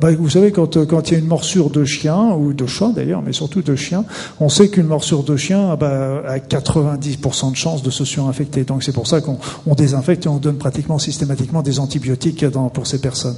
bah, 0.00 0.10
vous 0.12 0.30
savez, 0.30 0.52
quand 0.52 0.76
il 0.76 1.12
y 1.12 1.16
a 1.16 1.18
une 1.18 1.26
morsure 1.26 1.70
de 1.70 1.84
chien 1.84 2.34
ou 2.34 2.52
de 2.52 2.66
chat 2.66 2.92
d'ailleurs, 2.94 3.22
mais 3.22 3.32
surtout 3.32 3.62
de 3.62 3.74
chien, 3.76 4.04
on 4.40 4.48
sait 4.48 4.68
qu'une 4.68 4.86
morsure 4.86 5.22
de 5.22 5.36
chien 5.36 5.76
bah, 5.76 6.22
a 6.26 6.38
90% 6.38 7.50
de 7.50 7.56
chances 7.56 7.82
de 7.82 7.90
se 7.90 8.04
surinfecter. 8.04 8.64
Donc 8.64 8.82
c'est 8.82 8.92
pour 8.92 9.06
ça 9.06 9.20
qu'on 9.20 9.38
on 9.66 9.74
désinfecte 9.74 10.26
et 10.26 10.28
on 10.28 10.38
donne 10.38 10.56
pratiquement 10.56 10.98
systématiquement 10.98 11.62
des 11.62 11.78
antibiotiques 11.78 12.44
pour 12.72 12.86
ces 12.86 13.00
personnes. 13.00 13.36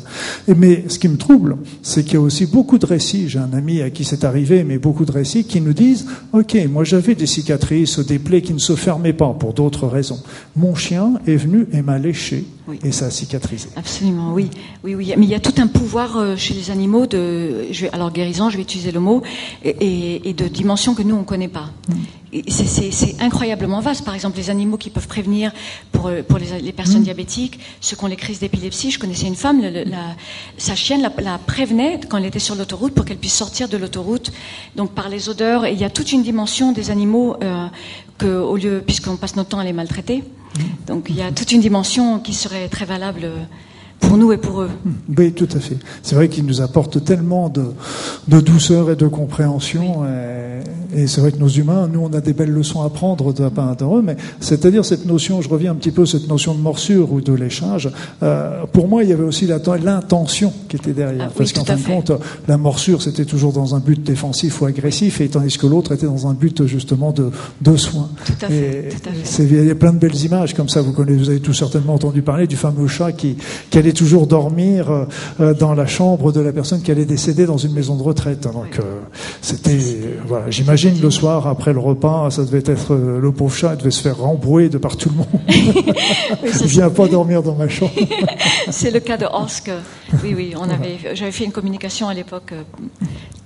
Mais 0.48 0.85
ce 0.88 0.98
qui 0.98 1.09
me 1.09 1.16
trouble, 1.16 1.57
c'est 1.83 2.05
qu'il 2.05 2.14
y 2.14 2.16
a 2.16 2.20
aussi 2.20 2.46
beaucoup 2.46 2.79
de 2.79 2.87
récits. 2.87 3.29
J'ai 3.29 3.38
un 3.38 3.53
ami 3.53 3.83
à 3.83 3.90
qui 3.90 4.05
c'est 4.05 4.24
arrivé, 4.24 4.64
mais 4.64 4.79
beaucoup 4.79 5.05
de 5.05 5.12
récits 5.12 5.44
qui 5.44 5.61
nous 5.61 5.72
disent 5.72 6.07
Ok, 6.33 6.57
moi 6.70 6.85
j'avais 6.85 7.14
des 7.14 7.27
cicatrices, 7.27 7.98
des 8.00 8.18
plaies 8.18 8.42
qui 8.42 8.55
ne 8.55 8.59
se 8.59 8.77
fermaient 8.77 9.12
pas 9.12 9.35
pour 9.38 9.53
d'autres 9.53 9.87
raisons. 9.87 10.20
Mon 10.57 10.75
chien 10.75 11.14
est 11.27 11.37
venu 11.37 11.67
et 11.73 11.83
m'a 11.83 11.99
léché 11.99 12.45
Oui. 12.66 12.79
et 12.83 12.92
ça 12.92 13.07
a 13.07 13.11
cicatrisé. 13.11 13.68
Absolument, 13.77 14.33
oui, 14.33 14.48
oui, 14.85 14.94
oui. 14.94 15.12
Mais 15.18 15.27
il 15.27 15.31
y 15.31 15.35
a 15.35 15.40
tout 15.40 15.53
un 15.59 15.66
pouvoir 15.66 16.16
euh, 16.16 16.35
chez 16.37 16.55
les 16.55 16.70
animaux 16.70 17.07
de, 17.07 17.66
je 17.70 17.83
vais, 17.83 17.90
alors 17.92 18.11
guérison, 18.11 18.48
je 18.48 18.57
vais 18.57 18.62
utiliser 18.62 18.90
le 18.90 19.00
mot, 19.00 19.22
et, 19.62 19.68
et- 19.70 20.29
et 20.31 20.33
de 20.33 20.48
dimensions 20.48 20.94
que 20.94 21.03
nous 21.03 21.14
on 21.14 21.24
connaît 21.24 21.48
pas. 21.48 21.70
Et 22.33 22.42
C'est 22.50 23.20
incroyablement 23.20 23.81
vaste. 23.81 24.05
Par 24.05 24.14
exemple, 24.14 24.38
les 24.38 24.48
animaux 24.50 24.77
qui 24.79 24.90
peuvent 24.90 25.07
prévenir 25.07 25.53
pour 25.92 26.07
euh, 26.09 26.22
pour 26.27 26.38
les, 26.38 26.59
les 26.61 26.72
personnes 26.72 27.03
diabétiques, 27.03 27.61
ceux 27.81 27.96
qui 27.96 28.05
ont 28.05 28.09
les 28.09 28.16
crises 28.16 28.40
d'épilepsie. 28.40 28.90
Je 28.90 28.98
connaissais 28.98 29.27
une 29.29 29.37
femme, 29.37 29.61
la, 29.62 30.16
sa 30.57 30.74
chienne 30.74 31.03
la, 31.03 31.12
la 31.22 31.38
prévenait 31.38 32.00
quand 32.09 32.16
elle 32.16 32.24
était 32.24 32.38
sur 32.40 32.55
l'autoroute 32.57 32.94
pour 32.94 33.05
qu'elle 33.05 33.18
puisse 33.18 33.35
sortir 33.35 33.68
de 33.68 33.77
l'autoroute. 33.77 34.33
Donc 34.74 34.92
par 34.92 35.09
les 35.11 35.29
odeurs, 35.29 35.64
et 35.66 35.72
il 35.74 35.79
y 35.79 35.85
a 35.85 35.90
toute 35.90 36.11
une 36.12 36.22
dimension 36.22 36.72
des 36.72 36.90
animaux 36.90 37.37
euh, 37.42 37.66
que, 38.18 38.27
au 38.40 38.57
lieu, 38.57 38.83
puisqu'on 38.85 39.16
passe 39.16 39.37
notre 39.37 39.50
temps 39.50 39.59
à 39.61 39.64
les 39.64 39.72
maltraiter. 39.74 40.24
Donc 40.87 41.07
il 41.09 41.16
y 41.16 41.22
a 41.22 41.33
toute 41.33 41.50
une 41.50 41.61
dimension 41.61 42.20
qui 42.20 42.33
serait 42.33 42.54
très 42.71 42.85
valable 42.85 43.25
euh, 43.25 43.37
pour 44.09 44.17
nous 44.17 44.33
et 44.33 44.37
pour 44.38 44.62
eux. 44.62 44.71
Oui, 45.17 45.33
tout 45.33 45.49
à 45.55 45.61
fait. 45.61 45.77
C'est 46.03 46.14
vrai 46.14 46.29
qu'il 46.29 46.45
nous 46.47 46.61
apporte 46.61 47.03
tellement 47.05 47.49
de, 47.49 47.64
de 48.29 48.40
douceur 48.40 48.90
et 48.90 48.97
de 48.97 49.07
compréhension. 49.07 50.05
Et, 50.95 51.03
et 51.03 51.07
c'est 51.07 51.21
vrai 51.21 51.33
que 51.33 51.38
nos 51.38 51.49
humains, 51.49 51.88
nous, 51.93 52.01
on 52.01 52.12
a 52.12 52.21
des 52.21 52.33
belles 52.33 52.51
leçons 52.53 52.83
à 52.83 52.90
prendre 52.90 53.33
de 53.33 53.43
la 53.43 53.51
part 53.51 53.77
d'eux. 53.77 54.03
Mais 54.03 54.17
c'est-à-dire 54.40 54.85
cette 54.85 55.07
notion, 55.07 55.40
je 55.43 55.49
reviens 55.49 55.73
un 55.73 55.75
petit 55.75 55.90
peu, 55.90 56.07
cette 56.07 56.29
notion 56.29 56.55
de 56.55 56.61
morsure 56.61 57.12
ou 57.12 57.21
de 57.21 57.33
léchage. 57.33 57.90
euh, 58.23 58.64
pour 58.73 58.88
moi, 58.88 59.03
il 59.03 59.11
y 59.11 59.12
avait 59.12 59.25
aussi 59.25 59.47
l'intention 59.47 60.53
qui 60.69 60.77
était 60.77 60.93
derrière. 60.93 61.27
Ah 61.27 61.29
oui, 61.31 61.35
Parce 61.38 61.53
qu'en 61.53 61.62
tout 61.62 61.73
fin 61.73 61.77
de 61.77 61.83
compte, 61.83 62.12
la 62.49 62.57
morsure, 62.57 63.03
c'était 63.03 63.25
toujours 63.25 63.53
dans 63.53 63.75
un 63.75 63.79
but 63.79 64.03
défensif 64.03 64.61
ou 64.61 64.67
agressif, 64.67 65.21
et 65.21 65.29
tandis 65.29 65.57
que 65.59 65.67
l'autre 65.67 65.93
était 65.93 66.07
dans 66.07 66.27
un 66.27 66.35
but 66.35 66.67
justement 66.67 67.12
de, 67.12 67.31
de 67.61 67.77
soin. 67.77 68.09
Tout 68.27 68.33
à 68.47 68.49
fait, 68.49 68.87
Et 68.87 68.88
tout 68.90 69.09
à 69.09 69.12
fait. 69.12 69.19
c'est- 69.25 69.45
il 69.45 69.67
y 69.67 69.71
a 69.71 69.75
plein 69.75 69.93
de 69.93 69.99
belles 69.99 70.17
images 70.25 70.55
comme 70.55 70.69
ça. 70.69 70.81
Vous 70.83 70.93
connaissez, 70.93 71.19
vous 71.19 71.31
avez 71.31 71.40
tous 71.40 71.53
certainement 71.55 71.95
entendu 71.95 72.23
parler 72.23 72.47
du 72.47 72.57
fameux 72.57 72.87
chat 72.88 73.12
qui, 73.12 73.37
qui 73.71 73.79
allait 73.79 73.93
toujours 73.95 74.27
dormir 74.27 74.91
euh, 74.91 75.05
euh, 75.41 75.55
dans 75.55 75.75
la 75.75 75.87
chambre 75.87 76.33
de 76.33 76.41
la 76.41 76.53
personne 76.53 76.83
qui 76.83 76.91
allait 76.91 77.05
décéder 77.07 77.47
dans 77.47 77.57
une 77.57 77.73
maison 77.73 77.97
de 77.97 78.03
retraite. 78.03 78.43
Donc 78.43 78.79
euh, 78.79 79.01
c'était, 79.41 79.79
voilà. 80.27 80.51
J'imagine 80.51 81.01
le 81.01 81.11
soir 81.11 81.47
après 81.47 81.73
le 81.73 81.79
repas, 81.81 82.31
ça 82.31 82.45
devait 82.45 82.63
être 82.67 82.95
le 82.95 83.33
pauvre 83.33 83.55
chat, 83.55 83.75
il 83.75 83.79
devait 83.79 83.91
se 83.91 84.03
faire 84.03 84.19
rembrouiller 84.19 84.69
de 84.69 84.79
par 84.79 84.97
tout 84.97 85.09
le 85.11 85.17
monde. 85.17 85.95
ça, 86.53 86.65
Viens 86.67 86.91
pas 86.91 87.07
dormir 87.09 87.43
dans 87.43 87.55
ma 87.55 87.69
chambre. 87.69 87.93
C'est 88.71 88.91
le 88.91 89.01
cas 89.01 89.17
de 89.17 89.25
Orsk. 89.27 89.71
Oui, 90.23 90.35
oui, 90.37 90.55
on 90.59 90.65
avait, 90.69 90.99
j'avais 91.15 91.33
fait 91.33 91.45
une 91.45 91.53
communication 91.53 92.09
à 92.09 92.15
l'époque. 92.15 92.53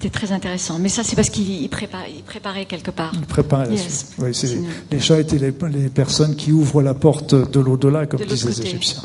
C'était 0.00 0.10
très 0.16 0.32
intéressant. 0.32 0.78
Mais 0.78 0.88
ça, 0.88 1.02
c'est 1.02 1.16
parce 1.16 1.28
qu'il 1.30 1.50
il 1.50 1.68
préparait, 1.68 2.10
il 2.16 2.22
préparait 2.22 2.66
quelque 2.66 2.90
part. 2.92 3.12
Préparer 3.28 3.66
la 3.66 3.72
Yes. 3.72 4.12
Oui, 4.18 4.32
c'est- 4.32 4.46
Sinon. 4.46 4.68
les 4.92 5.00
chats 5.00 5.18
étaient 5.18 5.38
les, 5.38 5.52
les 5.72 5.88
personnes 5.88 6.36
qui 6.36 6.52
ouvrent 6.52 6.82
la 6.82 6.94
porte 6.94 7.34
de 7.34 7.60
l'au-delà, 7.60 8.06
comme 8.06 8.20
De 8.20 8.24
disaient 8.24 8.48
les. 8.50 8.60
Égyptiens. 8.68 9.02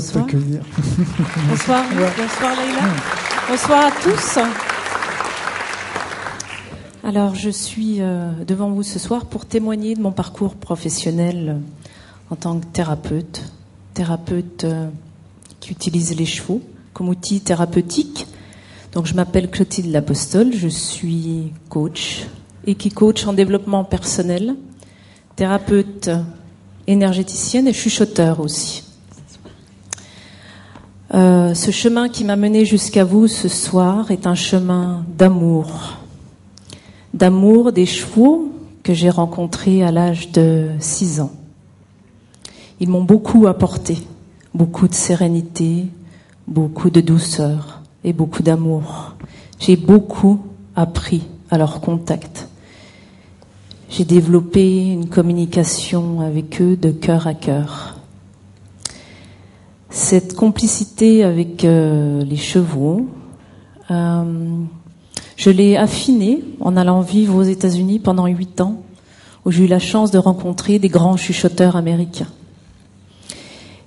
Heureux 0.00 0.24
Bonsoir. 0.24 0.24
de 0.24 0.30
t'accueillir. 0.30 0.60
Bonsoir, 1.48 1.84
bonsoir 2.16 2.56
Leïla. 2.56 2.80
Bonsoir 3.48 3.86
à 3.86 3.90
tous. 3.90 4.38
Alors, 7.04 7.34
je 7.34 7.50
suis 7.50 8.00
euh, 8.00 8.32
devant 8.46 8.70
vous 8.70 8.82
ce 8.82 8.98
soir 8.98 9.26
pour 9.26 9.44
témoigner 9.46 9.94
de 9.94 10.00
mon 10.00 10.12
parcours 10.12 10.54
professionnel 10.54 11.56
euh, 11.56 12.32
en 12.32 12.36
tant 12.36 12.58
que 12.60 12.66
thérapeute. 12.66 13.52
Thérapeute 13.94 14.64
euh, 14.64 14.88
qui 15.60 15.72
utilise 15.72 16.16
les 16.16 16.26
chevaux 16.26 16.62
comme 16.94 17.08
outil 17.08 17.40
thérapeutique. 17.40 18.26
Donc, 18.92 19.06
je 19.06 19.14
m'appelle 19.14 19.50
Clotilde 19.50 19.90
Lapostole, 19.90 20.52
je 20.54 20.68
suis 20.68 21.52
coach 21.68 22.26
et 22.66 22.74
qui 22.74 22.90
coach 22.90 23.26
en 23.26 23.32
développement 23.32 23.84
personnel, 23.84 24.56
thérapeute 25.36 26.10
énergéticienne 26.86 27.68
et 27.68 27.72
chuchoteur 27.72 28.40
aussi. 28.40 28.84
Euh, 31.12 31.54
ce 31.54 31.72
chemin 31.72 32.08
qui 32.08 32.24
m'a 32.24 32.36
mené 32.36 32.64
jusqu'à 32.64 33.04
vous 33.04 33.26
ce 33.26 33.48
soir 33.48 34.12
est 34.12 34.28
un 34.28 34.36
chemin 34.36 35.04
d'amour. 35.18 35.96
D'amour 37.14 37.72
des 37.72 37.86
chevaux 37.86 38.52
que 38.84 38.94
j'ai 38.94 39.10
rencontrés 39.10 39.82
à 39.82 39.90
l'âge 39.90 40.30
de 40.30 40.68
6 40.78 41.20
ans. 41.20 41.32
Ils 42.78 42.88
m'ont 42.88 43.02
beaucoup 43.02 43.48
apporté, 43.48 43.98
beaucoup 44.54 44.86
de 44.86 44.94
sérénité, 44.94 45.86
beaucoup 46.46 46.90
de 46.90 47.00
douceur 47.00 47.82
et 48.04 48.12
beaucoup 48.12 48.44
d'amour. 48.44 49.14
J'ai 49.58 49.76
beaucoup 49.76 50.40
appris 50.76 51.22
à 51.50 51.58
leur 51.58 51.80
contact. 51.80 52.48
J'ai 53.90 54.04
développé 54.04 54.92
une 54.92 55.08
communication 55.08 56.20
avec 56.20 56.62
eux 56.62 56.76
de 56.76 56.92
cœur 56.92 57.26
à 57.26 57.34
cœur. 57.34 57.99
Cette 59.90 60.36
complicité 60.36 61.24
avec 61.24 61.64
euh, 61.64 62.24
les 62.24 62.36
chevaux, 62.36 63.08
euh, 63.90 64.24
je 65.36 65.50
l'ai 65.50 65.76
affinée 65.76 66.44
en 66.60 66.76
allant 66.76 67.00
vivre 67.00 67.34
aux 67.34 67.42
États-Unis 67.42 67.98
pendant 67.98 68.26
huit 68.26 68.60
ans, 68.60 68.82
où 69.44 69.50
j'ai 69.50 69.64
eu 69.64 69.66
la 69.66 69.80
chance 69.80 70.12
de 70.12 70.18
rencontrer 70.18 70.78
des 70.78 70.88
grands 70.88 71.16
chuchoteurs 71.16 71.74
américains. 71.74 72.28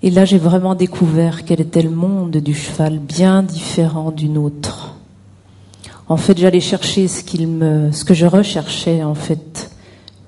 Et 0.02 0.10
là, 0.10 0.26
j'ai 0.26 0.38
vraiment 0.38 0.76
découvert 0.76 1.46
quel 1.46 1.62
était 1.62 1.82
le 1.82 1.89
monde 1.89 2.36
du 2.36 2.54
cheval, 2.54 3.00
bien 3.00 3.42
différent 3.42 4.12
du 4.12 4.28
nôtre. 4.28 4.96
En 6.10 6.18
fait, 6.18 6.38
j'allais 6.38 6.60
chercher 6.60 7.08
ce 7.08 7.24
qu'il 7.24 7.48
me, 7.48 7.94
ce 7.94 8.04
que 8.04 8.13
je 8.13 8.26
recherchais 8.26 9.04
en 9.04 9.16
fait, 9.16 9.72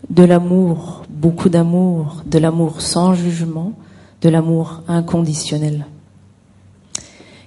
de 0.10 0.24
l'amour, 0.24 1.04
beaucoup 1.10 1.50
d'amour, 1.50 2.24
de 2.26 2.40
l'amour 2.40 2.80
sans 2.80 3.14
jugement, 3.14 3.74
de 4.26 4.30
l'amour 4.32 4.82
inconditionnel. 4.88 5.86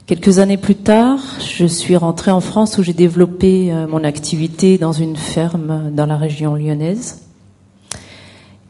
Quelques 0.07 0.39
années 0.39 0.57
plus 0.57 0.77
tard, 0.77 1.19
je 1.41 1.67
suis 1.67 1.97
rentrée 1.97 2.31
en 2.31 2.39
France 2.39 2.79
où 2.79 2.85
j'ai 2.85 2.93
développé 2.93 3.73
euh, 3.73 3.89
mon 3.89 4.05
activité 4.05 4.79
dans 4.79 4.93
une 4.93 5.17
ferme 5.17 5.91
dans 5.93 6.07
la 6.07 6.17
région 6.17 6.55
lyonnaise. 6.55 7.23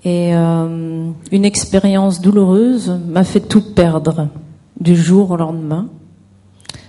Et 0.07 0.35
euh, 0.35 1.11
une 1.31 1.45
expérience 1.45 2.23
douloureuse 2.23 2.99
m'a 3.07 3.25
fait 3.25 3.41
tout 3.41 3.75
perdre 3.75 4.29
du 4.81 4.97
jour 4.97 5.33
au 5.33 5.37
lendemain. 5.37 5.89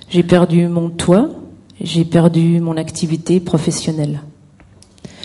J'ai 0.08 0.24
perdu 0.24 0.70
mon 0.70 0.90
toit, 0.90 1.32
j'ai 1.82 2.06
perdu 2.06 2.62
mon 2.62 2.78
activité 2.78 3.42
professionnelle. 3.42 4.22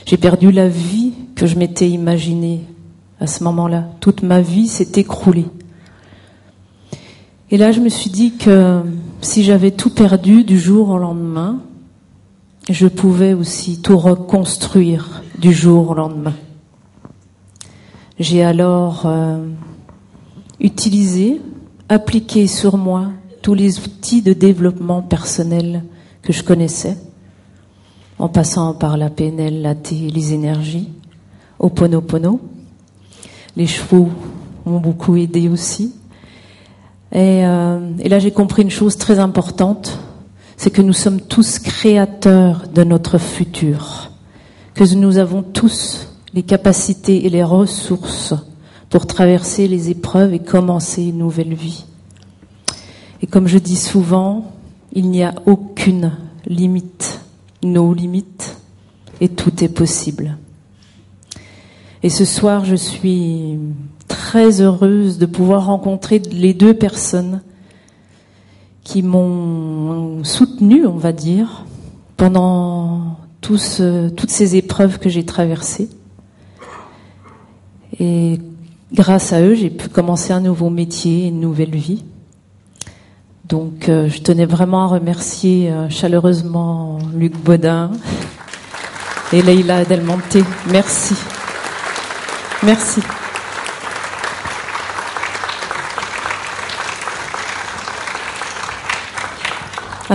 J'ai 0.07 0.17
perdu 0.17 0.51
la 0.51 0.67
vie 0.67 1.13
que 1.37 1.47
je 1.47 1.57
m'étais 1.57 1.89
imaginée 1.89 2.65
à 3.21 3.29
ce 3.29 3.45
moment-là. 3.45 3.85
Toute 4.01 4.25
ma 4.25 4.41
vie 4.41 4.67
s'est 4.67 5.01
écroulée. 5.01 5.47
Et 7.51 7.57
là, 7.57 7.73
je 7.73 7.81
me 7.81 7.89
suis 7.89 8.11
dit 8.11 8.33
que 8.37 8.83
si 9.21 9.45
j'avais 9.45 9.71
tout 9.71 9.91
perdu 9.91 10.45
du 10.45 10.59
jour 10.59 10.89
au 10.89 10.99
lendemain, 10.99 11.61
je 12.71 12.87
pouvais 12.87 13.35
aussi 13.35 13.83
tout 13.83 13.99
reconstruire 13.99 15.23
du 15.39 15.53
jour 15.53 15.91
au 15.91 15.95
lendemain. 15.95 16.33
J'ai 18.19 18.43
alors 18.43 19.03
euh, 19.05 19.47
utilisé, 20.61 21.41
appliqué 21.89 22.47
sur 22.47 22.79
moi 22.79 23.11
tous 23.43 23.55
les 23.55 23.79
outils 23.81 24.23
de 24.23 24.33
développement 24.33 25.03
personnel 25.03 25.85
que 26.23 26.33
je 26.33 26.43
connaissais, 26.43 26.97
en 28.19 28.29
passant 28.29 28.73
par 28.73 28.97
la 28.97 29.11
PNL, 29.11 29.61
la 29.61 29.75
T, 29.75 29.95
les 29.95 30.33
énergies, 30.33 30.89
au 31.59 31.69
Pono. 31.69 32.41
Les 33.57 33.67
chevaux 33.67 34.09
m'ont 34.65 34.81
beaucoup 34.81 35.17
aidé 35.17 35.49
aussi. 35.49 35.93
Et, 37.13 37.47
euh, 37.47 37.79
et 38.01 38.09
là, 38.09 38.19
j'ai 38.19 38.33
compris 38.33 38.63
une 38.63 38.71
chose 38.71 38.97
très 38.97 39.19
importante, 39.19 39.99
c'est 40.57 40.71
que 40.71 40.83
nous 40.83 40.93
sommes 40.93 41.21
tous 41.21 41.59
créateurs 41.59 42.65
de 42.73 42.85
notre 42.85 43.19
futur, 43.19 44.11
que 44.75 44.85
nous 44.95 45.19
avons 45.19 45.43
tous 45.43 46.09
les 46.33 46.43
capacités 46.43 47.27
et 47.27 47.31
les 47.31 47.45
ressources 47.45 48.35
pour 48.91 49.07
traverser 49.07 49.69
les 49.69 49.91
épreuves 49.91 50.35
et 50.35 50.39
commencer 50.39 51.03
une 51.05 51.19
nouvelle 51.19 51.55
vie. 51.55 51.85
Et 53.23 53.27
comme 53.27 53.47
je 53.47 53.59
dis 53.59 53.77
souvent, 53.77 54.53
il 54.93 55.11
n'y 55.11 55.23
a 55.23 55.35
aucune 55.47 56.13
limite, 56.47 57.21
nos 57.63 57.95
limites, 57.95 58.57
et 59.21 59.29
tout 59.29 59.65
est 59.65 59.69
possible. 59.69 60.37
Et 62.03 62.11
ce 62.11 62.25
soir, 62.25 62.65
je 62.65 62.77
suis 62.77 63.59
très 64.35 64.61
heureuse 64.61 65.19
de 65.19 65.27
pouvoir 65.27 65.67
rencontrer 65.67 66.19
les 66.19 66.55
deux 66.55 66.75
personnes 66.75 67.41
qui 68.83 69.05
m'ont 69.05 70.25
soutenue, 70.25 70.89
on 70.89 70.97
va 70.97 71.13
dire, 71.13 71.65
pendant 72.17 73.17
toutes 73.41 73.61
ces 73.61 74.57
épreuves 74.57 74.99
que 74.99 75.09
j'ai 75.09 75.25
traversées. 75.25 75.89
Et 78.01 78.41
grâce 78.93 79.33
à 79.33 79.41
eux, 79.41 79.55
j'ai 79.55 79.71
pu 79.71 79.89
commencer 79.89 80.33
un 80.33 80.41
nouveau 80.41 80.69
métier, 80.69 81.29
une 81.29 81.39
nouvelle 81.39 81.77
vie. 81.77 82.03
Donc, 83.45 83.89
euh, 83.89 84.09
je 84.09 84.21
tenais 84.21 84.47
vraiment 84.47 84.83
à 84.83 84.87
remercier 84.89 85.71
euh, 85.71 85.89
chaleureusement 85.89 86.99
Luc 87.15 87.37
Baudin 87.37 87.93
et 89.33 89.43
Leïla 89.43 89.85
Delmonté. 89.85 90.43
Merci. 90.73 91.15
Merci. 92.65 93.01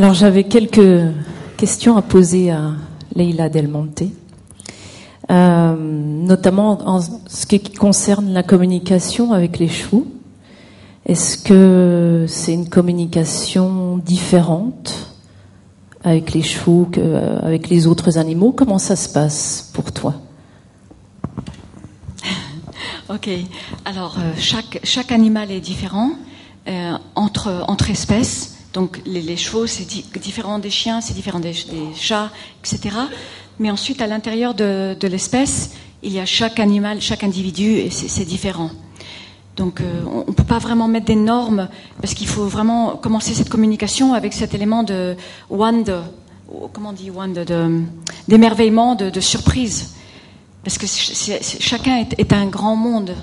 Alors, 0.02 0.14
j'avais 0.14 0.46
quelques 0.46 1.12
questions 1.58 1.98
à 1.98 2.02
poser 2.02 2.52
à 2.52 2.72
Leïla 3.16 3.50
Delmonté. 3.50 4.14
Euh, 5.30 5.76
notamment 5.78 6.80
en 6.88 7.02
ce 7.02 7.46
qui 7.46 7.60
concerne 7.60 8.32
la 8.32 8.42
communication 8.42 9.34
avec 9.34 9.60
les 9.60 9.68
chevaux. 9.68 10.08
Est-ce 11.06 11.38
que 11.38 12.24
c'est 12.30 12.54
une 12.54 12.70
communication 12.70 13.98
différente 13.98 15.14
avec 16.06 16.34
les 16.34 16.44
chevaux 16.44 16.88
qu'avec 16.90 17.68
les 17.68 17.86
autres 17.86 18.18
animaux? 18.18 18.54
Comment 18.54 18.80
ça 18.80 18.96
se 18.96 19.10
passe 19.10 19.70
pour 19.74 19.92
toi? 19.92 20.14
Ok. 23.10 23.30
Alors, 23.84 24.16
euh, 24.18 24.32
chaque, 24.38 25.12
animal 25.12 25.52
est 25.52 25.60
différent 25.60 26.12
euh, 26.70 26.94
entre 27.16 27.90
espèces. 27.90 28.59
Donc, 28.74 29.02
les, 29.06 29.36
chevaux, 29.36 29.66
c'est 29.66 29.88
différent 30.20 30.60
des 30.60 30.70
chiens, 30.70 31.02
c'est 31.02 31.14
différent 31.14 31.40
des, 31.40 31.54
chats, 31.96 32.32
etc. 32.64 32.96
Mais 33.60 33.72
ensuite, 33.72 34.02
à 34.02 34.08
l'intérieur 34.08 34.54
de, 34.54 35.08
l'espèce, 35.08 35.72
il 36.04 36.14
y 36.14 36.20
a 36.20 36.26
chaque 36.26 36.60
animal, 36.60 37.02
chaque 37.02 37.24
individu, 37.24 37.78
et 37.78 37.90
c'est 37.90 38.26
différent. 38.26 38.70
Donc, 39.58 39.82
euh, 39.82 40.04
on 40.06 40.20
ne 40.20 40.34
peut 40.34 40.46
pas 40.46 40.60
vraiment 40.60 40.88
mettre 40.88 41.08
des 41.08 41.16
normes 41.16 41.68
parce 42.00 42.14
qu'il 42.14 42.28
faut 42.28 42.46
vraiment 42.46 42.96
commencer 42.96 43.34
cette 43.34 43.50
communication 43.50 44.14
avec 44.14 44.32
cet 44.32 44.54
élément 44.54 44.84
de 44.84 45.18
wonder, 45.50 46.00
comment 46.72 46.92
on 46.92 46.94
dit 46.94 47.10
wonder, 47.10 47.44
d'émerveillement, 48.28 48.96
de, 48.96 49.20
surprise. 49.20 49.96
Parce 50.64 50.78
que 50.78 50.86
chacun 50.88 52.06
est, 52.18 52.34
un 52.34 52.46
grand 52.46 52.76
monde. 52.76 53.16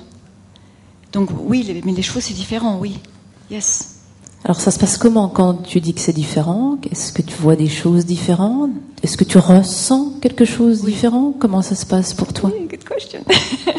Donc, 1.12 1.30
oui, 1.38 1.80
mais 1.84 1.92
les 1.92 2.03
chevaux, 2.03 2.20
c'est 2.20 2.34
différent, 2.34 2.78
oui. 2.80 2.99
Yes. 3.51 3.95
Alors 4.47 4.61
ça 4.61 4.70
se 4.70 4.78
passe 4.78 4.97
comment 4.97 5.26
quand 5.26 5.55
tu 5.64 5.80
dis 5.80 5.92
que 5.92 5.99
c'est 5.99 6.12
différent? 6.12 6.78
Est-ce 6.92 7.12
que 7.12 7.20
tu 7.20 7.34
vois 7.34 7.57
des 7.57 7.66
choses 7.66 8.07
différentes? 8.07 8.70
Est-ce 9.03 9.16
que 9.16 9.24
tu 9.24 9.38
ressens 9.38 10.12
quelque 10.22 10.44
chose 10.44 10.82
de 10.82 10.86
oui. 10.86 10.92
différent? 10.92 11.34
Comment 11.36 11.62
ça 11.62 11.74
se 11.74 11.84
passe 11.84 12.14
pour 12.14 12.32
toi? 12.32 12.53
Good 12.70 12.84
question. 12.84 13.24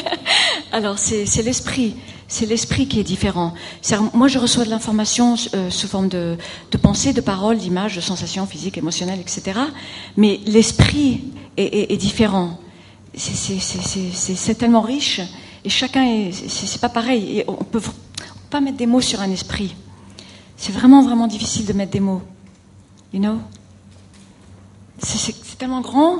Alors 0.73 0.99
c'est 0.99 1.41
l'esprit, 1.41 1.95
c'est 2.27 2.45
l'esprit 2.45 2.85
qui 2.89 2.99
est 2.99 3.05
différent. 3.05 3.53
Est 3.81 3.95
moi 4.13 4.27
je 4.27 4.39
reçois 4.39 4.65
de 4.65 4.69
l'information 4.69 5.35
euh, 5.55 5.69
sous 5.69 5.87
forme 5.87 6.09
de, 6.09 6.35
de 6.69 6.77
pensée, 6.77 7.13
de 7.13 7.21
paroles, 7.21 7.59
d'images, 7.59 7.95
de 7.95 8.01
sensations 8.01 8.45
physiques, 8.45 8.77
émotionnelles, 8.77 9.21
etc. 9.21 9.57
Mais 10.17 10.41
l'esprit 10.45 11.31
est, 11.55 11.63
est, 11.63 11.93
est, 11.93 11.97
différent. 11.97 12.59
C'est 13.15 14.55
tellement 14.57 14.81
riche 14.81 15.21
et 15.63 15.69
chacun 15.69 16.03
est, 16.03 16.33
c'est 16.33 16.81
pas 16.81 16.89
pareil. 16.89 17.39
Et 17.39 17.45
on 17.47 17.53
peut 17.53 17.79
pas 18.49 18.59
mettre 18.59 18.75
des 18.75 18.85
mots 18.85 18.99
sur 18.99 19.21
un 19.21 19.31
esprit. 19.31 19.73
C'est 20.57 20.71
vraiment, 20.71 21.03
vraiment 21.03 21.27
difficile 21.27 21.65
de 21.65 21.73
mettre 21.73 21.91
des 21.91 21.99
mots. 21.99 22.21
You 23.13 23.19
know? 23.19 23.37
C'est 24.99 25.57
tellement 25.57 25.81
grand 25.81 26.19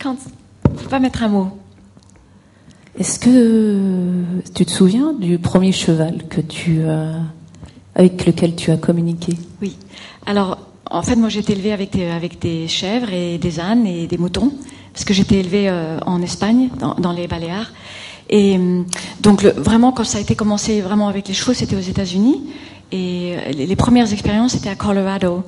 quand 0.00 0.16
on 0.68 0.72
ne 0.72 0.78
peut 0.78 0.88
pas 0.88 1.00
mettre 1.00 1.22
un 1.22 1.28
mot. 1.28 1.48
Est-ce 2.98 3.18
que 3.18 4.22
tu 4.54 4.64
te 4.64 4.70
souviens 4.70 5.12
du 5.12 5.38
premier 5.38 5.72
cheval 5.72 6.24
que 6.28 6.40
tu 6.40 6.82
as, 6.84 7.14
avec 7.94 8.24
lequel 8.26 8.54
tu 8.54 8.70
as 8.70 8.76
communiqué? 8.76 9.34
Oui. 9.60 9.76
Alors, 10.24 10.58
en 10.90 11.02
fait, 11.02 11.16
moi, 11.16 11.28
j'ai 11.28 11.40
été 11.40 11.52
élevée 11.52 11.72
avec 11.72 11.92
des, 11.92 12.06
avec 12.06 12.38
des 12.38 12.68
chèvres 12.68 13.12
et 13.12 13.38
des 13.38 13.60
ânes 13.60 13.86
et 13.86 14.06
des 14.06 14.16
moutons, 14.18 14.52
parce 14.92 15.04
que 15.04 15.12
j'étais 15.12 15.36
élevée 15.36 15.68
euh, 15.68 15.98
en 16.06 16.22
Espagne, 16.22 16.70
dans, 16.78 16.94
dans, 16.94 17.12
les 17.12 17.26
Baléares. 17.26 17.72
Et 18.30 18.58
donc, 19.20 19.42
le, 19.42 19.50
vraiment, 19.50 19.92
quand 19.92 20.04
ça 20.04 20.18
a 20.18 20.20
été 20.20 20.34
commencé 20.34 20.80
vraiment 20.80 21.08
avec 21.08 21.28
les 21.28 21.34
chevaux, 21.34 21.52
c'était 21.52 21.76
aux 21.76 21.80
États-Unis. 21.80 22.42
Et 22.92 23.36
les, 23.52 23.66
les 23.66 23.76
premières 23.76 24.12
expériences, 24.12 24.52
c'était 24.52 24.68
à 24.68 24.74
Colorado. 24.76 25.42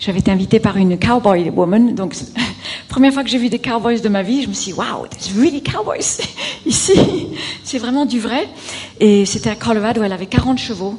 J'avais 0.00 0.20
été 0.20 0.30
invitée 0.30 0.60
par 0.60 0.78
une 0.78 0.98
cowboy 0.98 1.50
woman. 1.50 1.94
Donc, 1.94 2.16
première 2.88 3.12
fois 3.12 3.22
que 3.22 3.28
j'ai 3.28 3.36
vu 3.36 3.50
des 3.50 3.58
cowboys 3.58 4.00
de 4.00 4.08
ma 4.08 4.22
vie, 4.22 4.42
je 4.42 4.48
me 4.48 4.54
suis 4.54 4.72
dit, 4.72 4.78
wow, 4.78 5.06
there's 5.06 5.36
really 5.36 5.62
cowboys 5.62 6.22
ici. 6.66 6.94
C'est 7.62 7.78
vraiment 7.78 8.06
du 8.06 8.18
vrai. 8.18 8.48
Et 8.98 9.26
c'était 9.26 9.50
à 9.50 9.56
Colorado, 9.56 10.02
elle 10.02 10.12
avait 10.14 10.24
40 10.24 10.58
chevaux. 10.58 10.94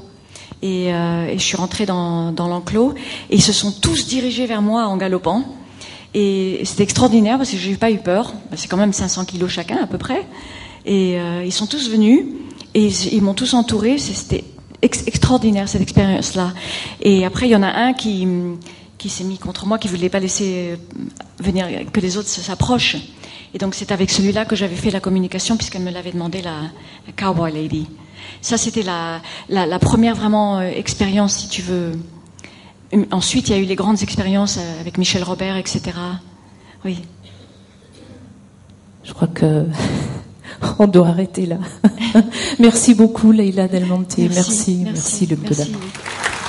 Et, 0.62 0.94
euh, 0.94 1.26
et 1.26 1.40
je 1.40 1.44
suis 1.44 1.58
rentrée 1.58 1.88
dans, 1.88 2.32
l'enclos. 2.38 2.94
Et 3.32 3.38
ils 3.38 3.42
se 3.42 3.54
sont 3.54 3.72
tous 3.72 4.08
dirigés 4.08 4.46
vers 4.46 4.62
moi 4.62 4.86
en 4.86 4.98
galopant. 4.98 5.46
Et 6.14 6.62
c'était 6.66 6.84
extraordinaire 6.84 7.38
parce 7.38 7.50
que 7.50 7.58
j'ai 7.58 7.76
pas 7.76 7.90
eu 7.90 7.98
peur. 7.98 8.34
C'est 8.56 8.68
quand 8.68 8.78
même 8.78 8.94
500 8.94 9.26
kilos 9.26 9.50
chacun 9.50 9.78
à 9.82 9.88
peu 9.88 9.98
près. 9.98 10.28
Et 10.86 11.20
euh, 11.20 11.44
ils 11.44 11.52
sont 11.52 11.66
tous 11.66 11.90
venus. 11.90 12.24
Et 12.76 12.88
ils, 12.88 13.22
m'ont 13.24 13.34
tous 13.34 13.56
entouré. 13.56 13.98
C'était 13.98 14.44
ex 14.82 15.08
extraordinaire 15.08 15.70
cette 15.70 15.82
expérience-là. 15.82 16.54
Et 17.02 17.26
après, 17.26 17.48
il 17.48 17.52
y 17.52 17.56
en 17.56 17.64
a 17.64 17.72
un 17.72 17.94
qui, 17.94 18.28
qui 18.98 19.10
s'est 19.10 19.24
mis 19.24 19.38
contre 19.38 19.66
moi, 19.66 19.78
qui 19.78 19.88
voulait 19.88 20.10
pas 20.10 20.20
laisser 20.20 20.78
venir 21.40 21.68
que 21.92 22.00
les 22.00 22.18
autres 22.18 22.30
s'approchent. 22.30 22.98
Et 23.54 23.58
donc 23.58 23.76
c'est 23.76 23.92
avec 23.92 24.10
celui-là 24.10 24.46
que 24.46 24.56
j'avais 24.56 24.76
fait 24.76 24.92
la 24.92 25.00
communication 25.00 25.58
puisqu'elle 25.58 25.82
me 25.82 25.92
l'avait 25.92 26.12
demandé 26.12 26.42
la, 26.42 26.72
Cowboy 27.18 27.52
Lady. 27.52 27.88
Ça 28.42 28.58
c'était 28.58 28.84
la, 28.84 29.22
la, 29.50 29.66
la, 29.66 29.80
première 29.80 30.16
vraiment 30.16 30.60
euh, 30.60 30.70
expérience, 30.70 31.36
si 31.36 31.50
tu 31.50 31.62
veux. 31.62 31.92
Ensuite, 33.12 33.50
il 33.50 33.52
y 33.52 33.56
a 33.56 33.58
eu 33.58 33.66
les 33.66 33.76
grandes 33.76 34.04
expériences 34.04 34.60
avec 34.80 34.98
Michel 34.98 35.24
Robert, 35.24 35.56
etc. 35.56 35.82
Oui. 36.84 37.02
Je 39.04 39.14
crois 39.14 39.30
que 39.30 39.66
on 40.80 40.88
doit 40.88 41.10
arrêter 41.10 41.46
là. 41.46 41.58
merci 42.60 42.96
beaucoup, 42.96 43.32
Leïla 43.32 43.68
Delmonte. 43.68 44.18
Merci, 44.18 44.36
merci, 44.36 44.78
merci, 44.84 45.28
merci. 45.30 45.72
Merci. 45.72 46.41